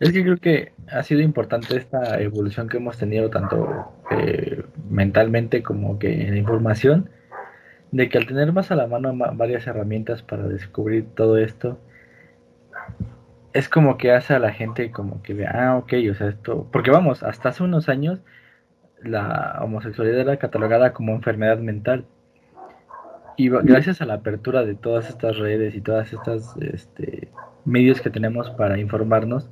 Es 0.00 0.12
que 0.12 0.22
creo 0.22 0.36
que 0.36 0.72
ha 0.90 1.02
sido 1.02 1.20
importante 1.22 1.76
esta 1.76 2.20
evolución 2.20 2.68
que 2.68 2.76
hemos 2.76 2.98
tenido 2.98 3.30
tanto 3.30 3.92
eh, 4.12 4.62
mentalmente 4.88 5.62
como 5.62 5.98
que 5.98 6.28
en 6.28 6.36
información, 6.36 7.10
de 7.90 8.08
que 8.08 8.18
al 8.18 8.26
tener 8.26 8.52
más 8.52 8.70
a 8.70 8.76
la 8.76 8.86
mano 8.86 9.12
varias 9.34 9.66
herramientas 9.66 10.22
para 10.22 10.46
descubrir 10.46 11.06
todo 11.14 11.36
esto, 11.36 11.80
es 13.52 13.68
como 13.68 13.98
que 13.98 14.12
hace 14.12 14.34
a 14.34 14.38
la 14.38 14.52
gente 14.52 14.92
como 14.92 15.22
que 15.22 15.34
vea, 15.34 15.50
ah, 15.52 15.76
ok, 15.78 15.92
o 16.10 16.14
sea, 16.14 16.28
esto, 16.28 16.68
porque 16.70 16.90
vamos, 16.90 17.22
hasta 17.24 17.48
hace 17.48 17.64
unos 17.64 17.88
años 17.88 18.20
la 19.02 19.58
homosexualidad 19.62 20.20
era 20.20 20.36
catalogada 20.36 20.92
como 20.92 21.12
enfermedad 21.12 21.58
mental. 21.58 22.04
Y 23.36 23.48
gracias 23.48 24.00
a 24.00 24.06
la 24.06 24.14
apertura 24.14 24.64
de 24.64 24.74
todas 24.74 25.08
estas 25.08 25.38
redes 25.38 25.74
y 25.76 25.80
todas 25.80 26.12
estas 26.12 26.56
este, 26.60 27.28
medios 27.64 28.00
que 28.00 28.10
tenemos 28.10 28.50
para 28.50 28.78
informarnos, 28.78 29.48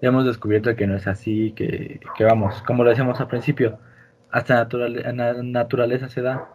hemos 0.00 0.24
descubierto 0.24 0.74
que 0.76 0.86
no 0.86 0.96
es 0.96 1.06
así, 1.06 1.52
que, 1.52 2.00
vamos, 2.20 2.62
como 2.62 2.84
lo 2.84 2.90
decíamos 2.90 3.20
al 3.20 3.28
principio, 3.28 3.78
hasta 4.30 4.68
la 4.72 5.42
naturaleza 5.42 6.08
se 6.08 6.22
da. 6.22 6.48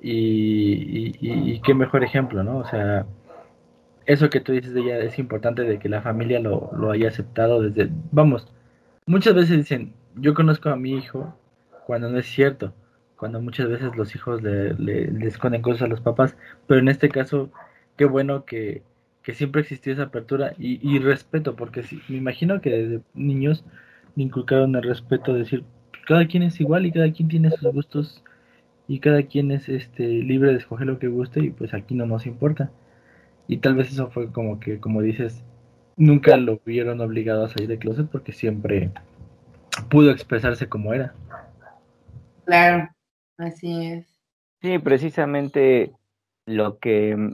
y, 0.00 1.60
qué 1.60 1.74
mejor 1.74 2.04
ejemplo, 2.04 2.42
¿no? 2.42 2.58
O 2.58 2.64
sea, 2.66 3.06
eso 4.06 4.30
que 4.30 4.40
tú 4.40 4.52
dices 4.52 4.74
de 4.74 4.80
ella 4.82 4.98
es 4.98 5.18
importante 5.18 5.62
de 5.62 5.78
que 5.78 5.88
la 5.88 6.02
familia 6.02 6.40
lo, 6.40 6.70
lo 6.76 6.90
haya 6.90 7.08
aceptado 7.08 7.62
desde, 7.62 7.90
vamos, 8.12 8.46
muchas 9.06 9.34
veces 9.34 9.56
dicen, 9.56 9.94
yo 10.16 10.34
conozco 10.34 10.68
a 10.70 10.76
mi 10.76 10.92
hijo 10.92 11.34
cuando 11.86 12.08
no 12.10 12.18
es 12.18 12.26
cierto, 12.26 12.72
cuando 13.16 13.40
muchas 13.40 13.68
veces 13.68 13.96
los 13.96 14.14
hijos 14.14 14.42
le, 14.42 14.74
le, 14.74 15.26
esconden 15.26 15.62
cosas 15.62 15.82
a 15.82 15.86
los 15.86 16.00
papás, 16.00 16.36
pero 16.66 16.80
en 16.80 16.88
este 16.88 17.08
caso, 17.08 17.50
qué 17.96 18.04
bueno 18.04 18.44
que, 18.44 18.82
siempre 19.32 19.62
existió 19.62 19.92
esa 19.92 20.02
apertura 20.04 20.52
y, 20.58 20.98
respeto, 20.98 21.56
porque 21.56 21.82
si, 21.82 22.02
me 22.08 22.18
imagino 22.18 22.60
que 22.60 22.70
desde 22.70 23.00
niños 23.14 23.64
me 24.16 24.24
inculcaron 24.24 24.76
el 24.76 24.82
respeto, 24.82 25.32
de 25.32 25.38
decir, 25.40 25.64
cada 26.06 26.26
quien 26.26 26.42
es 26.42 26.60
igual 26.60 26.84
y 26.84 26.92
cada 26.92 27.10
quien 27.10 27.28
tiene 27.28 27.50
sus 27.50 27.72
gustos 27.72 28.22
y 28.86 28.98
cada 28.98 29.22
quien 29.22 29.50
es 29.50 29.70
este 29.70 30.06
libre 30.06 30.52
de 30.52 30.58
escoger 30.58 30.86
lo 30.86 30.98
que 30.98 31.08
guste 31.08 31.40
y 31.40 31.50
pues 31.50 31.72
aquí 31.72 31.94
no 31.94 32.04
nos 32.04 32.26
importa. 32.26 32.70
Y 33.48 33.58
tal 33.58 33.76
vez 33.76 33.90
eso 33.90 34.10
fue 34.10 34.30
como 34.30 34.60
que, 34.60 34.78
como 34.78 35.00
dices, 35.00 35.42
nunca 35.96 36.36
lo 36.36 36.60
vieron 36.64 37.00
obligado 37.00 37.44
a 37.44 37.48
salir 37.48 37.68
de 37.68 37.78
closet 37.78 38.08
porque 38.10 38.32
siempre 38.32 38.90
pudo 39.88 40.10
expresarse 40.10 40.68
como 40.68 40.92
era. 40.92 41.14
Claro, 42.44 42.90
así 43.38 43.86
es. 43.86 44.06
Sí, 44.60 44.78
precisamente 44.78 45.92
lo 46.46 46.78
que 46.78 47.32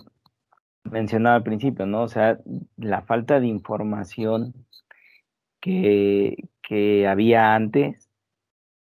mencionaba 0.84 1.36
al 1.36 1.42
principio, 1.42 1.86
¿no? 1.86 2.02
O 2.02 2.08
sea, 2.08 2.38
la 2.76 3.02
falta 3.02 3.40
de 3.40 3.46
información 3.46 4.54
que, 5.60 6.48
que 6.62 7.06
había 7.08 7.54
antes, 7.54 8.08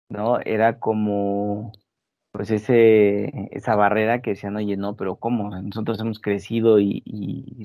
¿no? 0.10 0.39
Era 0.41 0.80
como 0.80 1.71
pues 2.32 2.52
ese, 2.52 3.49
esa 3.52 3.75
barrera 3.75 4.21
que 4.21 4.32
decían, 4.32 4.56
oye, 4.56 4.78
no, 4.78 4.95
pero 4.95 5.15
¿cómo? 5.17 5.49
Nosotros 5.49 5.99
hemos 5.99 6.19
crecido 6.19 6.80
y, 6.80 7.04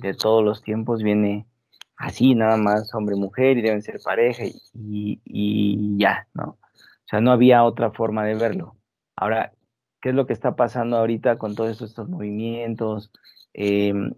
de 0.00 0.14
todos 0.14 0.44
los 0.44 0.62
tiempos 0.62 1.02
viene 1.02 1.46
así, 1.96 2.34
nada 2.34 2.56
más 2.56 2.94
hombre-mujer 2.94 3.58
y 3.58 3.62
deben 3.62 3.82
ser 3.82 4.00
pareja 4.02 4.44
y, 4.44 5.20
y, 5.24 5.98
ya, 5.98 6.28
¿no? 6.34 6.58
O 6.74 7.06
sea, 7.06 7.20
no 7.20 7.32
había 7.32 7.64
otra 7.64 7.90
forma 7.92 8.24
de 8.24 8.34
verlo. 8.34 8.76
Ahora, 9.16 9.52
¿qué 10.00 10.10
es 10.10 10.14
lo 10.14 10.26
que 10.26 10.32
está 10.32 10.56
pasando 10.56 10.96
ahorita 10.96 11.38
con 11.38 11.54
todos 11.54 11.82
estos 11.82 12.08
movimientos? 12.08 13.12
Em, 13.55 14.12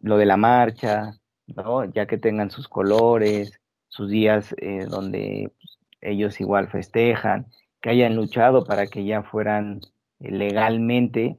lo 0.00 0.18
de 0.18 0.26
la 0.26 0.36
marcha, 0.36 1.12
¿no? 1.46 1.84
Ya 1.86 2.06
que 2.06 2.18
tengan 2.18 2.50
sus 2.50 2.68
colores, 2.68 3.60
sus 3.88 4.10
días 4.10 4.54
eh, 4.58 4.86
donde 4.88 5.52
pues, 5.58 5.78
ellos 6.02 6.40
igual 6.40 6.68
festejan 6.68 7.46
que 7.84 7.90
hayan 7.90 8.16
luchado 8.16 8.64
para 8.64 8.86
que 8.86 9.04
ya 9.04 9.22
fueran 9.22 9.80
eh, 10.20 10.30
legalmente 10.30 11.38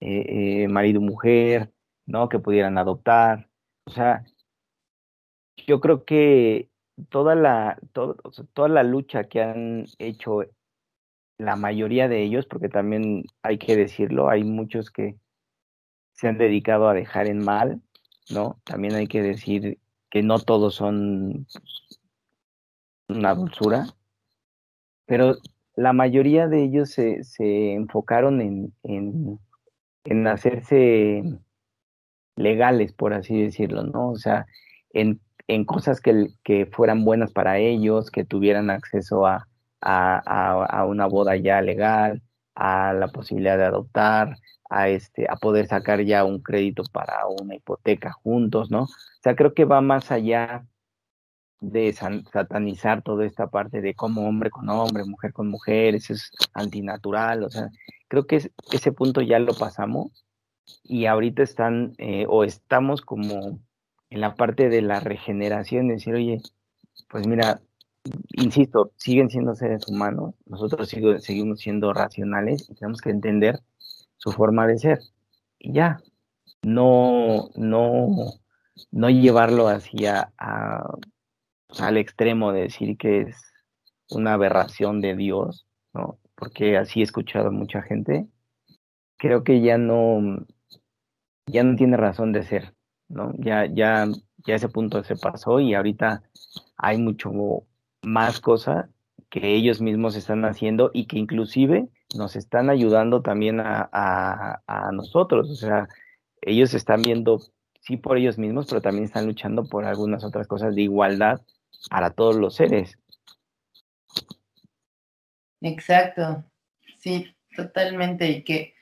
eh, 0.00 0.64
eh, 0.64 0.68
marido 0.68 1.00
y 1.00 1.04
mujer, 1.04 1.72
¿no? 2.04 2.28
Que 2.28 2.38
pudieran 2.38 2.76
adoptar. 2.76 3.48
O 3.86 3.90
sea, 3.90 4.24
yo 5.66 5.80
creo 5.80 6.04
que 6.04 6.68
toda 7.08 7.34
la, 7.34 7.78
toda 7.92 8.68
la 8.68 8.82
lucha 8.82 9.24
que 9.24 9.42
han 9.42 9.86
hecho 9.98 10.42
la 11.38 11.56
mayoría 11.56 12.06
de 12.08 12.22
ellos, 12.22 12.44
porque 12.46 12.68
también 12.68 13.24
hay 13.42 13.56
que 13.56 13.76
decirlo, 13.76 14.28
hay 14.28 14.44
muchos 14.44 14.90
que 14.90 15.16
se 16.14 16.28
han 16.28 16.38
dedicado 16.38 16.88
a 16.88 16.94
dejar 16.94 17.26
en 17.26 17.44
mal, 17.44 17.82
¿no? 18.30 18.60
También 18.64 18.94
hay 18.94 19.06
que 19.06 19.22
decir 19.22 19.78
que 20.10 20.22
no 20.22 20.38
todos 20.38 20.76
son 20.76 21.46
una 23.08 23.34
dulzura, 23.34 23.86
pero 25.06 25.36
la 25.76 25.92
mayoría 25.92 26.46
de 26.48 26.62
ellos 26.62 26.90
se, 26.90 27.24
se 27.24 27.74
enfocaron 27.74 28.40
en, 28.40 28.72
en, 28.84 29.40
en, 30.04 30.26
hacerse 30.26 31.22
legales, 32.36 32.92
por 32.92 33.12
así 33.12 33.42
decirlo, 33.42 33.82
¿no? 33.82 34.10
O 34.10 34.16
sea, 34.16 34.46
en, 34.90 35.20
en 35.48 35.64
cosas 35.64 36.00
que, 36.00 36.28
que, 36.44 36.66
fueran 36.66 37.04
buenas 37.04 37.32
para 37.32 37.58
ellos, 37.58 38.10
que 38.10 38.24
tuvieran 38.24 38.70
acceso 38.70 39.26
a, 39.26 39.48
a, 39.80 40.64
a, 40.64 40.86
una 40.86 41.06
boda 41.06 41.36
ya 41.36 41.60
legal, 41.60 42.22
a 42.54 42.92
la 42.92 43.08
posibilidad 43.08 43.58
de 43.58 43.64
adoptar, 43.64 44.36
a, 44.70 44.88
este, 44.88 45.26
a 45.30 45.36
poder 45.36 45.66
sacar 45.66 46.02
ya 46.02 46.24
un 46.24 46.40
crédito 46.40 46.82
para 46.92 47.26
una 47.26 47.54
hipoteca 47.56 48.12
juntos, 48.12 48.70
¿no? 48.70 48.82
O 48.84 48.88
sea, 49.22 49.36
creo 49.36 49.54
que 49.54 49.64
va 49.64 49.80
más 49.80 50.10
allá 50.10 50.66
de 51.60 51.92
satanizar 51.92 53.02
toda 53.02 53.24
esta 53.24 53.48
parte 53.48 53.80
de 53.80 53.94
como 53.94 54.28
hombre 54.28 54.50
con 54.50 54.68
hombre, 54.68 55.04
mujer 55.04 55.32
con 55.32 55.48
mujer, 55.48 55.94
eso 55.94 56.12
es 56.12 56.30
antinatural, 56.52 57.44
o 57.44 57.50
sea, 57.50 57.70
creo 58.08 58.26
que 58.26 58.36
ese 58.72 58.92
punto 58.92 59.22
ya 59.22 59.38
lo 59.38 59.54
pasamos 59.54 60.24
y 60.82 61.06
ahorita 61.06 61.42
están 61.42 61.94
eh, 61.98 62.26
o 62.28 62.44
estamos 62.44 63.00
como 63.02 63.60
en 64.10 64.20
la 64.20 64.34
parte 64.34 64.68
de 64.68 64.82
la 64.82 65.00
regeneración, 65.00 65.88
de 65.88 65.94
decir, 65.94 66.14
oye, 66.14 66.40
pues 67.08 67.26
mira, 67.26 67.60
insisto, 68.32 68.92
siguen 68.96 69.30
siendo 69.30 69.54
seres 69.54 69.88
humanos, 69.88 70.34
nosotros 70.46 70.88
seguimos 70.88 71.60
siendo 71.60 71.92
racionales 71.92 72.68
y 72.68 72.74
tenemos 72.74 73.00
que 73.00 73.10
entender 73.10 73.60
su 74.16 74.32
forma 74.32 74.66
de 74.66 74.78
ser 74.78 74.98
y 75.58 75.72
ya, 75.72 76.00
no, 76.62 77.50
no, 77.56 78.08
no 78.90 79.10
llevarlo 79.10 79.68
hacia 79.68 80.32
a 80.38 80.84
al 81.80 81.96
extremo 81.96 82.52
de 82.52 82.62
decir 82.62 82.96
que 82.96 83.22
es 83.22 83.36
una 84.10 84.34
aberración 84.34 85.00
de 85.00 85.16
Dios, 85.16 85.66
¿no? 85.92 86.18
Porque 86.36 86.76
así 86.76 87.00
he 87.00 87.02
escuchado 87.02 87.50
mucha 87.50 87.82
gente, 87.82 88.28
creo 89.16 89.44
que 89.44 89.60
ya 89.60 89.78
no, 89.78 90.46
ya 91.46 91.64
no 91.64 91.76
tiene 91.76 91.96
razón 91.96 92.32
de 92.32 92.44
ser, 92.44 92.74
¿no? 93.08 93.32
Ya, 93.38 93.66
ya, 93.66 94.06
ya 94.46 94.54
ese 94.54 94.68
punto 94.68 95.02
se 95.04 95.16
pasó 95.16 95.60
y 95.60 95.74
ahorita 95.74 96.22
hay 96.76 96.98
mucho 96.98 97.30
más 98.04 98.40
cosas 98.40 98.86
que 99.30 99.54
ellos 99.54 99.80
mismos 99.80 100.16
están 100.16 100.44
haciendo 100.44 100.90
y 100.94 101.06
que 101.06 101.18
inclusive 101.18 101.88
nos 102.16 102.36
están 102.36 102.70
ayudando 102.70 103.22
también 103.22 103.60
a 103.60 104.90
nosotros, 104.92 105.50
o 105.50 105.54
sea, 105.54 105.88
ellos 106.42 106.74
están 106.74 107.02
viendo 107.02 107.40
sí 107.80 107.96
por 107.96 108.16
ellos 108.16 108.38
mismos, 108.38 108.66
pero 108.68 108.80
también 108.80 109.04
están 109.04 109.26
luchando 109.26 109.64
por 109.64 109.84
algunas 109.84 110.24
otras 110.24 110.46
cosas 110.46 110.74
de 110.74 110.82
igualdad 110.82 111.40
para 111.90 112.10
todos 112.10 112.36
los 112.36 112.54
seres. 112.54 112.98
Exacto, 115.60 116.44
sí, 116.98 117.34
totalmente, 117.56 118.28
y 118.28 118.44
que 118.44 118.74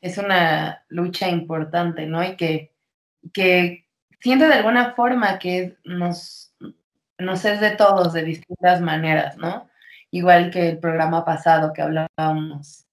es 0.00 0.18
una 0.18 0.84
lucha 0.88 1.28
importante, 1.28 2.06
¿no? 2.06 2.22
Y 2.22 2.36
que, 2.36 2.74
que 3.32 3.88
siento 4.20 4.46
de 4.46 4.54
alguna 4.54 4.94
forma 4.94 5.38
que 5.38 5.76
nos, 5.84 6.54
nos 7.18 7.44
es 7.44 7.60
de 7.60 7.72
todos 7.72 8.12
de 8.12 8.22
distintas 8.24 8.80
maneras, 8.80 9.36
¿no? 9.36 9.68
Igual 10.10 10.50
que 10.50 10.68
el 10.70 10.78
programa 10.78 11.24
pasado 11.24 11.72
que 11.72 11.82
hablábamos, 11.82 12.86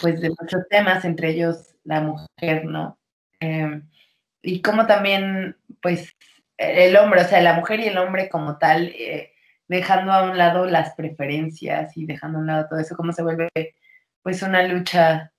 pues 0.00 0.20
de 0.20 0.30
muchos 0.30 0.68
temas, 0.68 1.04
entre 1.04 1.30
ellos 1.30 1.74
la 1.84 2.00
mujer, 2.00 2.64
¿no? 2.64 2.98
Eh, 3.40 3.82
y 4.42 4.62
como 4.62 4.86
también, 4.86 5.56
pues, 5.82 6.12
el 6.56 6.96
hombre, 6.96 7.22
o 7.22 7.24
sea, 7.24 7.40
la 7.42 7.54
mujer 7.54 7.80
y 7.80 7.88
el 7.88 7.98
hombre 7.98 8.28
como 8.28 8.58
tal, 8.58 8.88
eh, 8.88 9.32
dejando 9.68 10.12
a 10.12 10.24
un 10.24 10.36
lado 10.38 10.66
las 10.66 10.94
preferencias 10.94 11.96
y 11.96 12.06
dejando 12.06 12.38
a 12.38 12.40
un 12.42 12.46
lado 12.48 12.68
todo 12.68 12.80
eso, 12.80 12.96
cómo 12.96 13.12
se 13.12 13.22
vuelve 13.22 13.48
pues 14.22 14.42
una 14.42 14.62
lucha, 14.64 15.32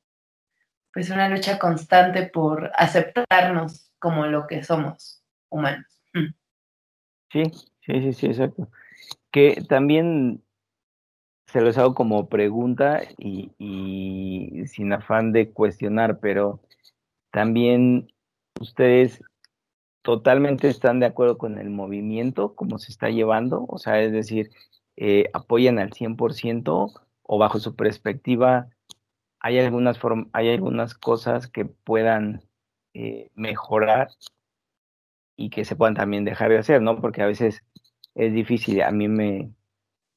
pues 0.93 1.09
una 1.09 1.29
lucha 1.29 1.59
constante 1.59 2.23
por 2.27 2.71
aceptarnos 2.75 3.91
como 3.99 4.25
lo 4.27 4.47
que 4.47 4.63
somos, 4.63 5.23
humanos. 5.49 6.01
Mm. 6.13 6.33
Sí, 7.31 7.43
sí, 7.91 8.01
sí, 8.01 8.13
sí, 8.13 8.25
exacto. 8.27 8.69
Que 9.31 9.63
también 9.67 10.43
se 11.47 11.61
los 11.61 11.77
hago 11.77 11.93
como 11.93 12.29
pregunta 12.29 13.01
y, 13.17 14.63
sin 14.67 14.93
afán 14.93 15.33
de 15.33 15.51
cuestionar, 15.51 16.19
pero 16.19 16.61
también 17.31 18.11
ustedes 18.59 19.21
totalmente 20.01 20.69
están 20.69 20.99
de 20.99 21.07
acuerdo 21.07 21.37
con 21.37 21.59
el 21.59 21.69
movimiento, 21.69 22.55
como 22.55 22.79
se 22.79 22.91
está 22.91 23.09
llevando, 23.09 23.65
o 23.67 23.77
sea, 23.77 24.01
es 24.01 24.11
decir, 24.11 24.51
eh, 24.97 25.29
apoyan 25.33 25.79
al 25.79 25.91
100% 25.91 26.93
o 27.23 27.37
bajo 27.37 27.59
su 27.59 27.75
perspectiva 27.75 28.69
hay 29.41 29.59
algunas, 29.59 29.99
hay 30.33 30.49
algunas 30.49 30.93
cosas 30.93 31.47
que 31.47 31.65
puedan 31.65 32.43
eh, 32.93 33.31
mejorar 33.33 34.09
y 35.35 35.49
que 35.49 35.65
se 35.65 35.75
puedan 35.75 35.95
también 35.95 36.25
dejar 36.25 36.51
de 36.51 36.59
hacer, 36.59 36.81
¿no? 36.81 37.01
Porque 37.01 37.23
a 37.23 37.25
veces 37.25 37.63
es 38.15 38.33
difícil. 38.33 38.81
A 38.81 38.91
mí 38.91 39.07
me, 39.07 39.53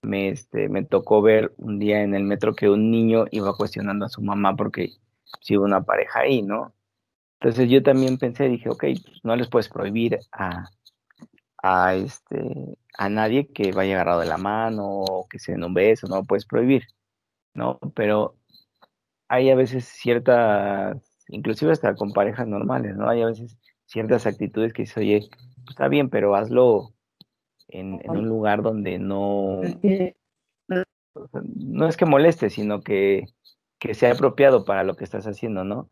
me, 0.02 0.28
este, 0.30 0.68
me 0.68 0.84
tocó 0.84 1.22
ver 1.22 1.54
un 1.58 1.78
día 1.78 2.02
en 2.02 2.14
el 2.14 2.24
metro 2.24 2.54
que 2.54 2.70
un 2.70 2.90
niño 2.90 3.26
iba 3.32 3.56
cuestionando 3.56 4.06
a 4.06 4.10
su 4.10 4.22
mamá 4.22 4.56
porque 4.56 4.90
si 5.42 5.56
hubo 5.56 5.64
una 5.66 5.84
pareja 5.84 6.20
ahí, 6.20 6.42
¿no? 6.42 6.74
Entonces 7.40 7.70
yo 7.70 7.82
también 7.82 8.18
pensé, 8.18 8.48
dije, 8.48 8.70
ok, 8.70 8.84
pues 9.04 9.20
no 9.24 9.36
les 9.36 9.48
puedes 9.48 9.68
prohibir 9.68 10.18
a, 10.32 10.70
a, 11.62 11.94
este, 11.96 12.78
a 12.98 13.08
nadie 13.08 13.48
que 13.52 13.72
vaya 13.72 13.94
agarrado 13.94 14.20
de 14.20 14.26
la 14.26 14.38
mano 14.38 14.84
o 14.86 15.28
que 15.28 15.38
se 15.38 15.52
den 15.52 15.64
un 15.64 15.74
beso, 15.74 16.06
no 16.08 16.16
lo 16.16 16.24
puedes 16.24 16.46
prohibir, 16.46 16.84
¿no? 17.54 17.78
Pero 17.96 18.36
hay 19.28 19.50
a 19.50 19.56
veces 19.56 19.86
ciertas, 19.86 20.98
inclusive 21.28 21.72
hasta 21.72 21.94
con 21.96 22.12
parejas 22.12 22.48
normales, 22.48 22.96
¿no? 22.96 23.08
Hay 23.08 23.22
a 23.22 23.26
veces 23.26 23.58
ciertas 23.86 24.26
actitudes 24.26 24.72
que 24.72 24.82
dice, 24.84 25.00
oye, 25.00 25.28
pues 25.30 25.70
está 25.70 25.88
bien, 25.88 26.10
pero 26.10 26.36
hazlo 26.36 26.93
en, 27.68 28.00
un 28.08 28.28
lugar 28.28 28.62
donde 28.62 28.98
no, 28.98 29.60
no 31.44 31.88
es 31.88 31.96
que 31.96 32.06
moleste, 32.06 32.50
sino 32.50 32.80
que, 32.80 33.26
que 33.78 33.94
sea 33.94 34.12
apropiado 34.12 34.64
para 34.64 34.84
lo 34.84 34.96
que 34.96 35.04
estás 35.04 35.26
haciendo, 35.26 35.64
¿no? 35.64 35.88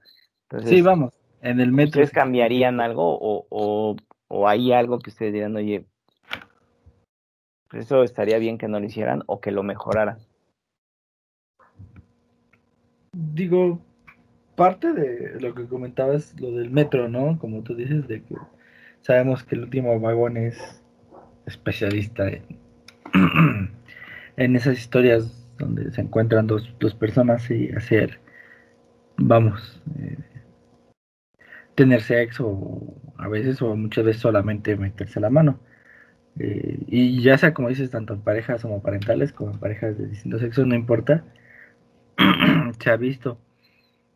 Entonces, 0.49 0.71
sí, 0.71 0.83
vamos, 0.83 1.13
en 1.41 1.61
el 1.61 1.73
metro. 1.73 2.01
¿Ustedes 2.01 2.11
cambiarían 2.11 2.81
algo 2.81 3.19
o, 3.19 3.47
o, 3.51 3.97
o 4.29 4.49
hay 4.49 4.73
algo 4.73 4.99
que 4.99 5.11
ustedes 5.11 5.33
dirán, 5.33 5.57
oye, 5.57 5.87
eso 7.73 8.03
estaría 8.03 8.39
bien 8.39 8.59
que 8.59 8.69
no 8.69 8.81
lo 8.81 8.87
hicieran 8.87 9.23
o 9.27 9.41
que 9.41 9.51
lo 9.51 9.63
mejoraran? 9.63 10.19
Digo, 13.13 13.81
parte 14.55 14.93
de 14.93 15.41
lo 15.41 15.55
que 15.55 15.67
comentabas, 15.67 16.39
lo 16.41 16.53
del 16.53 16.71
metro, 16.71 17.09
¿no? 17.09 17.39
Como 17.39 17.63
tú 17.63 17.75
dices, 17.75 18.07
de 18.09 18.23
que 18.23 18.37
sabemos 19.01 19.43
que 19.45 19.55
el 19.55 19.63
último 19.63 19.99
vagón 20.01 20.37
es 20.37 20.82
especialista 21.47 22.29
en, 24.37 24.57
esas 24.57 24.79
historias 24.79 25.49
donde 25.59 25.91
se 25.93 26.01
encuentran 26.01 26.47
dos, 26.47 26.75
dos 26.81 26.95
personas 26.95 27.51
y 27.51 27.71
hacer, 27.71 28.21
vamos, 29.17 29.83
eh, 29.99 30.19
tener 31.75 32.03
sexo 32.03 32.95
a 33.19 33.29
veces 33.29 33.63
o 33.63 33.77
muchas 33.77 34.05
veces 34.05 34.23
solamente 34.23 34.77
meterse 34.77 35.21
la 35.21 35.31
mano. 35.31 35.61
Eh, 36.39 36.79
y 36.87 37.23
ya 37.23 37.37
sea 37.37 37.53
como 37.53 37.69
dices, 37.69 37.91
tanto 37.91 38.15
en 38.15 38.23
parejas 38.23 38.65
homoparentales 38.65 39.33
como 39.33 39.53
en 39.53 39.59
parejas 39.59 39.99
de 39.99 40.07
distintos 40.07 40.41
sexos, 40.41 40.67
no 40.67 40.75
importa, 40.75 41.25
se 42.79 42.91
ha 42.91 42.97
visto. 42.97 43.39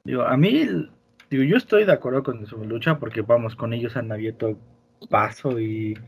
Digo, 0.05 0.23
a 0.23 0.37
mí, 0.37 0.89
digo, 1.31 1.45
yo 1.45 1.57
estoy 1.57 1.85
de 1.85 1.93
acuerdo 1.93 2.23
con 2.23 2.47
su 2.47 2.65
lucha 2.65 2.99
porque 2.99 3.23
vamos, 3.23 3.57
con 3.57 3.73
ellos 3.73 3.97
han 3.97 4.13
abierto 4.13 4.59
paso 5.11 5.59
y, 5.61 5.99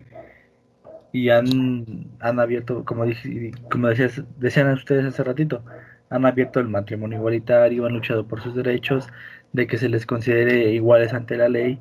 y 1.12 1.30
han, 1.30 2.10
han 2.20 2.40
abierto, 2.40 2.84
como 2.84 3.04
dije, 3.04 3.52
como 3.70 3.88
decías, 3.88 4.22
decían 4.38 4.72
ustedes 4.72 5.06
hace 5.06 5.24
ratito, 5.24 5.62
han 6.10 6.26
abierto 6.26 6.60
el 6.60 6.68
matrimonio 6.68 7.18
igualitario, 7.18 7.86
han 7.86 7.94
luchado 7.94 8.26
por 8.26 8.42
sus 8.42 8.54
derechos, 8.54 9.08
de 9.52 9.66
que 9.66 9.78
se 9.78 9.88
les 9.88 10.06
considere 10.06 10.72
iguales 10.72 11.12
ante 11.12 11.36
la 11.36 11.48
ley. 11.48 11.78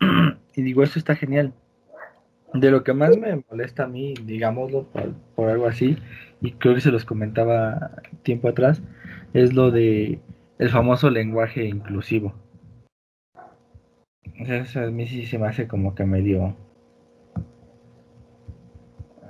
y 0.56 0.62
digo, 0.62 0.82
eso 0.82 0.98
está 0.98 1.16
genial. 1.16 1.52
De 2.52 2.70
lo 2.70 2.84
que 2.84 2.92
más 2.92 3.16
me 3.16 3.42
molesta 3.50 3.84
a 3.84 3.88
mí, 3.88 4.14
digámoslo 4.24 4.86
por, 5.34 5.48
algo 5.48 5.66
así, 5.66 5.98
y 6.40 6.52
creo 6.52 6.74
que 6.74 6.80
se 6.80 6.92
los 6.92 7.04
comentaba 7.04 7.90
tiempo 8.22 8.48
atrás, 8.48 8.80
es 9.32 9.54
lo 9.54 9.70
de 9.70 10.20
el 10.58 10.70
famoso 10.70 11.10
lenguaje 11.10 11.64
inclusivo. 11.64 12.34
Eso 14.36 14.80
a 14.80 14.86
mí 14.86 15.06
sí 15.08 15.26
se 15.26 15.38
me 15.38 15.48
hace 15.48 15.66
como 15.66 15.94
que 15.94 16.04
medio... 16.04 16.56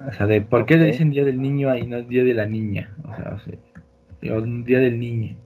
O 0.06 0.12
sea, 0.12 0.26
de 0.26 0.40
por 0.40 0.66
qué 0.66 0.76
le 0.76 0.86
dicen 0.86 1.10
día 1.10 1.24
del 1.24 1.40
niño 1.40 1.74
y 1.76 1.86
no 1.86 2.02
día 2.02 2.24
de 2.24 2.34
la 2.34 2.46
niña. 2.46 2.94
O 3.04 3.14
sea, 3.14 3.34
o 3.34 3.38
sea, 3.38 3.58
día 4.20 4.78
del 4.78 4.98
niño. 4.98 5.36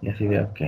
Y 0.00 0.08
así 0.08 0.26
de, 0.26 0.40
ok. 0.40 0.60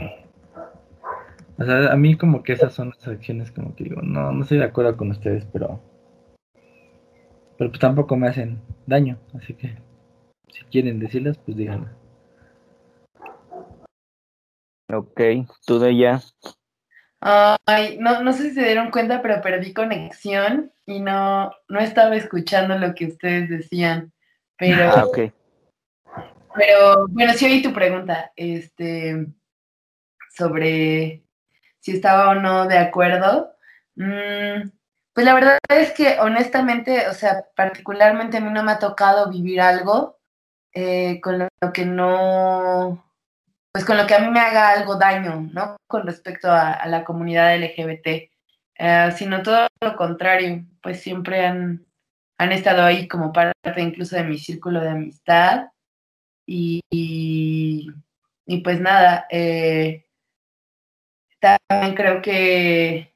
O 1.59 1.65
sea, 1.65 1.93
a 1.93 1.97
mí 1.97 2.17
como 2.17 2.43
que 2.43 2.53
esas 2.53 2.75
son 2.75 2.91
las 2.91 3.09
acciones 3.09 3.51
como 3.51 3.75
que 3.75 3.85
digo, 3.85 4.03
no, 4.03 4.33
no 4.33 4.43
estoy 4.43 4.59
de 4.59 4.65
acuerdo 4.65 4.97
con 4.97 5.11
ustedes, 5.11 5.47
pero... 5.53 5.81
Pero 7.59 7.71
pues 7.71 7.81
tampoco 7.81 8.17
me 8.17 8.29
hacen 8.29 8.61
daño, 8.87 9.19
así 9.35 9.55
que 9.55 9.77
si 10.49 10.65
quieren 10.65 10.99
decirlas, 10.99 11.39
pues 11.39 11.57
díganlas. 11.57 11.93
Ok, 14.93 15.21
tú 15.67 15.79
de 15.79 15.97
ya. 15.97 16.21
Ay, 17.21 17.99
no, 17.99 18.23
no 18.23 18.33
sé 18.33 18.51
si 18.51 18.55
se 18.55 18.65
dieron 18.65 18.91
cuenta, 18.91 19.23
pero 19.23 19.41
perdí 19.41 19.73
conexión 19.73 20.73
y 20.85 21.01
no, 21.01 21.51
no 21.69 21.81
estaba 21.81 22.17
escuchando 22.17 22.79
lo 22.79 22.95
que 22.95 23.07
ustedes 23.07 23.49
decían. 23.49 24.13
Pero, 24.57 24.91
ah, 24.91 25.05
ok. 25.05 25.19
Pero 26.55 27.07
bueno, 27.09 27.33
sí 27.35 27.47
oí 27.47 27.63
tu 27.63 27.73
pregunta, 27.73 28.33
este, 28.37 29.27
sobre 30.31 31.23
si 31.81 31.93
estaba 31.93 32.31
o 32.31 32.35
no 32.35 32.67
de 32.67 32.79
acuerdo. 32.79 33.53
Mm, 33.97 34.71
pues 35.13 35.27
la 35.27 35.35
verdad 35.35 35.59
es 35.69 35.93
que 35.93 36.19
honestamente, 36.21 37.09
o 37.09 37.15
sea, 37.15 37.47
particularmente 37.55 38.37
a 38.37 38.41
mí 38.41 38.51
no 38.51 38.63
me 38.63 38.73
ha 38.73 38.79
tocado 38.79 39.31
vivir 39.31 39.61
algo 39.61 40.19
eh, 40.73 41.21
con 41.23 41.39
lo 41.39 41.73
que 41.73 41.87
no, 41.87 43.06
pues 43.77 43.85
con 43.85 43.99
lo 43.99 44.07
que 44.07 44.15
a 44.15 44.21
mí 44.21 44.31
me 44.31 44.41
haga 44.41 44.71
algo 44.71 44.97
daño, 44.97 45.51
¿no? 45.53 45.77
Con 45.87 46.07
respecto 46.07 46.51
a, 46.51 46.87
la 46.87 47.05
comunidad 47.05 47.55
LGBT, 47.59 48.07
eh, 48.79 49.13
sino 49.15 49.43
todo 49.43 49.67
lo 49.83 49.97
contrario, 49.97 50.65
pues 50.81 51.03
siempre 51.03 51.45
han, 51.45 51.85
han 52.39 52.53
estado 52.53 52.83
ahí 52.83 53.07
como 53.07 53.35
parte 53.35 53.83
incluso 53.83 54.17
de 54.17 54.25
mi 54.25 54.39
círculo 54.39 54.81
de 54.81 54.89
amistad 54.89 55.67
y, 56.47 56.81
y, 56.91 58.61
pues 58.65 58.81
nada, 58.81 59.27
eh, 59.29 60.07
también 61.39 61.95
creo 61.95 62.23
que, 62.23 63.15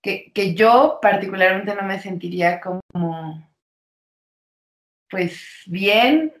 que, 0.00 0.54
yo 0.54 1.00
particularmente 1.02 1.74
no 1.74 1.82
me 1.82 1.98
sentiría 1.98 2.60
como, 2.60 2.80
pues 5.10 5.64
bien, 5.66 6.37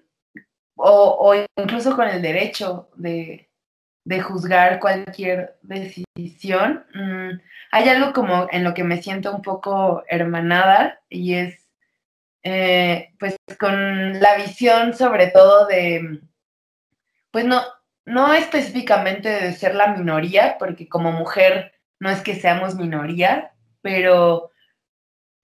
o, 0.78 1.34
incluso 1.56 1.94
con 1.96 2.08
el 2.08 2.22
derecho 2.22 2.88
de, 2.96 3.48
juzgar 4.22 4.80
cualquier 4.80 5.58
decisión. 5.62 6.86
Mm, 6.94 7.40
hay 7.72 7.88
algo 7.88 8.12
como 8.12 8.48
en 8.50 8.64
lo 8.64 8.72
que 8.72 8.84
me 8.84 9.02
siento 9.02 9.34
un 9.34 9.42
poco 9.42 10.02
hermanada 10.08 11.00
y 11.10 11.34
es 11.34 11.68
eh, 12.42 13.12
pues 13.18 13.36
con 13.58 14.20
la 14.20 14.36
visión 14.36 14.94
sobre 14.94 15.26
todo 15.26 15.66
de, 15.66 16.20
pues 17.30 17.44
no, 17.44 17.62
no 18.06 18.32
específicamente 18.32 19.28
de 19.28 19.52
ser 19.52 19.74
la 19.74 19.94
minoría, 19.94 20.56
porque 20.58 20.88
como 20.88 21.12
mujer 21.12 21.74
no 22.00 22.10
es 22.10 22.22
que 22.22 22.34
seamos 22.34 22.76
minoría, 22.76 23.52
pero, 23.82 24.50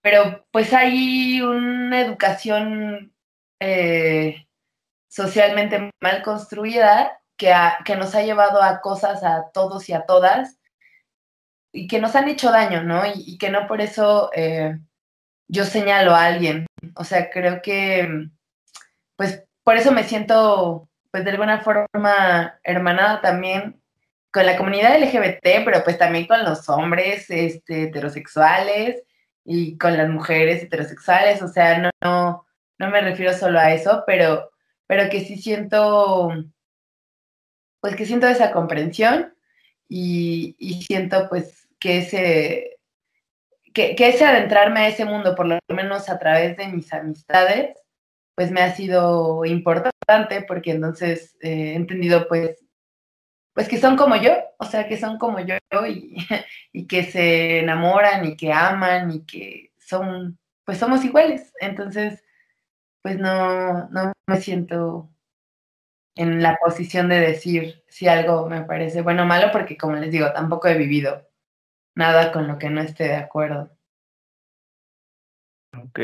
pero 0.01 0.47
pues 0.51 0.73
hay 0.73 1.43
una 1.43 2.01
educación 2.01 3.13
eh, 3.61 4.44
socialmente 5.15 5.91
mal 6.03 6.23
construida 6.23 7.21
que, 7.37 7.55
que 7.85 7.95
nos 7.95 8.15
ha 8.17 8.23
llevado 8.23 8.61
a 8.61 8.81
cosas 8.81 9.23
a 9.23 9.51
todos 9.53 9.89
y 9.89 9.93
a 9.93 10.07
todas 10.07 10.59
y 11.73 11.87
que 11.87 12.01
nos 12.01 12.17
han 12.17 12.29
hecho 12.29 12.51
daño, 12.51 12.83
¿no? 12.83 13.03
Y, 13.07 13.39
que 13.39 13.51
no 13.51 13.67
por 13.69 13.81
eso 13.81 14.31
eh, 14.35 14.79
yo 15.49 15.65
señalo 15.65 16.15
a 16.15 16.27
alguien. 16.27 16.67
O 16.97 17.05
sea, 17.05 17.31
creo 17.31 17.63
que, 17.63 18.29
pues, 19.17 19.45
por 19.63 19.77
eso 19.77 19.93
me 19.93 20.05
siento 20.05 20.89
pues 21.11 21.25
de 21.25 21.31
alguna 21.31 21.61
forma 21.61 22.59
hermanada 22.65 23.21
también 23.21 23.81
con 24.33 24.47
la 24.47 24.57
comunidad 24.57 24.99
LGBT, 25.01 25.65
pero 25.65 25.85
pues 25.85 25.97
también 25.97 26.27
con 26.27 26.43
los 26.45 26.69
hombres 26.69 27.31
este, 27.31 27.85
heterosexuales 27.85 29.05
y 29.45 29.79
con 29.79 29.97
las 29.97 30.09
mujeres 30.09 30.65
heterosexuales, 30.65 31.41
o 31.41 31.49
sea, 31.49 31.79
no, 31.79 31.91
no, 32.03 32.47
no 32.79 32.91
me 32.91 33.01
refiero 33.01 33.33
solo 33.33 33.61
a 33.61 33.73
eso, 33.73 34.03
pero, 34.09 34.51
pero 34.87 35.09
que 35.11 35.25
sí 35.25 35.37
siento, 35.39 36.31
pues 37.81 37.97
que 37.97 38.07
siento 38.07 38.27
esa 38.27 38.53
comprensión 38.53 39.35
y, 39.89 40.57
y 40.59 40.83
siento 40.83 41.29
pues 41.29 41.69
que 41.79 41.99
ese, 41.99 42.75
que, 43.75 43.97
ese 43.99 44.25
adentrarme 44.25 44.81
a 44.81 44.89
ese 44.89 45.05
mundo, 45.05 45.35
por 45.35 45.47
lo 45.47 45.59
menos 45.69 46.09
a 46.09 46.19
través 46.19 46.57
de 46.57 46.69
mis 46.69 46.93
amistades, 46.93 47.77
pues 48.35 48.51
me 48.51 48.63
ha 48.63 48.75
sido 48.75 49.45
importante 49.45 50.43
porque 50.47 50.73
entonces 50.73 51.37
eh, 51.41 51.73
he 51.73 51.75
entendido 51.75 52.27
pues, 52.29 52.65
pues 53.53 53.69
que 53.69 53.79
son 53.79 53.97
como 53.97 54.17
yo, 54.17 54.33
o 54.59 54.65
sea, 54.65 54.89
que 54.89 54.97
son 54.97 55.19
como 55.19 55.41
yo 55.41 55.57
y, 55.87 56.17
y 56.73 56.87
que 56.87 57.05
se 57.05 57.61
enamoran 57.61 58.25
y 58.25 58.37
que 58.37 58.53
aman 58.53 59.11
y 59.11 59.25
que 59.25 59.73
son, 59.79 60.39
pues 60.65 60.79
somos 60.79 61.05
iguales. 61.05 61.53
Entonces, 61.61 62.25
pues 63.05 63.19
no, 63.19 63.91
no 63.91 64.15
me 64.27 64.41
siento 64.41 65.11
en 66.17 66.43
la 66.43 66.57
posición 66.57 67.11
de 67.11 67.21
decir 67.21 67.85
si 67.87 68.09
algo 68.09 68.49
me 68.49 68.63
parece 68.63 69.03
bueno 69.03 69.25
o 69.25 69.27
malo, 69.27 69.49
porque 69.53 69.77
como 69.77 69.97
les 69.97 70.11
digo, 70.11 70.33
tampoco 70.33 70.69
he 70.69 70.79
vivido 70.79 71.29
nada 71.95 72.33
con 72.33 72.49
lo 72.49 72.59
que 72.59 72.71
no 72.71 72.81
esté 72.81 73.05
de 73.05 73.17
acuerdo. 73.17 73.71
Ok. 75.77 76.01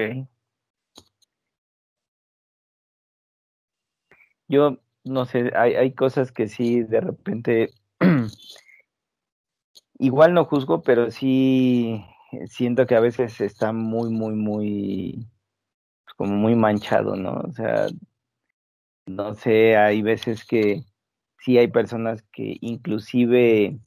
yo 4.46 4.78
no 5.04 5.24
sé, 5.24 5.52
hay, 5.56 5.76
hay 5.76 5.94
cosas 5.94 6.32
que 6.32 6.48
sí 6.48 6.82
de 6.82 7.00
repente, 7.00 7.70
igual 9.98 10.34
no 10.34 10.44
juzgo, 10.44 10.82
pero 10.82 11.10
sí 11.10 12.04
siento 12.46 12.86
que 12.86 12.94
a 12.94 13.00
veces 13.00 13.40
está 13.40 13.72
muy, 13.72 14.10
muy, 14.10 14.34
muy, 14.34 15.26
como 16.20 16.36
muy 16.36 16.54
manchado, 16.54 17.16
¿no? 17.16 17.32
O 17.32 17.50
sea, 17.52 17.86
no 19.06 19.32
sé, 19.32 19.78
hay 19.78 20.02
veces 20.02 20.44
que, 20.44 20.82
sí 21.38 21.56
hay 21.56 21.68
personas 21.68 22.22
que 22.30 22.58
inclusive 22.60 23.78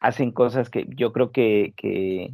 hacen 0.00 0.32
cosas 0.32 0.68
que 0.68 0.84
yo 0.90 1.14
creo 1.14 1.32
que, 1.32 1.72
que, 1.78 2.28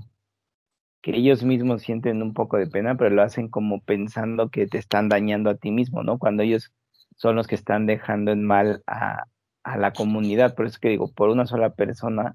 ellos 1.04 1.44
mismos 1.44 1.82
sienten 1.82 2.20
un 2.20 2.34
poco 2.34 2.56
de 2.56 2.66
pena, 2.66 2.96
pero 2.96 3.10
lo 3.14 3.22
hacen 3.22 3.46
como 3.48 3.80
pensando 3.80 4.48
que 4.50 4.66
te 4.66 4.78
están 4.78 5.08
dañando 5.08 5.50
a 5.50 5.54
ti 5.54 5.70
mismo, 5.70 6.02
¿no? 6.02 6.18
Cuando 6.18 6.42
ellos 6.42 6.72
son 7.14 7.36
los 7.36 7.46
que 7.46 7.54
están 7.54 7.86
dejando 7.86 8.32
en 8.32 8.42
mal 8.42 8.82
a, 8.88 9.26
a 9.62 9.76
la 9.76 9.92
comunidad. 9.92 10.56
Por 10.56 10.66
eso 10.66 10.80
que 10.82 10.88
digo, 10.88 11.12
por 11.12 11.28
una 11.28 11.46
sola 11.46 11.70
persona, 11.70 12.34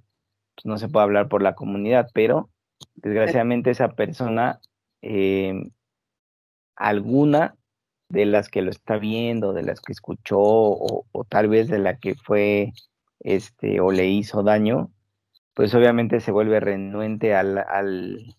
pues 0.56 0.66
no 0.66 0.78
se 0.78 0.88
puede 0.88 1.04
hablar 1.04 1.28
por 1.28 1.42
la 1.42 1.54
comunidad, 1.54 2.08
pero 2.14 2.50
desgraciadamente 2.96 3.72
esa 3.72 3.90
persona, 3.90 4.62
eh, 5.02 5.70
alguna 6.82 7.56
de 8.10 8.26
las 8.26 8.50
que 8.50 8.62
lo 8.62 8.72
está 8.72 8.98
viendo, 8.98 9.54
de 9.54 9.64
las 9.64 9.82
que 9.82 9.94
escuchó 9.94 10.40
o, 10.40 11.26
tal 11.30 11.48
vez 11.48 11.70
de 11.70 11.80
la 11.80 11.98
que 11.98 12.16
fue 12.16 12.74
este 13.22 13.80
o 13.80 13.92
le 13.92 14.08
hizo 14.08 14.44
daño, 14.44 14.92
pues 15.54 15.74
obviamente 15.76 16.20
se 16.20 16.32
vuelve 16.32 16.60
renuente 16.60 17.36
al, 17.36 17.60
al, 17.60 18.36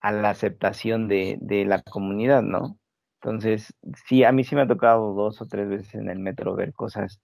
a 0.00 0.12
la 0.12 0.30
aceptación 0.30 1.08
de, 1.08 1.38
de, 1.40 1.64
la 1.64 1.82
comunidad, 1.82 2.42
¿no? 2.42 2.78
Entonces, 3.20 3.74
sí, 4.06 4.24
a 4.24 4.32
mí 4.32 4.44
sí 4.44 4.54
me 4.54 4.62
ha 4.62 4.68
tocado 4.68 5.14
dos 5.14 5.40
o 5.42 5.46
tres 5.46 5.68
veces 5.68 5.94
en 5.94 6.08
el 6.10 6.18
metro 6.18 6.54
ver 6.54 6.72
cosas 6.72 7.20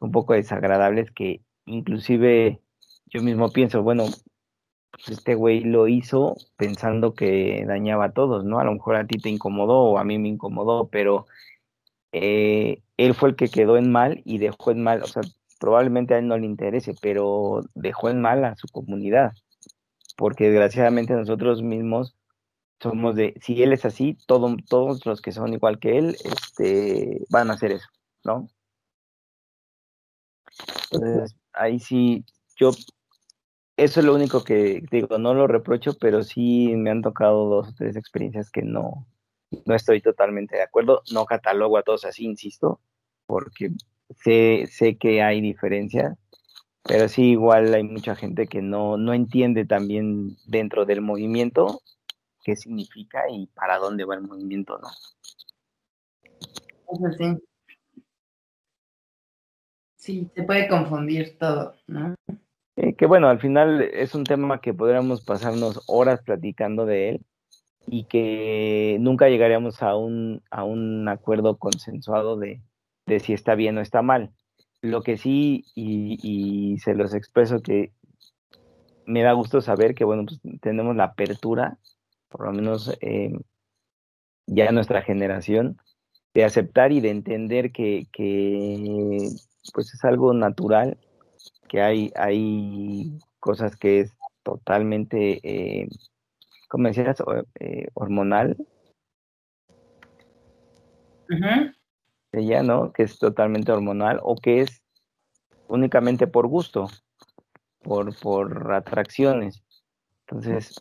un 0.00 0.10
poco 0.10 0.34
desagradables 0.34 1.10
que 1.12 1.42
inclusive 1.66 2.60
yo 3.06 3.22
mismo 3.22 3.50
pienso, 3.50 3.82
bueno, 3.82 4.06
este 5.06 5.34
güey 5.34 5.60
lo 5.60 5.88
hizo 5.88 6.36
pensando 6.56 7.14
que 7.14 7.64
dañaba 7.66 8.06
a 8.06 8.12
todos, 8.12 8.44
¿no? 8.44 8.58
A 8.58 8.64
lo 8.64 8.72
mejor 8.72 8.96
a 8.96 9.06
ti 9.06 9.18
te 9.18 9.28
incomodó 9.28 9.80
o 9.80 9.98
a 9.98 10.04
mí 10.04 10.18
me 10.18 10.28
incomodó, 10.28 10.88
pero 10.88 11.26
eh, 12.12 12.82
él 12.96 13.14
fue 13.14 13.30
el 13.30 13.36
que 13.36 13.48
quedó 13.48 13.76
en 13.76 13.90
mal 13.90 14.22
y 14.24 14.38
dejó 14.38 14.70
en 14.70 14.82
mal, 14.82 15.02
o 15.02 15.06
sea, 15.06 15.22
probablemente 15.58 16.14
a 16.14 16.18
él 16.18 16.28
no 16.28 16.38
le 16.38 16.46
interese, 16.46 16.94
pero 17.00 17.62
dejó 17.74 18.08
en 18.08 18.20
mal 18.20 18.44
a 18.44 18.56
su 18.56 18.68
comunidad, 18.68 19.32
porque 20.16 20.44
desgraciadamente 20.44 21.14
nosotros 21.14 21.62
mismos 21.62 22.16
somos 22.80 23.16
de, 23.16 23.34
si 23.40 23.62
él 23.62 23.72
es 23.72 23.84
así, 23.84 24.18
todo, 24.26 24.56
todos 24.68 25.04
los 25.06 25.20
que 25.20 25.32
son 25.32 25.54
igual 25.54 25.78
que 25.78 25.98
él, 25.98 26.16
este, 26.24 27.24
van 27.30 27.50
a 27.50 27.54
hacer 27.54 27.72
eso, 27.72 27.88
¿no? 28.24 28.48
Entonces, 30.90 31.36
ahí 31.52 31.78
sí, 31.78 32.24
yo, 32.56 32.70
eso 33.76 34.00
es 34.00 34.06
lo 34.06 34.14
único 34.14 34.44
que 34.44 34.82
digo, 34.90 35.18
no 35.18 35.34
lo 35.34 35.46
reprocho, 35.46 35.94
pero 36.00 36.22
sí 36.22 36.74
me 36.76 36.90
han 36.90 37.02
tocado 37.02 37.48
dos 37.48 37.68
o 37.68 37.74
tres 37.74 37.96
experiencias 37.96 38.50
que 38.50 38.62
no, 38.62 39.06
no 39.64 39.74
estoy 39.74 40.00
totalmente 40.00 40.56
de 40.56 40.62
acuerdo. 40.62 41.02
No 41.12 41.26
catalogo 41.26 41.78
a 41.78 41.82
todos 41.82 42.04
así, 42.04 42.24
insisto, 42.24 42.80
porque 43.26 43.70
sé, 44.10 44.66
sé 44.70 44.96
que 44.96 45.22
hay 45.22 45.40
diferencias, 45.40 46.16
pero 46.84 47.08
sí 47.08 47.30
igual 47.30 47.74
hay 47.74 47.82
mucha 47.82 48.14
gente 48.14 48.46
que 48.46 48.62
no, 48.62 48.96
no 48.96 49.12
entiende 49.12 49.64
también 49.64 50.36
dentro 50.46 50.84
del 50.84 51.00
movimiento 51.00 51.80
qué 52.44 52.54
significa 52.54 53.24
y 53.30 53.46
para 53.46 53.78
dónde 53.78 54.04
va 54.04 54.14
el 54.14 54.22
movimiento, 54.22 54.78
¿no? 54.78 54.88
Eso 56.92 57.16
sí. 57.18 58.04
Sí, 59.96 60.30
se 60.34 60.42
puede 60.42 60.68
confundir 60.68 61.38
todo, 61.38 61.74
¿no? 61.86 62.14
Eh, 62.76 62.94
que 62.94 63.06
bueno, 63.06 63.28
al 63.28 63.40
final 63.40 63.82
es 63.82 64.14
un 64.14 64.24
tema 64.24 64.60
que 64.60 64.74
podríamos 64.74 65.24
pasarnos 65.24 65.82
horas 65.86 66.22
platicando 66.22 66.86
de 66.86 67.10
él, 67.10 67.20
y 67.86 68.04
que 68.04 68.96
nunca 69.00 69.28
llegaríamos 69.28 69.82
a 69.82 69.96
un, 69.96 70.42
a 70.50 70.64
un 70.64 71.08
acuerdo 71.08 71.58
consensuado 71.58 72.36
de, 72.36 72.62
de 73.06 73.20
si 73.20 73.32
está 73.32 73.54
bien 73.54 73.78
o 73.78 73.80
está 73.80 74.02
mal. 74.02 74.30
Lo 74.80 75.02
que 75.02 75.16
sí, 75.16 75.64
y, 75.74 76.78
se 76.78 76.94
los 76.94 77.14
expreso 77.14 77.60
que 77.62 77.92
me 79.06 79.22
da 79.22 79.32
gusto 79.32 79.60
saber 79.60 79.94
que, 79.94 80.04
bueno, 80.04 80.24
pues 80.26 80.40
tenemos 80.60 80.96
la 80.96 81.04
apertura, 81.04 81.78
por 82.28 82.46
lo 82.46 82.52
menos 82.52 82.96
eh, 83.00 83.32
ya 84.46 84.72
nuestra 84.72 85.02
generación, 85.02 85.78
de 86.34 86.44
aceptar 86.44 86.92
y 86.92 87.00
de 87.00 87.10
entender 87.10 87.70
que, 87.70 88.06
que 88.12 89.30
pues 89.72 89.94
es 89.94 90.04
algo 90.04 90.34
natural, 90.34 90.98
que 91.68 91.82
hay, 91.82 92.12
hay 92.16 93.18
cosas 93.40 93.76
que 93.76 94.00
es 94.00 94.16
totalmente 94.42 95.40
eh, 95.42 95.88
como 96.74 96.88
decías, 96.88 97.22
eh, 97.60 97.86
hormonal. 97.94 98.56
Ella, 102.32 102.64
¿no? 102.64 102.92
Que 102.92 103.04
es 103.04 103.16
totalmente 103.16 103.70
hormonal 103.70 104.18
o 104.24 104.34
que 104.34 104.62
es 104.62 104.82
únicamente 105.68 106.26
por 106.26 106.48
gusto, 106.48 106.88
por, 107.80 108.12
por 108.18 108.72
atracciones. 108.72 109.62
Entonces, 110.26 110.74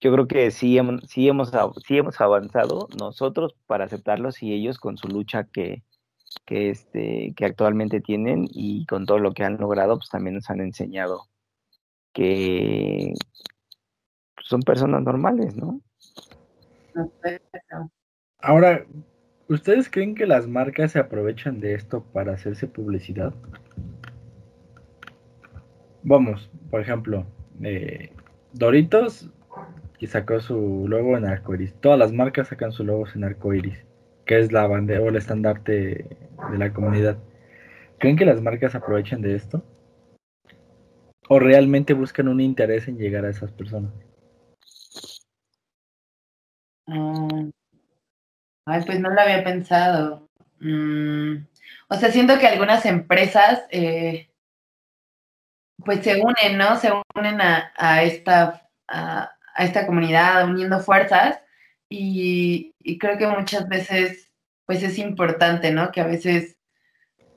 yo 0.00 0.12
creo 0.12 0.28
que 0.28 0.52
sí, 0.52 0.78
hemos, 0.78 1.02
sí, 1.08 1.26
hemos, 1.26 1.50
sí 1.84 1.98
hemos 1.98 2.20
avanzado 2.20 2.86
nosotros 2.96 3.56
para 3.66 3.86
aceptarlos 3.86 4.44
y 4.44 4.52
ellos 4.52 4.78
con 4.78 4.96
su 4.96 5.08
lucha 5.08 5.42
que, 5.42 5.82
que, 6.44 6.70
este, 6.70 7.34
que 7.36 7.44
actualmente 7.44 8.00
tienen 8.00 8.46
y 8.50 8.86
con 8.86 9.06
todo 9.06 9.18
lo 9.18 9.32
que 9.32 9.44
han 9.44 9.56
logrado, 9.56 9.96
pues 9.98 10.10
también 10.10 10.34
nos 10.34 10.50
han 10.50 10.60
enseñado 10.60 11.28
que, 12.12 13.14
son 14.46 14.62
personas 14.62 15.02
normales, 15.02 15.56
¿no? 15.56 15.80
Ahora, 18.38 18.86
¿ustedes 19.48 19.90
creen 19.90 20.14
que 20.14 20.26
las 20.26 20.46
marcas 20.46 20.92
se 20.92 20.98
aprovechan 20.98 21.60
de 21.60 21.74
esto 21.74 22.04
para 22.12 22.34
hacerse 22.34 22.68
publicidad? 22.68 23.34
Vamos, 26.02 26.48
por 26.70 26.80
ejemplo, 26.80 27.26
eh, 27.62 28.12
Doritos 28.52 29.28
y 29.98 30.06
sacó 30.06 30.38
su 30.40 30.86
logo 30.88 31.16
en 31.16 31.26
arcoiris. 31.26 31.74
Todas 31.80 31.98
las 31.98 32.12
marcas 32.12 32.48
sacan 32.48 32.70
su 32.70 32.84
logo 32.84 33.06
en 33.14 33.24
arcoiris, 33.24 33.84
que 34.26 34.40
es 34.40 34.52
la 34.52 34.66
bandera 34.66 35.00
o 35.00 35.08
el 35.08 35.16
estandarte 35.16 35.72
de 36.50 36.58
la 36.58 36.72
comunidad. 36.72 37.16
¿Creen 37.98 38.16
que 38.16 38.26
las 38.26 38.42
marcas 38.42 38.74
aprovechan 38.74 39.22
de 39.22 39.36
esto? 39.36 39.64
¿O 41.28 41.38
realmente 41.38 41.94
buscan 41.94 42.28
un 42.28 42.40
interés 42.40 42.88
en 42.88 42.98
llegar 42.98 43.24
a 43.24 43.30
esas 43.30 43.52
personas? 43.52 43.92
Mm. 46.86 47.50
Ay, 48.66 48.82
pues 48.84 49.00
no 49.00 49.10
lo 49.10 49.20
había 49.20 49.42
pensado. 49.44 50.28
Mm, 50.60 51.46
o 51.88 51.94
sea, 51.96 52.10
siento 52.10 52.38
que 52.38 52.46
algunas 52.46 52.84
empresas 52.86 53.64
eh, 53.70 54.28
pues 55.84 56.02
se 56.02 56.20
unen, 56.20 56.58
¿no? 56.58 56.76
Se 56.76 56.90
unen 57.14 57.40
a, 57.40 57.72
a 57.76 58.02
esta, 58.02 58.68
a, 58.88 59.30
esta 59.58 59.86
comunidad, 59.86 60.48
uniendo 60.48 60.80
fuerzas 60.80 61.40
y, 61.88 62.74
creo 62.98 63.18
que 63.18 63.26
muchas 63.26 63.68
veces 63.68 64.30
pues 64.66 64.82
es 64.82 64.98
importante, 64.98 65.70
¿no? 65.70 65.92
Que 65.92 66.00
a 66.00 66.06
veces 66.06 66.56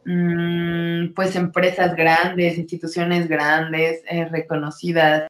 mm, 0.05 1.13
pues 1.13 1.35
empresas 1.35 1.95
grandes, 1.95 2.57
instituciones 2.57 3.27
grandes, 3.27 4.03
eh, 4.09 4.25
reconocidas, 4.25 5.27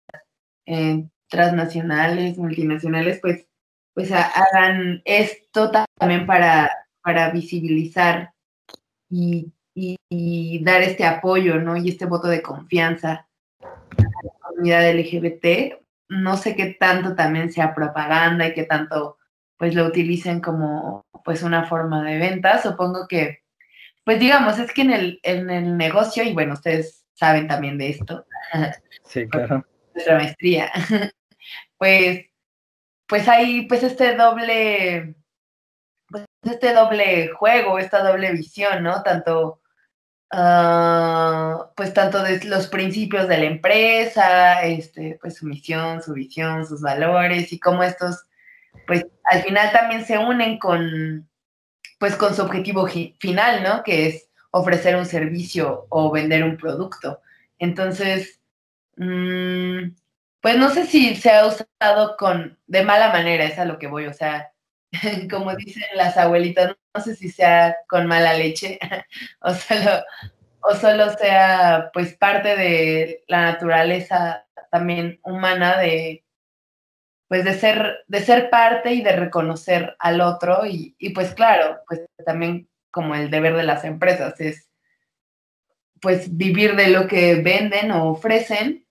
eh, 0.66 1.06
transnacionales, 1.28 2.38
multinacionales, 2.38 3.20
pues 3.22 3.50
pues 4.00 4.14
hagan 4.14 5.02
esto 5.04 5.72
también 6.00 6.26
para, 6.26 6.72
para 7.04 7.32
visibilizar 7.32 8.34
y, 9.10 9.52
dar 10.62 10.82
este 10.82 11.06
apoyo, 11.06 11.60
¿no? 11.60 11.76
Y 11.76 11.90
este 11.90 12.06
voto 12.06 12.30
de 12.30 12.42
confianza 12.42 13.28
a 13.60 13.68
la 14.24 14.32
comunidad 14.40 14.90
LGBT. 14.94 15.82
No 16.10 16.38
sé 16.38 16.56
qué 16.56 16.76
tanto 16.80 17.16
también 17.16 17.52
sea 17.52 17.74
propaganda 17.74 18.48
y 18.48 18.54
qué 18.54 18.64
tanto 18.64 19.18
pues 19.58 19.76
lo 19.76 19.86
utilicen 19.86 20.42
como 20.42 21.06
pues 21.24 21.44
una 21.44 21.66
forma 21.66 22.04
de 22.04 22.18
venta. 22.18 22.62
Supongo 22.62 23.08
que, 23.08 23.44
pues 24.04 24.20
digamos, 24.20 24.58
es 24.60 24.74
que 24.74 24.82
en 24.82 24.92
el, 24.92 25.20
en 25.24 25.50
el 25.50 25.78
negocio, 25.78 26.24
y 26.24 26.34
bueno, 26.34 26.54
ustedes 26.54 27.06
saben 27.14 27.48
también 27.48 27.78
de 27.78 27.90
esto. 27.90 28.26
Sí, 29.06 29.28
claro. 29.28 29.66
Nuestra 29.94 30.18
maestría. 30.18 30.72
Pues 31.80 32.30
pues 33.10 33.28
hay 33.28 33.64
pues 33.64 33.82
este 33.82 34.16
doble, 34.16 35.16
pues 36.08 36.26
este 36.44 36.74
doble 36.74 37.30
juego, 37.30 37.80
esta 37.80 38.04
doble 38.04 38.32
visión, 38.32 38.84
¿no? 38.84 39.02
Tanto, 39.02 39.59
uh, 40.34 41.74
pues 41.76 41.94
tanto 41.94 42.24
de 42.24 42.44
los 42.46 42.68
principios 42.68 43.28
de 43.28 43.38
la 43.38 43.46
empresa, 43.46 44.64
este, 44.64 45.18
pues 45.22 45.38
su 45.38 45.46
misión, 45.46 46.02
su 46.02 46.14
visión, 46.14 46.66
sus 46.66 46.82
valores 46.82 47.52
y 47.54 47.60
cómo 47.60 47.84
estos, 47.84 48.26
pues 48.88 49.06
al 49.26 49.44
final 49.44 49.72
también 49.72 50.06
se 50.06 50.18
unen 50.18 50.60
con, 50.60 51.30
pues 52.00 52.16
con 52.16 52.36
su 52.36 52.42
objetivo 52.42 52.88
final, 53.20 53.64
¿no? 53.64 53.84
Que 53.84 54.08
es 54.08 54.30
ofrecer 54.52 54.96
un 54.96 55.06
servicio 55.06 55.86
o 55.90 56.12
vender 56.12 56.44
un 56.44 56.58
producto. 56.58 57.22
Entonces, 57.60 58.40
mmm, 58.98 59.90
pues 60.42 60.58
no 60.58 60.70
sé 60.70 60.86
si 60.86 61.16
se 61.16 61.32
ha 61.32 61.46
usado 61.46 62.16
con 62.18 62.58
de 62.68 62.84
mala 62.84 63.12
manera, 63.12 63.46
es 63.46 63.60
a 63.60 63.66
lo 63.66 63.78
que 63.80 63.88
voy, 63.88 64.06
o 64.08 64.14
sea, 64.14 64.52
como 65.30 65.56
dicen 65.56 65.84
las 65.96 66.18
abuelitas, 66.18 66.76
no 66.94 67.02
sé 67.02 67.16
si 67.16 67.30
sea 67.30 67.78
con 67.88 68.08
mala 68.08 68.34
leche, 68.34 68.80
o 69.42 69.54
sea, 69.54 70.04
o 70.62 70.76
solo 70.76 71.12
sea 71.18 71.90
pues 71.94 72.16
parte 72.16 72.56
de 72.56 73.24
la 73.28 73.44
naturaleza 73.44 74.46
también 74.72 75.20
humana 75.24 75.78
de 75.78 76.26
pues 77.28 77.46
de 77.46 77.54
ser, 77.54 78.06
de 78.08 78.22
ser 78.22 78.50
parte 78.50 78.92
y 78.94 79.04
de 79.04 79.12
reconocer 79.12 79.96
al 80.00 80.20
otro 80.20 80.66
y, 80.66 80.96
y 80.98 81.12
pues 81.12 81.36
claro, 81.36 81.80
pues 81.88 82.02
también 82.26 82.68
como 82.90 83.14
el 83.14 83.30
deber 83.30 83.56
de 83.56 83.64
las 83.64 83.84
empresas 83.86 84.40
es 84.42 84.70
pues 86.02 86.36
vivir 86.38 86.76
de 86.76 86.88
lo 86.88 87.08
que 87.08 87.36
venden 87.36 87.92
o 87.92 88.10
ofrecen, 88.10 88.86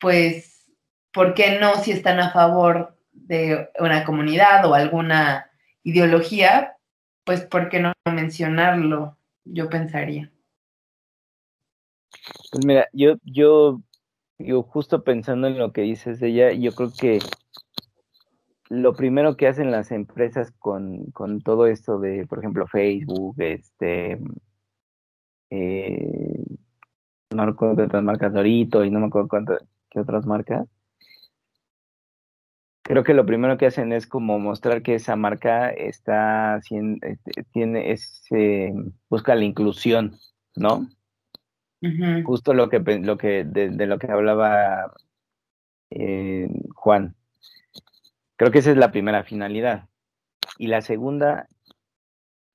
pues 0.00 0.66
¿por 1.12 1.34
qué 1.34 1.58
no 1.60 1.76
si 1.76 1.92
están 1.92 2.18
a 2.18 2.30
favor 2.30 2.98
de 3.12 3.70
una 3.78 4.04
comunidad 4.04 4.64
o 4.66 4.74
alguna 4.74 5.50
ideología? 5.84 6.76
Pues 7.24 7.46
¿por 7.46 7.68
qué 7.68 7.80
no 7.80 7.92
mencionarlo? 8.04 9.16
Yo 9.44 9.68
pensaría. 9.68 10.30
Pues 12.52 12.64
mira, 12.66 12.88
yo, 12.92 13.14
yo, 13.24 13.80
yo 14.38 14.62
justo 14.62 15.02
pensando 15.02 15.46
en 15.46 15.58
lo 15.58 15.72
que 15.72 15.82
dices 15.82 16.20
de 16.20 16.28
ella, 16.28 16.52
yo 16.52 16.72
creo 16.72 16.90
que 16.98 17.18
lo 18.68 18.94
primero 18.94 19.36
que 19.36 19.46
hacen 19.46 19.70
las 19.70 19.90
empresas 19.90 20.52
con, 20.58 21.06
con 21.12 21.40
todo 21.40 21.66
esto 21.66 21.98
de, 21.98 22.26
por 22.26 22.38
ejemplo, 22.38 22.66
Facebook, 22.66 23.36
este, 23.38 24.18
eh, 25.50 26.44
no 27.30 27.46
recuerdo 27.46 27.84
otras 27.84 28.02
marcas, 28.02 28.32
Dorito 28.32 28.84
y 28.84 28.90
no 28.90 29.00
me 29.00 29.06
acuerdo 29.06 29.28
cuántas, 29.28 29.62
qué 29.90 30.00
otras 30.00 30.26
marcas. 30.26 30.66
Creo 32.84 33.02
que 33.02 33.14
lo 33.14 33.24
primero 33.24 33.56
que 33.56 33.64
hacen 33.64 33.92
es 33.92 34.06
como 34.06 34.38
mostrar 34.38 34.82
que 34.82 34.96
esa 34.96 35.16
marca 35.16 35.70
está 35.70 36.56
haciendo, 36.56 37.06
este, 37.06 37.44
tiene, 37.50 37.92
ese, 37.92 38.74
busca 39.08 39.34
la 39.34 39.44
inclusión, 39.44 40.18
¿no? 40.54 40.86
Justo 42.24 42.52
lo 42.52 42.68
que, 42.68 42.80
lo 42.80 43.16
que 43.16 43.44
de, 43.44 43.86
lo 43.86 43.98
que 43.98 44.10
hablaba 44.10 44.92
eh, 45.90 46.48
Juan. 46.74 47.16
Creo 48.36 48.50
que 48.50 48.58
esa 48.58 48.70
es 48.70 48.76
la 48.76 48.92
primera 48.92 49.24
finalidad. 49.24 49.88
Y 50.58 50.66
la 50.66 50.82
segunda, 50.82 51.48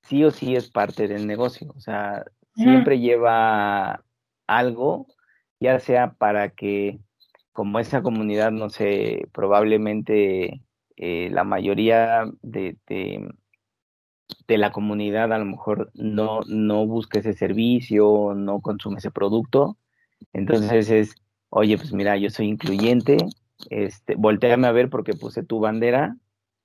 sí 0.02 0.24
o 0.24 0.30
sí 0.30 0.54
es 0.54 0.70
parte 0.70 1.08
del 1.08 1.26
negocio. 1.26 1.72
O 1.76 1.80
sea, 1.80 2.24
siempre 2.54 3.00
lleva 3.00 4.04
algo, 4.46 5.06
ya 5.58 5.80
sea 5.80 6.12
para 6.12 6.50
que, 6.50 7.00
como 7.52 7.78
esa 7.78 8.02
comunidad, 8.02 8.52
no 8.52 8.70
sé, 8.70 9.28
probablemente 9.32 10.62
eh, 10.96 11.28
la 11.30 11.44
mayoría 11.44 12.30
de, 12.42 12.76
de, 12.86 13.28
la 14.58 14.72
comunidad 14.72 15.32
a 15.32 15.38
lo 15.38 15.44
mejor 15.44 15.90
no, 15.94 16.40
no 16.46 16.86
busque 16.86 17.20
ese 17.20 17.32
servicio, 17.32 18.34
no 18.34 18.60
consume 18.60 18.98
ese 18.98 19.10
producto. 19.10 19.78
Entonces 20.32 20.90
es, 20.90 21.14
oye, 21.48 21.76
pues 21.78 21.92
mira, 21.92 22.16
yo 22.16 22.30
soy 22.30 22.48
incluyente, 22.48 23.16
este, 23.70 24.14
volteame 24.16 24.66
a 24.66 24.72
ver 24.72 24.90
porque 24.90 25.14
puse 25.14 25.42
tu 25.42 25.60
bandera 25.60 26.16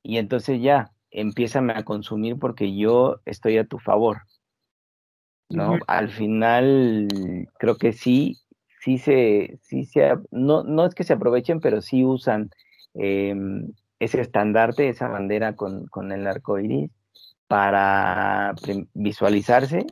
y 0.04 0.18
entonces 0.18 0.62
ya, 0.62 0.92
empiézame 1.12 1.74
a 1.74 1.84
consumir 1.84 2.38
porque 2.38 2.76
yo 2.76 3.22
estoy 3.26 3.58
a 3.58 3.66
tu 3.66 3.80
favor. 3.80 4.24
¿no? 5.50 5.78
Al 5.88 6.10
final 6.10 7.08
creo 7.58 7.78
que 7.78 7.94
sí, 7.94 8.38
sí 8.86 9.00
se, 9.00 9.58
sí 9.64 9.86
se, 9.86 10.16
no, 10.32 10.64
no 10.64 10.86
es 10.86 10.94
que 10.94 11.04
se 11.04 11.14
aprovechen, 11.14 11.60
pero 11.60 11.82
sí 11.82 12.06
usan 12.06 12.52
em, 12.94 13.74
ese 14.00 14.22
estandarte, 14.22 14.90
esa 14.90 15.08
bandera 15.08 15.56
con, 15.56 15.88
con 15.88 16.12
el 16.12 16.28
arco 16.28 16.60
iris 16.60 16.92
para 17.48 18.54
visualizarse, 18.94 19.88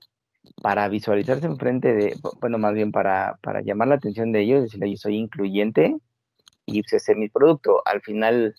para 0.62 0.88
visualizarse 0.90 1.48
enfrente 1.48 1.94
de, 1.96 2.16
bueno, 2.40 2.60
más 2.60 2.74
bien 2.76 2.92
para, 2.92 3.40
para 3.42 3.62
llamar 3.62 3.88
la 3.88 3.96
atención 3.96 4.32
de 4.32 4.42
ellos, 4.42 4.62
decirle 4.64 4.92
yo 4.92 4.98
soy 4.98 5.18
incluyente 5.18 5.98
y 6.68 6.82
ese 6.82 6.98
es 6.98 7.18
mi 7.18 7.30
producto. 7.30 7.82
Al 7.86 8.02
final 8.02 8.56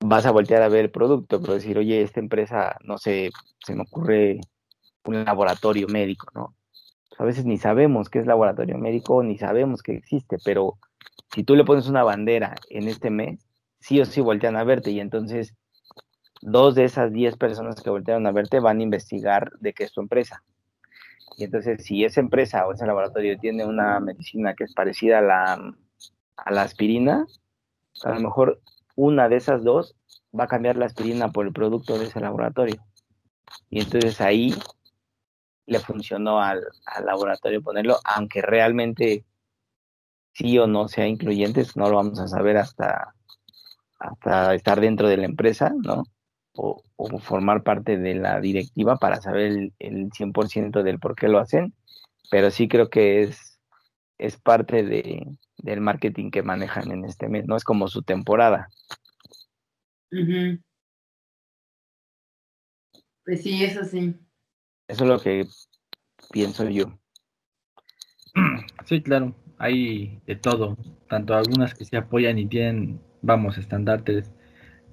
vas 0.00 0.24
a 0.26 0.30
voltear 0.30 0.62
a 0.62 0.68
ver 0.68 0.84
el 0.84 0.90
producto, 0.92 1.40
pero 1.40 1.54
decir, 1.54 1.78
oye, 1.78 2.02
esta 2.02 2.20
empresa, 2.20 2.76
no 2.84 2.98
sé, 2.98 3.30
se 3.66 3.74
me 3.74 3.82
ocurre 3.82 4.40
un 5.04 5.24
laboratorio 5.24 5.88
médico, 5.88 6.28
¿no? 6.34 6.54
A 7.16 7.24
veces 7.24 7.44
ni 7.44 7.58
sabemos 7.58 8.10
qué 8.10 8.18
es 8.18 8.26
laboratorio 8.26 8.78
médico, 8.78 9.22
ni 9.22 9.38
sabemos 9.38 9.82
que 9.82 9.94
existe, 9.94 10.36
pero 10.44 10.78
si 11.32 11.44
tú 11.44 11.56
le 11.56 11.64
pones 11.64 11.88
una 11.88 12.02
bandera 12.02 12.54
en 12.70 12.88
este 12.88 13.10
mes, 13.10 13.46
sí 13.80 14.00
o 14.00 14.04
sí 14.04 14.20
voltean 14.20 14.56
a 14.56 14.64
verte 14.64 14.90
y 14.90 15.00
entonces 15.00 15.54
dos 16.40 16.74
de 16.74 16.84
esas 16.84 17.12
diez 17.12 17.36
personas 17.36 17.80
que 17.80 17.90
voltearon 17.90 18.26
a 18.26 18.32
verte 18.32 18.60
van 18.60 18.78
a 18.78 18.82
investigar 18.82 19.50
de 19.60 19.72
qué 19.72 19.84
es 19.84 19.92
tu 19.92 20.00
empresa. 20.00 20.42
Y 21.36 21.44
entonces 21.44 21.84
si 21.84 22.04
esa 22.04 22.20
empresa 22.20 22.66
o 22.66 22.72
ese 22.72 22.86
laboratorio 22.86 23.38
tiene 23.38 23.64
una 23.64 24.00
medicina 24.00 24.54
que 24.54 24.64
es 24.64 24.74
parecida 24.74 25.18
a 25.18 25.22
la, 25.22 25.74
a 26.36 26.52
la 26.52 26.62
aspirina, 26.62 27.26
a 28.04 28.14
lo 28.14 28.20
mejor 28.20 28.60
una 28.96 29.28
de 29.28 29.36
esas 29.36 29.62
dos 29.62 29.96
va 30.38 30.44
a 30.44 30.48
cambiar 30.48 30.76
la 30.76 30.86
aspirina 30.86 31.30
por 31.30 31.46
el 31.46 31.52
producto 31.52 31.98
de 31.98 32.06
ese 32.06 32.20
laboratorio. 32.20 32.76
Y 33.70 33.80
entonces 33.80 34.20
ahí 34.20 34.54
le 35.68 35.80
funcionó 35.80 36.40
al, 36.40 36.64
laboratorio 37.04 37.62
ponerlo, 37.62 37.98
aunque 38.04 38.42
realmente 38.42 39.24
sí 40.32 40.58
o 40.58 40.66
no 40.66 40.88
sea 40.88 41.06
incluyente, 41.06 41.64
no 41.76 41.90
lo 41.90 41.96
vamos 41.96 42.18
a 42.20 42.28
saber 42.28 42.56
hasta, 42.56 43.14
hasta 43.98 44.54
estar 44.54 44.80
dentro 44.80 45.08
de 45.08 45.18
la 45.18 45.26
empresa, 45.26 45.72
¿no? 45.76 46.04
O, 46.54 46.82
formar 47.20 47.62
parte 47.62 47.96
de 47.96 48.14
la 48.14 48.40
directiva 48.40 48.96
para 48.96 49.20
saber 49.20 49.42
el, 49.42 49.72
el 49.78 50.10
100% 50.10 50.82
del 50.82 50.98
por 50.98 51.14
qué 51.14 51.28
lo 51.28 51.38
hacen, 51.38 51.74
pero 52.30 52.50
sí 52.50 52.66
creo 52.66 52.90
que 52.90 53.22
es, 53.22 53.60
es 54.18 54.36
parte 54.36 54.82
de, 54.82 55.38
del 55.58 55.80
marketing 55.80 56.30
que 56.30 56.42
manejan 56.42 56.90
en 56.90 57.04
este 57.04 57.28
mes, 57.28 57.46
¿no? 57.46 57.56
Es 57.56 57.64
como 57.64 57.88
su 57.88 58.02
temporada. 58.02 58.68
Pues 63.24 63.42
sí, 63.42 63.62
eso 63.62 63.84
sí. 63.84 64.18
Eso 64.88 65.04
es 65.04 65.10
lo 65.10 65.20
que 65.20 65.46
pienso 66.32 66.68
yo. 66.68 66.98
Sí, 68.86 69.02
claro, 69.02 69.34
hay 69.58 70.20
de 70.26 70.36
todo, 70.36 70.76
tanto 71.08 71.34
algunas 71.34 71.74
que 71.74 71.84
se 71.84 71.96
apoyan 71.96 72.38
y 72.38 72.46
tienen, 72.46 73.00
vamos, 73.20 73.58
estandartes 73.58 74.32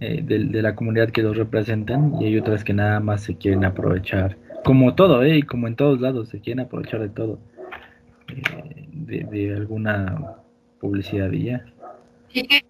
eh, 0.01 0.21
de, 0.21 0.61
la 0.61 0.75
comunidad 0.75 1.11
que 1.11 1.21
los 1.21 1.37
representan 1.37 2.21
y 2.21 2.25
hay 2.25 2.37
otras 2.37 2.65
que 2.65 2.73
nada 2.73 2.99
más 2.99 3.23
se 3.23 3.37
quieren 3.37 3.63
aprovechar, 3.63 4.37
como 4.65 4.95
todo, 4.95 5.23
¿eh? 5.23 5.37
Y 5.37 5.43
como 5.43 5.67
en 5.67 5.77
todos 5.77 6.01
lados, 6.01 6.29
se 6.29 6.41
quieren 6.41 6.65
aprovechar 6.65 6.99
de 6.99 7.09
todo, 7.09 7.39
eh, 8.27 8.87
de, 8.91 9.55
alguna 9.55 10.35
publicidad 10.81 11.31
y 11.31 11.45
ya. 11.45 11.65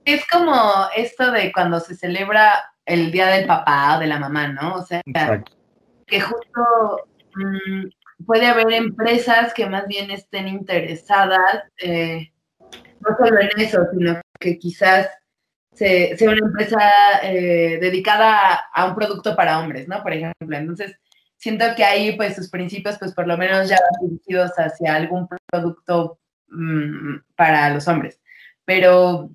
Es 0.06 0.28
como 0.28 0.54
esto 0.96 1.32
de 1.32 1.52
cuando 1.52 1.80
se 1.80 1.96
celebra 1.96 2.54
el 2.86 3.12
Día 3.12 3.28
del 3.28 3.48
Papá 3.48 3.98
o 3.98 4.00
de 4.00 4.06
la 4.06 4.20
Mamá, 4.20 4.50
¿no? 4.50 4.76
O 4.76 4.84
sea, 4.84 5.02
que 6.06 6.22
justo 6.22 7.08
puede 8.24 8.46
haber 8.48 8.72
empresas 8.74 9.54
que 9.54 9.68
más 9.68 9.88
bien 9.88 10.12
estén 10.12 10.48
interesadas, 10.48 11.64
eh, 11.78 12.32
no 13.00 13.16
solo 13.18 13.40
en 13.40 13.50
eso, 13.58 13.86
sino 13.92 14.22
que 14.40 14.58
quizás 14.58 15.10
sea 15.74 16.16
una 16.22 16.48
empresa 16.48 16.80
eh, 17.24 17.78
dedicada 17.82 18.64
a 18.74 18.86
un 18.86 18.96
producto 18.96 19.36
para 19.36 19.60
hombres, 19.60 19.88
¿no? 19.88 20.02
Por 20.02 20.14
ejemplo, 20.14 20.58
entonces 20.58 20.98
siento 21.36 21.66
que 21.76 21.84
ahí 21.84 22.16
pues 22.16 22.36
sus 22.36 22.50
principios 22.50 22.98
pues 22.98 23.14
por 23.14 23.28
lo 23.28 23.38
menos 23.38 23.68
ya 23.68 23.78
van 23.78 24.10
dirigidos 24.10 24.52
hacia 24.58 24.96
algún 24.96 25.28
producto 25.48 26.20
mm, 26.48 27.18
para 27.36 27.70
los 27.72 27.88
hombres, 27.88 28.22
pero 28.64 29.30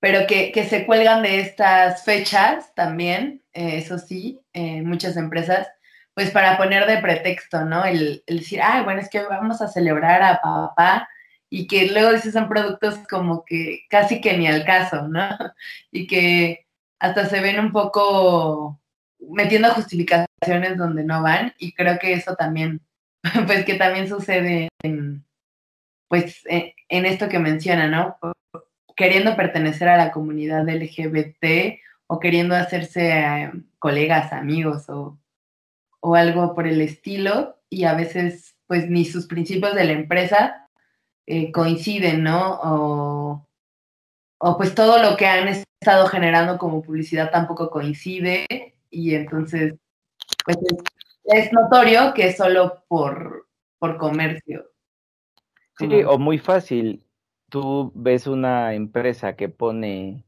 pero 0.00 0.28
que, 0.28 0.52
se 0.70 0.86
cuelgan 0.86 1.22
de 1.22 1.40
estas 1.40 2.04
fechas 2.04 2.72
también, 2.76 3.42
eh, 3.52 3.78
eso 3.78 3.98
sí, 3.98 4.40
muchas 4.54 5.16
empresas, 5.16 5.66
pues 6.18 6.32
para 6.32 6.56
poner 6.56 6.84
de 6.84 6.98
pretexto, 6.98 7.64
¿no? 7.64 7.84
El, 7.84 8.24
decir, 8.26 8.60
ay, 8.60 8.82
bueno, 8.82 9.00
es 9.00 9.08
que 9.08 9.22
vamos 9.22 9.62
a 9.62 9.68
celebrar 9.68 10.20
a 10.20 10.40
papá 10.42 11.08
y 11.48 11.68
que 11.68 11.92
luego 11.92 12.12
dices 12.12 12.32
son 12.32 12.48
productos 12.48 12.98
como 13.08 13.44
que 13.44 13.82
casi 13.88 14.20
que 14.20 14.36
ni 14.36 14.48
al 14.48 14.64
caso, 14.64 15.06
¿no? 15.06 15.28
Y 15.92 16.08
que 16.08 16.66
hasta 16.98 17.26
se 17.26 17.40
ven 17.40 17.60
un 17.60 17.70
poco 17.70 18.80
metiendo 19.30 19.70
justificaciones 19.74 20.76
donde 20.76 21.04
no 21.04 21.22
van 21.22 21.54
y 21.56 21.72
creo 21.72 22.00
que 22.00 22.14
eso 22.14 22.34
también, 22.34 22.80
pues 23.46 23.64
que 23.64 23.74
también 23.74 24.08
sucede 24.08 24.70
en, 24.82 25.24
pues 26.08 26.44
e, 26.46 26.74
en 26.88 27.06
esto 27.06 27.28
que 27.28 27.38
menciona, 27.38 27.86
¿no? 27.86 28.18
Queriendo 28.96 29.36
pertenecer 29.36 29.88
a 29.88 29.96
la 29.96 30.10
comunidad 30.10 30.68
LGBT 30.68 31.78
o 32.08 32.18
queriendo 32.18 32.56
hacerse 32.56 33.10
eh, 33.12 33.52
colegas, 33.78 34.32
amigos 34.32 34.88
o 34.88 35.16
o 36.00 36.14
algo 36.14 36.54
por 36.54 36.66
el 36.66 36.80
estilo 36.80 37.58
y 37.70 37.84
a 37.84 37.94
veces 37.94 38.56
pues 38.66 38.88
ni 38.88 39.04
sus 39.04 39.26
principios 39.26 39.74
de 39.74 39.84
la 39.84 39.92
empresa 39.92 40.68
eh, 41.26 41.52
coinciden, 41.52 42.22
¿no? 42.22 42.58
O, 42.62 43.48
o, 44.38 44.56
pues 44.56 44.74
todo 44.74 45.02
lo 45.02 45.16
que 45.16 45.26
han 45.26 45.48
estado 45.48 46.06
generando 46.06 46.58
como 46.58 46.82
publicidad 46.82 47.30
tampoco 47.30 47.70
coincide 47.70 48.46
y 48.90 49.14
entonces 49.14 49.74
pues 50.44 50.56
es, 51.24 51.52
notorio 51.52 52.14
que 52.14 52.32
solo 52.32 52.84
por 52.88 53.46
por 53.78 53.96
comercio. 53.96 54.70
Sí, 55.78 56.02
o 56.02 56.18
muy 56.18 56.38
fácil. 56.38 57.04
Tú 57.48 57.92
ves 57.94 58.26
una 58.26 58.74
empresa 58.74 59.36
que 59.36 59.48
pone 59.48 60.24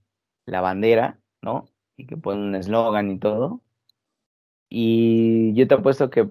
la 0.46 0.60
bandera, 0.60 1.18
¿no? 1.42 1.68
Y 1.96 2.06
que 2.06 2.16
pone 2.16 2.40
un 2.40 2.54
eslogan 2.54 3.10
y 3.10 3.18
todo. 3.18 3.60
Y 4.70 5.52
yo 5.54 5.66
te 5.66 5.74
apuesto 5.74 6.08
que 6.10 6.30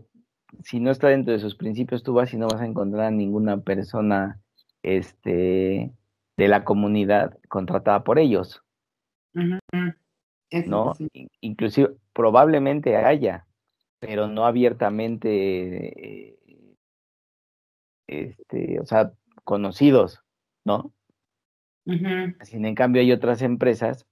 si 0.64 0.80
no 0.80 0.92
está 0.92 1.10
dentro 1.10 1.34
de 1.34 1.40
sus 1.40 1.56
principios, 1.56 2.04
tú 2.04 2.14
vas 2.14 2.34
y 2.34 2.38
no 2.38 2.48
vas 2.48 2.62
a 2.62 2.66
encontrar 2.66 3.08
a 3.08 3.12
ninguna 3.12 3.58
persona 3.62 4.40
este, 4.82 5.92
de 6.38 6.48
la 6.48 6.64
comunidad 6.64 7.38
contratada 7.50 8.04
por 8.04 8.18
ellos. 8.18 8.64
¿No? 9.34 10.94
Inclusive, 11.42 11.96
probablemente 12.14 12.96
haya, 12.96 13.46
pero 14.00 14.28
no 14.28 14.46
abiertamente, 14.46 16.32
eh, 16.32 16.76
este, 18.08 18.80
o 18.80 18.86
sea, 18.86 19.12
conocidos, 19.44 20.24
¿no? 20.66 20.94
Sin 22.42 22.66
en 22.66 22.76
cambio 22.76 23.02
hay 23.02 23.12
otras 23.12 23.42
empresas 23.42 24.06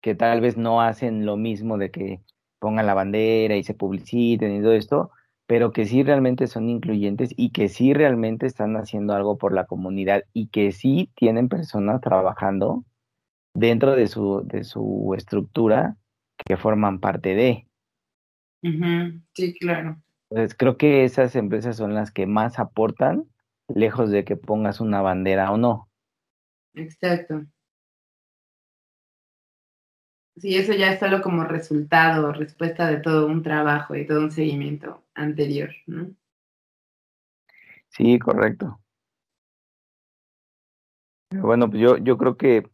que 0.00 0.14
tal 0.14 0.40
vez 0.40 0.56
no 0.56 0.80
hacen 0.80 1.26
lo 1.26 1.36
mismo 1.36 1.78
de 1.78 1.90
que 1.90 2.20
pongan 2.62 2.86
la 2.86 2.94
bandera 2.94 3.56
y 3.56 3.64
se 3.64 3.74
publiciten 3.74 4.54
y 4.54 4.62
todo 4.62 4.72
esto, 4.72 5.10
pero 5.48 5.72
que 5.72 5.84
sí 5.84 6.04
realmente 6.04 6.46
son 6.46 6.68
incluyentes 6.68 7.34
y 7.36 7.50
que 7.50 7.68
sí 7.68 7.92
realmente 7.92 8.46
están 8.46 8.76
haciendo 8.76 9.14
algo 9.14 9.36
por 9.36 9.52
la 9.52 9.66
comunidad 9.66 10.22
y 10.32 10.46
que 10.46 10.70
sí 10.70 11.10
tienen 11.16 11.48
personas 11.48 12.00
trabajando 12.00 12.84
dentro 13.52 13.96
de 13.96 14.06
su, 14.06 14.46
de 14.46 14.62
su 14.62 15.12
estructura 15.16 15.96
que 16.46 16.56
forman 16.56 17.00
parte 17.00 17.34
de. 17.34 17.66
Sí, 19.34 19.58
claro. 19.58 20.00
Entonces 20.30 20.56
creo 20.56 20.76
que 20.76 21.02
esas 21.02 21.34
empresas 21.34 21.76
son 21.76 21.94
las 21.94 22.12
que 22.12 22.26
más 22.26 22.60
aportan, 22.60 23.24
lejos 23.66 24.12
de 24.12 24.24
que 24.24 24.36
pongas 24.36 24.80
una 24.80 25.02
bandera 25.02 25.50
o 25.50 25.56
no. 25.56 25.88
Exacto. 26.74 27.42
Sí, 30.36 30.56
eso 30.56 30.72
ya 30.72 30.92
es 30.92 31.00
solo 31.00 31.20
como 31.20 31.44
resultado, 31.44 32.32
respuesta 32.32 32.86
de 32.88 32.98
todo 32.98 33.26
un 33.26 33.42
trabajo 33.42 33.94
y 33.94 34.06
todo 34.06 34.20
un 34.20 34.30
seguimiento 34.30 35.04
anterior, 35.14 35.70
¿no? 35.86 36.10
Sí, 37.90 38.18
correcto. 38.18 38.80
Bueno, 41.30 41.68
pues 41.68 41.80
yo, 41.82 41.96
yo 41.98 42.16
creo 42.16 42.36
que 42.36 42.64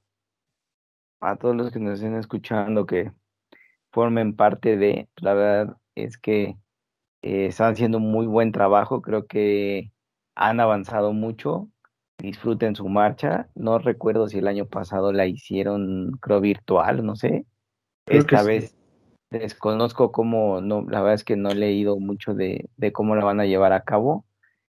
a 1.21 1.37
todos 1.37 1.57
los 1.57 1.73
que 1.73 1.81
nos 1.81 1.95
estén 1.95 2.15
escuchando 2.15 2.87
que 2.87 3.13
formen 3.93 4.37
parte 4.37 4.77
de, 4.77 5.09
la 5.17 5.35
verdad 5.35 5.77
es 5.95 6.19
que 6.19 6.57
eh, 7.23 7.47
están 7.47 7.73
haciendo 7.73 7.99
muy 8.01 8.27
buen 8.27 8.53
trabajo, 8.53 9.03
creo 9.03 9.27
que 9.27 9.93
han 10.37 10.61
avanzado 10.61 11.13
mucho, 11.13 11.69
disfruten 12.19 12.75
su 12.75 12.89
marcha. 12.89 13.49
No 13.55 13.79
recuerdo 13.79 14.29
si 14.29 14.39
el 14.39 14.49
año 14.49 14.67
pasado 14.67 15.13
la 15.13 15.27
hicieron, 15.27 16.13
creo, 16.21 16.41
virtual, 16.41 17.05
no 17.05 17.17
sé. 17.17 17.47
Esta 18.07 18.43
vez 18.43 18.77
desconozco 19.31 20.13
cómo, 20.13 20.61
no, 20.61 20.85
la 20.89 21.01
verdad 21.01 21.15
es 21.15 21.25
que 21.25 21.37
no 21.37 21.51
he 21.51 21.55
leído 21.55 21.99
mucho 21.99 22.35
de, 22.35 22.69
de, 22.77 22.93
cómo 22.93 23.15
la 23.15 23.25
van 23.25 23.41
a 23.41 23.47
llevar 23.47 23.73
a 23.73 23.83
cabo, 23.83 24.25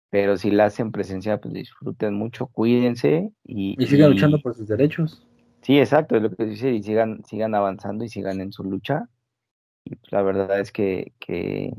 pero 0.10 0.38
si 0.38 0.52
la 0.52 0.66
hacen 0.66 0.91
presencial, 0.91 1.39
pues 1.39 1.54
disfruten 1.54 2.14
mucho, 2.16 2.48
cuídense 2.48 3.32
y... 3.43 3.82
Y 3.82 3.88
sigan 3.88 4.12
luchando 4.12 4.39
por 4.39 4.56
sus 4.56 4.68
derechos. 4.68 5.28
Sí, 5.62 5.80
exacto, 5.80 6.16
es 6.16 6.24
lo 6.24 6.32
que 6.32 6.45
dice, 6.45 6.72
y 6.72 6.82
sigan, 6.82 7.24
sigan 7.26 7.54
avanzando 7.54 8.04
y 8.04 8.10
sigan 8.10 8.41
en 8.41 8.52
su 8.52 8.64
lucha. 8.64 9.10
Y 9.84 9.95
pues, 9.95 10.12
la 10.12 10.22
verdad 10.22 10.60
es 10.60 10.72
que, 10.72 11.14
que 11.20 11.74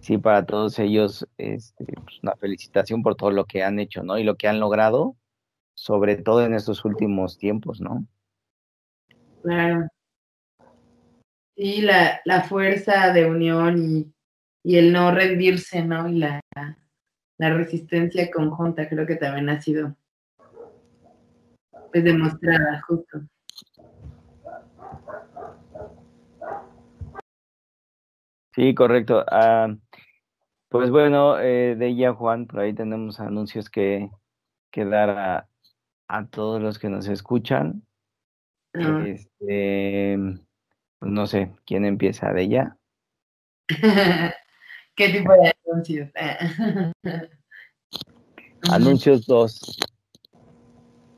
sí, 0.00 0.18
para 0.18 0.46
todos 0.46 0.78
ellos, 0.78 1.26
este, 1.38 1.84
pues, 1.84 2.22
una 2.22 2.36
felicitación 2.36 3.02
por 3.02 3.16
todo 3.16 3.30
lo 3.30 3.44
que 3.44 3.62
han 3.62 3.78
hecho, 3.78 4.02
¿no? 4.02 4.18
Y 4.18 4.24
lo 4.24 4.36
que 4.36 4.48
han 4.48 4.60
logrado, 4.60 5.16
sobre 5.74 6.16
todo 6.16 6.44
en 6.44 6.54
estos 6.54 6.84
últimos 6.84 7.38
tiempos, 7.38 7.80
¿no? 7.80 8.06
Claro. 9.42 9.88
Sí, 11.56 11.82
la, 11.82 12.20
la 12.24 12.42
fuerza 12.42 13.12
de 13.12 13.26
unión 13.26 13.78
y, 13.78 14.12
y, 14.62 14.76
el 14.78 14.92
no 14.92 15.10
rendirse, 15.10 15.84
¿no? 15.84 16.08
Y 16.08 16.18
la, 16.18 16.40
la 17.38 17.54
resistencia 17.54 18.30
conjunta 18.30 18.88
creo 18.88 19.06
que 19.06 19.16
también 19.16 19.48
ha 19.48 19.60
sido 19.60 19.96
pues 21.90 22.04
demostrada 22.04 22.82
justo. 22.86 23.20
Sí, 28.60 28.74
correcto. 28.74 29.24
Ah, 29.26 29.74
pues 30.68 30.90
bueno, 30.90 31.40
eh, 31.40 31.76
de 31.76 31.86
ella, 31.86 32.12
Juan, 32.12 32.46
por 32.46 32.60
ahí 32.60 32.74
tenemos 32.74 33.18
anuncios 33.18 33.70
que, 33.70 34.10
que 34.70 34.84
dar 34.84 35.08
a, 35.08 35.48
a, 36.08 36.26
todos 36.26 36.60
los 36.60 36.78
que 36.78 36.90
nos 36.90 37.08
escuchan. 37.08 37.82
Este, 38.74 40.18
pues 40.98 41.10
no 41.10 41.26
sé, 41.26 41.54
¿quién 41.64 41.86
empieza 41.86 42.34
de 42.34 42.42
ella? 42.42 42.76
¿Qué 44.94 45.08
tipo 45.08 45.32
de 45.32 45.54
anuncios? 45.66 46.10
anuncios 48.70 49.26
dos. 49.26 49.78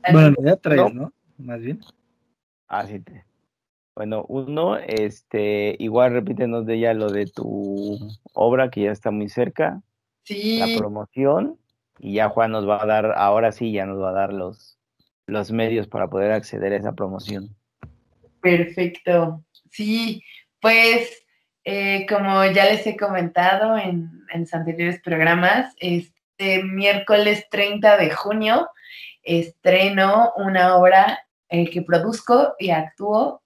Bueno, 0.09 0.33
ya 0.41 0.55
tres, 0.55 0.93
¿no? 0.93 1.11
Más 1.37 1.59
bien. 1.59 1.81
Ah, 2.69 2.87
sí. 2.87 3.01
Te... 3.01 3.25
Bueno, 3.95 4.25
uno, 4.27 4.77
este, 4.77 5.75
igual 5.79 6.13
repítenos 6.13 6.65
de 6.65 6.75
ella 6.75 6.93
lo 6.93 7.09
de 7.09 7.27
tu 7.27 7.99
obra 8.33 8.69
que 8.69 8.81
ya 8.81 8.91
está 8.91 9.11
muy 9.11 9.29
cerca. 9.29 9.81
Sí. 10.23 10.59
La 10.59 10.77
promoción. 10.77 11.59
Y 11.99 12.15
ya 12.15 12.29
Juan 12.29 12.51
nos 12.51 12.67
va 12.67 12.81
a 12.81 12.85
dar, 12.85 13.13
ahora 13.15 13.51
sí, 13.51 13.71
ya 13.71 13.85
nos 13.85 14.01
va 14.01 14.09
a 14.09 14.13
dar 14.13 14.33
los, 14.33 14.79
los 15.27 15.51
medios 15.51 15.87
para 15.87 16.07
poder 16.07 16.31
acceder 16.31 16.73
a 16.73 16.77
esa 16.77 16.93
promoción. 16.93 17.55
Perfecto. 18.41 19.43
Sí, 19.69 20.23
pues 20.59 21.23
eh, 21.63 22.05
como 22.09 22.43
ya 22.45 22.65
les 22.65 22.85
he 22.87 22.97
comentado 22.97 23.77
en, 23.77 24.09
en 24.33 24.41
los 24.41 24.53
anteriores 24.53 25.01
programas, 25.01 25.73
este 25.77 26.63
miércoles 26.63 27.45
30 27.51 27.97
de 27.97 28.09
junio 28.09 28.69
estreno 29.21 30.33
una 30.35 30.75
obra 30.75 31.25
eh, 31.49 31.69
que 31.69 31.81
produzco 31.81 32.55
y 32.59 32.71
actúo 32.71 33.42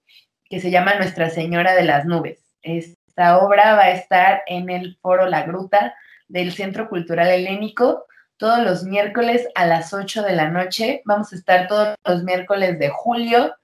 que 0.48 0.60
se 0.60 0.70
llama 0.70 0.94
Nuestra 0.94 1.30
Señora 1.30 1.74
de 1.74 1.84
las 1.84 2.06
Nubes. 2.06 2.40
Esta 2.62 3.38
obra 3.38 3.74
va 3.74 3.84
a 3.84 3.90
estar 3.90 4.42
en 4.46 4.70
el 4.70 4.96
Foro 5.00 5.26
La 5.26 5.42
Gruta 5.42 5.94
del 6.28 6.52
Centro 6.52 6.88
Cultural 6.88 7.28
Helénico 7.28 8.06
todos 8.38 8.60
los 8.60 8.84
miércoles 8.84 9.48
a 9.54 9.66
las 9.66 9.92
8 9.92 10.22
de 10.22 10.36
la 10.36 10.48
noche. 10.48 11.02
Vamos 11.04 11.32
a 11.32 11.36
estar 11.36 11.68
todos 11.68 11.94
los 12.04 12.22
miércoles 12.22 12.78
de 12.78 12.88
julio 12.88 13.54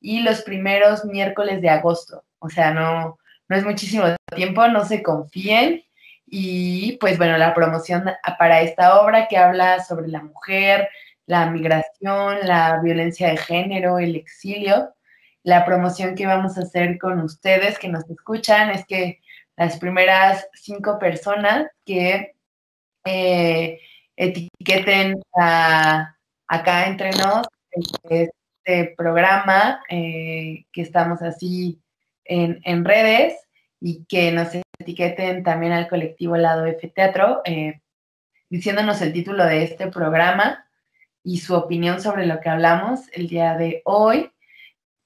y 0.00 0.20
los 0.20 0.42
primeros 0.42 1.04
miércoles 1.04 1.62
de 1.62 1.70
agosto. 1.70 2.24
O 2.40 2.50
sea, 2.50 2.72
no, 2.72 3.18
no 3.48 3.56
es 3.56 3.64
muchísimo 3.64 4.04
tiempo, 4.34 4.66
no 4.68 4.84
se 4.84 5.02
confíen. 5.02 5.84
Y 6.26 6.96
pues 6.98 7.16
bueno, 7.16 7.38
la 7.38 7.54
promoción 7.54 8.04
para 8.38 8.60
esta 8.60 9.00
obra 9.00 9.28
que 9.28 9.36
habla 9.36 9.82
sobre 9.84 10.08
la 10.08 10.22
mujer, 10.22 10.88
la 11.26 11.48
migración, 11.48 12.38
la 12.42 12.80
violencia 12.82 13.28
de 13.28 13.36
género, 13.36 13.98
el 13.98 14.16
exilio, 14.16 14.94
la 15.44 15.64
promoción 15.64 16.14
que 16.14 16.26
vamos 16.26 16.56
a 16.56 16.62
hacer 16.62 16.98
con 16.98 17.20
ustedes 17.20 17.78
que 17.78 17.88
nos 17.88 18.08
escuchan 18.10 18.70
es 18.70 18.84
que 18.86 19.20
las 19.56 19.78
primeras 19.78 20.48
cinco 20.54 20.98
personas 20.98 21.70
que 21.84 22.34
eh, 23.04 23.78
etiqueten 24.16 25.22
a, 25.36 26.16
acá 26.48 26.86
entre 26.86 27.10
nos 27.10 27.46
este 28.08 28.94
programa 28.96 29.82
eh, 29.90 30.64
que 30.72 30.80
estamos 30.80 31.20
así 31.20 31.78
en, 32.24 32.60
en, 32.64 32.84
redes 32.84 33.34
y 33.80 34.04
que 34.06 34.32
nos 34.32 34.48
etiqueten 34.78 35.42
también 35.42 35.72
al 35.72 35.88
colectivo 35.88 36.38
Lado 36.38 36.64
F 36.64 36.88
Teatro 36.88 37.42
eh, 37.44 37.80
diciéndonos 38.48 39.02
el 39.02 39.12
título 39.12 39.44
de 39.44 39.64
este 39.64 39.88
programa 39.88 40.66
y 41.22 41.38
su 41.38 41.54
opinión 41.54 42.00
sobre 42.00 42.26
lo 42.26 42.40
que 42.40 42.48
hablamos 42.48 43.00
el 43.12 43.28
día 43.28 43.58
de 43.58 43.82
hoy 43.84 44.30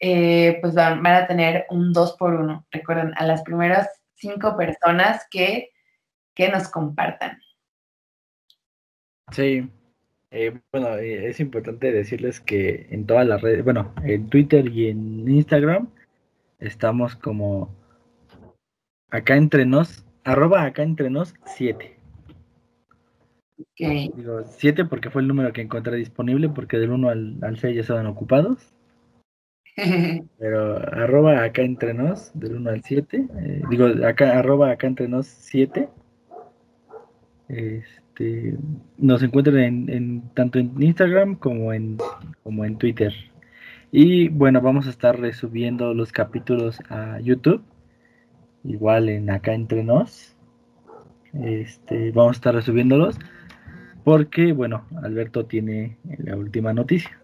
eh, 0.01 0.59
pues 0.61 0.75
van, 0.75 1.05
a 1.07 1.27
tener 1.27 1.67
un 1.71 1.93
2 1.93 2.17
por 2.17 2.35
1 2.35 2.67
Recuerden, 2.71 3.13
a 3.17 3.27
las 3.27 3.43
primeras 3.43 3.89
cinco 4.15 4.57
personas 4.57 5.27
que, 5.31 5.71
que 6.35 6.49
nos 6.49 6.69
compartan. 6.69 7.41
Sí, 9.33 9.69
eh, 10.31 10.59
bueno, 10.73 10.97
eh, 10.97 11.29
es 11.29 11.41
importante 11.41 11.93
decirles 11.93 12.41
que 12.41 12.87
en 12.91 13.07
todas 13.07 13.27
las 13.27 13.41
redes, 13.41 13.65
bueno, 13.65 13.95
en 14.05 14.29
Twitter 14.29 14.67
y 14.69 14.89
en 14.89 15.29
Instagram 15.29 15.89
estamos 16.59 17.17
como 17.17 17.75
acá 19.11 19.37
entre 19.37 19.67
nos, 19.67 20.05
arroba 20.25 20.65
acá 20.65 20.83
entre 20.83 21.11
nos 21.11 21.35
7. 21.45 21.97
Digo 23.77 24.45
7 24.45 24.85
porque 24.85 25.11
fue 25.11 25.23
el 25.23 25.29
número 25.29 25.53
que 25.53 25.63
encontré 25.63 25.97
disponible 25.97 26.49
porque 26.49 26.79
del 26.79 26.91
1 26.91 27.09
al, 27.09 27.39
al 27.43 27.59
6 27.59 27.75
ya 27.75 27.81
estaban 27.81 28.07
ocupados. 28.07 28.75
Pero 30.39 30.77
arroba 30.77 31.45
acá 31.45 31.63
entre 31.63 31.95
nos, 31.95 32.31
del 32.35 32.57
1 32.57 32.71
al 32.71 32.83
7. 32.83 33.29
Eh, 33.39 33.63
digo, 33.71 33.87
acá, 34.07 34.39
arroba 34.39 34.71
acá 34.71 34.87
entre 34.87 35.09
nos 35.09 35.27
7. 35.27 35.89
Este, 37.49 38.57
nos 38.97 39.23
encuentren 39.23 39.89
en, 39.89 40.23
tanto 40.35 40.59
en 40.59 40.83
Instagram 40.83 41.37
como 41.37 41.73
en, 41.73 41.99
como 42.43 42.65
en 42.65 42.77
Twitter. 42.77 43.13
Y 43.91 44.29
bueno, 44.29 44.61
vamos 44.61 44.87
a 44.87 44.91
estar 44.91 45.19
resubiendo 45.19 45.95
los 45.95 46.13
capítulos 46.13 46.81
a 46.91 47.21
YouTube. 47.21 47.63
Igual 48.65 49.09
en 49.09 49.31
acá 49.31 49.55
entre 49.55 49.85
nos. 49.85 50.35
Este, 51.33 52.11
vamos 52.11 52.37
a 52.37 52.39
estar 52.39 52.55
resubiéndolos. 52.55 53.17
Porque, 54.03 54.53
bueno, 54.53 54.85
Alberto 55.03 55.47
tiene 55.47 55.99
la 56.19 56.37
última 56.37 56.73
noticia. 56.73 57.19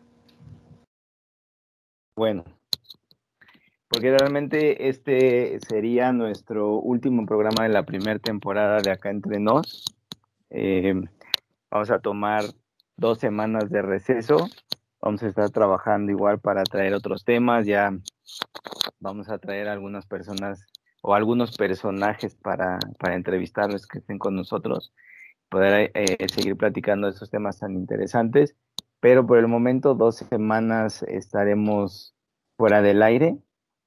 Bueno, 2.16 2.44
porque 3.88 4.16
realmente 4.16 4.88
este 4.88 5.58
sería 5.58 6.12
nuestro 6.12 6.76
último 6.78 7.26
programa 7.26 7.64
de 7.64 7.70
la 7.70 7.84
primera 7.84 8.20
temporada 8.20 8.80
de 8.80 8.92
Acá 8.92 9.10
Entre 9.10 9.40
Nos. 9.40 9.84
Eh, 10.50 10.94
vamos 11.72 11.90
a 11.90 11.98
tomar 11.98 12.44
dos 12.96 13.18
semanas 13.18 13.68
de 13.68 13.82
receso. 13.82 14.48
Vamos 15.00 15.24
a 15.24 15.26
estar 15.26 15.50
trabajando 15.50 16.12
igual 16.12 16.38
para 16.38 16.62
traer 16.62 16.94
otros 16.94 17.24
temas. 17.24 17.66
Ya 17.66 17.92
vamos 19.00 19.28
a 19.28 19.38
traer 19.38 19.66
algunas 19.66 20.06
personas 20.06 20.66
o 21.02 21.14
algunos 21.14 21.56
personajes 21.56 22.36
para, 22.36 22.78
para 23.00 23.16
entrevistarlos 23.16 23.88
que 23.88 23.98
estén 23.98 24.18
con 24.18 24.36
nosotros, 24.36 24.94
poder 25.48 25.90
eh, 25.94 26.28
seguir 26.32 26.56
platicando 26.56 27.08
de 27.08 27.12
estos 27.12 27.28
temas 27.28 27.58
tan 27.58 27.74
interesantes. 27.74 28.54
Pero 29.04 29.26
por 29.26 29.36
el 29.36 29.48
momento, 29.48 29.94
dos 29.94 30.16
semanas 30.16 31.02
estaremos 31.02 32.14
fuera 32.56 32.80
del 32.80 33.02
aire 33.02 33.36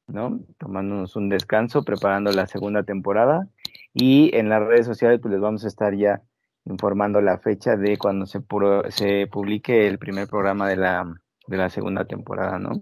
¿no? 0.06 0.40
Tomándonos 0.60 1.16
un 1.16 1.28
descanso, 1.28 1.84
preparando 1.84 2.32
la 2.32 2.46
segunda 2.46 2.84
temporada. 2.84 3.48
Y 3.96 4.30
en 4.36 4.48
las 4.48 4.62
redes 4.62 4.86
sociales, 4.86 5.20
pues 5.20 5.32
les 5.32 5.42
vamos 5.42 5.66
a 5.66 5.70
estar 5.70 5.96
ya 5.96 6.22
informando 6.66 7.20
la 7.20 7.40
fecha 7.40 7.76
de 7.76 7.98
cuando 7.98 8.28
se, 8.28 8.44
se 8.90 9.26
publique 9.26 9.88
el 9.88 9.98
primer 9.98 10.28
programa 10.28 10.70
de 10.70 10.78
la, 10.78 11.12
de 11.48 11.58
la 11.58 11.72
segunda 11.72 12.06
temporada, 12.06 12.60
¿no? 12.60 12.80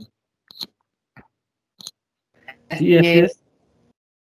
Sí, 2.72 2.98
así 2.98 3.20
es. 3.20 3.42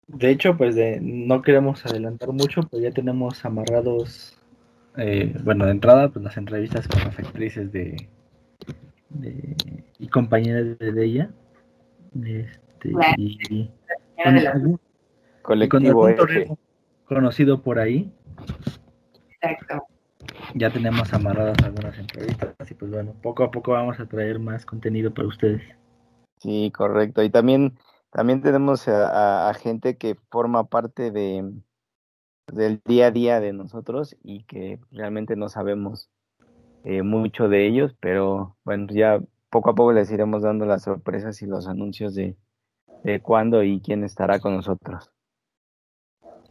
De 0.07 0.29
hecho, 0.29 0.55
pues 0.55 0.75
de, 0.75 0.99
no 1.01 1.41
queremos 1.41 1.85
adelantar 1.85 2.31
mucho, 2.31 2.61
pues 2.61 2.81
ya 2.81 2.91
tenemos 2.91 3.43
amarrados, 3.43 4.36
eh, 4.97 5.35
bueno, 5.43 5.65
de 5.65 5.71
entrada, 5.71 6.09
pues 6.09 6.23
las 6.23 6.37
entrevistas 6.37 6.87
con 6.87 6.99
las 7.03 7.17
actrices 7.19 7.71
de, 7.71 8.07
y 9.99 10.07
compañeras 10.07 10.77
de 10.79 11.05
ella. 11.05 11.29
Este, 12.23 12.91
y, 13.17 13.69
colectivo 15.41 16.07
conocido 17.05 17.61
por 17.61 17.79
ahí. 17.79 18.11
Exacto. 19.41 19.83
Ya 20.55 20.69
tenemos 20.69 21.13
amarradas 21.13 21.57
algunas 21.63 21.97
entrevistas 21.97 22.53
y 22.69 22.73
pues 22.73 22.91
bueno, 22.91 23.13
poco 23.21 23.43
a 23.43 23.51
poco 23.51 23.71
vamos 23.71 23.99
a 23.99 24.05
traer 24.05 24.39
más 24.39 24.65
contenido 24.65 25.13
para 25.13 25.27
ustedes. 25.27 25.61
Sí, 26.37 26.71
correcto. 26.75 27.23
Y 27.23 27.29
también, 27.29 27.77
también 28.11 28.41
tenemos 28.41 28.87
a, 28.87 29.51
gente 29.59 29.97
que 29.97 30.15
forma 30.29 30.65
parte 30.65 31.11
de 31.11 31.53
del 32.51 32.81
día 32.85 33.07
a 33.07 33.11
día 33.11 33.39
de 33.39 33.53
nosotros 33.53 34.15
y 34.23 34.43
que 34.43 34.79
realmente 34.91 35.35
no 35.35 35.49
sabemos 35.49 36.09
eh, 36.83 37.01
mucho 37.01 37.49
de 37.49 37.67
ellos, 37.67 37.95
pero 37.99 38.55
bueno, 38.63 38.87
ya 38.91 39.19
poco 39.49 39.71
a 39.71 39.75
poco 39.75 39.93
les 39.93 40.11
iremos 40.11 40.43
dando 40.43 40.65
las 40.65 40.83
sorpresas 40.83 41.41
y 41.41 41.45
los 41.45 41.67
anuncios 41.67 42.15
de, 42.15 42.35
de 43.03 43.21
cuándo 43.21 43.63
y 43.63 43.81
quién 43.81 44.03
estará 44.03 44.39
con 44.39 44.55
nosotros. 44.55 45.11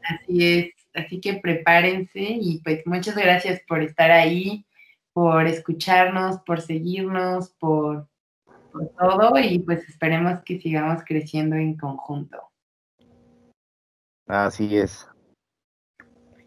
Así 0.03 0.59
es, 0.59 0.75
así 0.95 1.21
que 1.21 1.35
prepárense 1.35 2.21
y 2.21 2.61
pues 2.63 2.87
muchas 2.87 3.17
gracias 3.17 3.61
por 3.67 3.83
estar 3.83 4.11
ahí, 4.11 4.65
por 5.13 5.47
escucharnos, 5.47 6.39
por 6.41 6.61
seguirnos, 6.61 7.51
por, 7.59 8.09
por 8.73 8.89
todo 8.91 9.39
y 9.41 9.59
pues 9.61 9.89
esperemos 9.89 10.41
que 10.45 10.61
sigamos 10.61 11.03
creciendo 11.05 11.57
en 11.57 11.77
conjunto. 11.77 12.39
Así 14.27 14.77
es. 14.77 15.09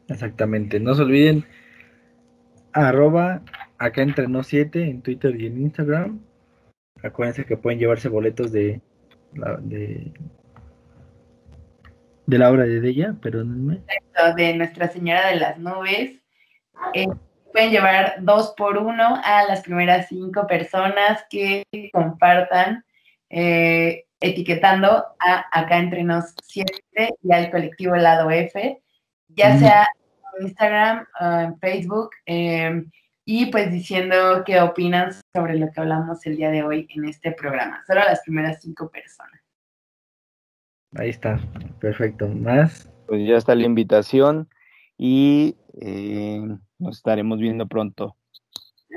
Exactamente. 0.10 0.80
No 0.80 0.96
se 0.96 1.04
olviden 1.04 1.46
arroba 2.74 3.42
acá 3.78 4.02
entre 4.02 4.28
nos 4.28 4.48
7 4.48 4.90
en 4.90 5.02
Twitter 5.02 5.40
y 5.40 5.48
en 5.48 5.62
Instagram. 5.62 6.20
Acuérdense 7.04 7.46
que 7.46 7.58
pueden 7.58 7.80
llevarse 7.80 8.10
boletos 8.10 8.52
de 8.52 8.82
de, 9.62 10.12
de 12.26 12.38
la 12.38 12.52
obra 12.52 12.64
de 12.64 12.88
ella, 12.88 13.16
perdónenme. 13.22 13.82
De 14.36 14.54
Nuestra 14.56 14.88
Señora 14.90 15.28
de 15.30 15.36
las 15.36 15.58
Nubes. 15.58 16.20
Eh, 16.94 17.08
pueden 17.52 17.72
llevar 17.72 18.16
dos 18.22 18.54
por 18.56 18.78
uno 18.78 19.20
a 19.24 19.44
las 19.46 19.62
primeras 19.62 20.08
cinco 20.08 20.48
personas 20.48 21.26
que 21.30 21.64
compartan, 21.92 22.86
eh, 23.30 24.06
etiquetando 24.20 25.06
a 25.20 25.46
acá 25.52 25.78
entre 25.78 26.04
nos 26.04 26.34
siete 26.44 26.84
y 27.24 27.34
al 27.34 27.52
colectivo 27.52 27.96
Lado 27.96 28.30
F, 28.30 28.82
ya 29.30 29.58
sea 29.58 29.88
Instagram, 30.42 31.06
en 31.20 31.60
Facebook, 31.60 32.10
eh, 32.26 32.84
y 33.26 33.46
pues 33.48 33.72
diciendo 33.72 34.44
qué 34.46 34.60
opinan 34.62 35.12
sobre 35.36 35.58
lo 35.58 35.72
que 35.72 35.80
hablamos 35.80 36.26
el 36.26 36.38
día 36.38 36.50
de 36.50 36.64
hoy 36.64 36.88
en 36.96 37.06
este 37.06 37.32
programa. 37.32 37.84
Solo 37.86 38.02
las 38.02 38.22
primeras 38.22 38.62
cinco 38.62 38.90
personas. 38.90 39.40
Ahí 40.96 41.10
está, 41.10 41.40
perfecto. 41.80 42.28
Más. 42.28 42.90
Pues 43.08 43.28
ya 43.28 43.38
está 43.38 43.54
la 43.54 43.66
invitación 43.66 44.50
y 44.98 45.56
eh, 45.82 46.42
nos 46.80 46.98
estaremos 46.98 47.40
viendo 47.40 47.68
pronto. 47.68 48.16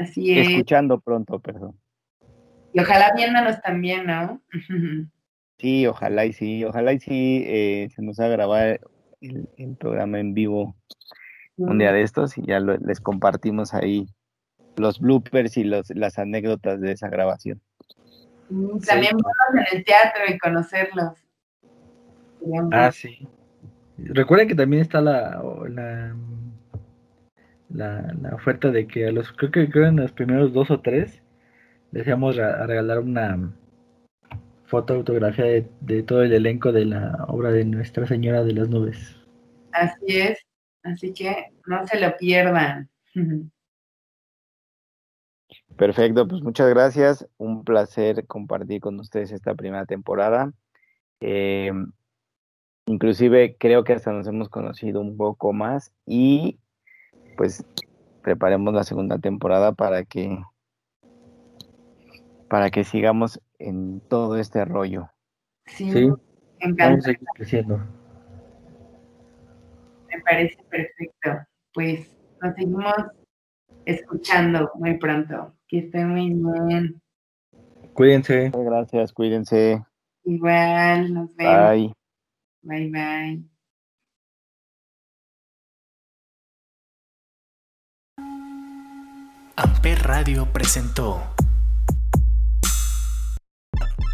Así 0.00 0.38
es. 0.38 0.48
Escuchando 0.48 1.00
pronto, 1.00 1.38
perdón. 1.38 1.78
Y 2.72 2.80
ojalá 2.80 3.12
viéndonos 3.14 3.60
también, 3.60 4.06
¿no? 4.06 4.40
sí, 5.58 5.86
ojalá 5.86 6.24
y 6.24 6.32
sí, 6.32 6.64
ojalá 6.64 6.94
y 6.94 7.00
sí 7.00 7.44
eh, 7.46 7.88
se 7.94 8.02
nos 8.02 8.18
haga 8.18 8.30
grabar 8.30 8.80
el, 9.20 9.76
programa 9.78 10.18
en 10.18 10.34
vivo 10.34 10.74
un 11.56 11.78
día 11.78 11.92
de 11.92 12.02
estos 12.02 12.38
y 12.38 12.46
ya 12.46 12.60
les 12.60 13.00
compartimos 13.00 13.74
ahí 13.74 14.06
los 14.76 15.00
bloopers 15.00 15.56
y 15.56 15.64
los, 15.64 15.90
las 15.90 16.18
anécdotas 16.18 16.80
de 16.80 16.92
esa 16.92 17.08
grabación. 17.08 17.60
Mm, 18.48 18.78
también 18.80 19.12
vamos 19.12 19.66
en 19.70 19.78
el 19.78 19.84
teatro 19.84 20.22
y 20.28 20.38
conocerlos. 20.38 21.12
Ah, 22.72 22.90
sí. 22.90 23.28
Recuerden 23.98 24.48
que 24.48 24.54
también 24.54 24.82
está 24.82 25.00
la, 25.00 25.42
la, 25.68 26.14
la, 27.68 28.34
oferta 28.34 28.70
de 28.70 28.86
que 28.86 29.06
a 29.06 29.12
los, 29.12 29.32
creo 29.32 29.50
que 29.50 29.70
creo 29.70 29.86
en 29.86 29.96
los 29.96 30.12
primeros 30.12 30.52
dos 30.52 30.70
o 30.70 30.80
tres, 30.80 31.22
a 31.94 32.66
regalar 32.66 32.98
una 32.98 33.52
foto 34.64 34.94
autografía 34.94 35.44
de, 35.44 35.68
de 35.80 36.02
todo 36.02 36.22
el 36.22 36.32
elenco 36.32 36.72
de 36.72 36.86
la 36.86 37.24
obra 37.28 37.52
de 37.52 37.64
Nuestra 37.64 38.06
Señora 38.06 38.42
de 38.42 38.54
las 38.54 38.68
Nubes. 38.68 39.16
Así 39.72 40.18
es, 40.18 40.38
así 40.82 41.12
que 41.12 41.52
no 41.66 41.86
se 41.86 42.00
lo 42.00 42.16
pierdan. 42.16 42.88
Perfecto, 45.76 46.28
pues 46.28 46.42
muchas 46.42 46.68
gracias. 46.68 47.26
Un 47.38 47.64
placer 47.64 48.26
compartir 48.26 48.80
con 48.80 49.00
ustedes 49.00 49.32
esta 49.32 49.54
primera 49.54 49.86
temporada. 49.86 50.52
Eh, 51.20 51.72
inclusive 52.86 53.56
creo 53.58 53.84
que 53.84 53.92
hasta 53.94 54.12
nos 54.12 54.26
hemos 54.26 54.48
conocido 54.48 55.00
un 55.00 55.16
poco 55.16 55.52
más 55.52 55.92
y 56.06 56.58
pues 57.36 57.64
preparemos 58.22 58.74
la 58.74 58.84
segunda 58.84 59.18
temporada 59.18 59.72
para 59.72 60.04
que 60.04 60.42
para 62.48 62.70
que 62.70 62.84
sigamos 62.84 63.40
en 63.58 64.00
todo 64.00 64.36
este 64.36 64.64
rollo. 64.64 65.08
Sí, 65.66 66.10
Vamos 66.76 67.08
a 67.08 67.14
creciendo. 67.34 67.80
Me 70.14 70.20
parece 70.22 70.62
perfecto. 70.64 71.30
Pues 71.72 72.10
nos 72.42 72.54
seguimos 72.54 72.94
escuchando 73.84 74.70
muy 74.74 74.98
pronto. 74.98 75.54
Que 75.68 75.78
estén 75.78 76.08
muy 76.10 76.68
bien. 76.68 77.00
Cuídense. 77.94 78.50
Gracias, 78.54 79.12
cuídense. 79.12 79.82
Igual, 80.24 81.12
nos 81.14 81.34
vemos. 81.36 81.70
Bye. 81.70 81.92
Bye, 82.62 82.90
bye. 82.90 83.42
Amper 89.56 89.98
Radio 90.02 90.48
presentó 90.52 91.20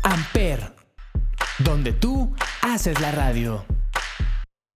Amper, 0.03 0.61
donde 1.59 1.93
tú 1.93 2.35
haces 2.63 3.01
la 3.01 3.13
radio. 3.13 3.65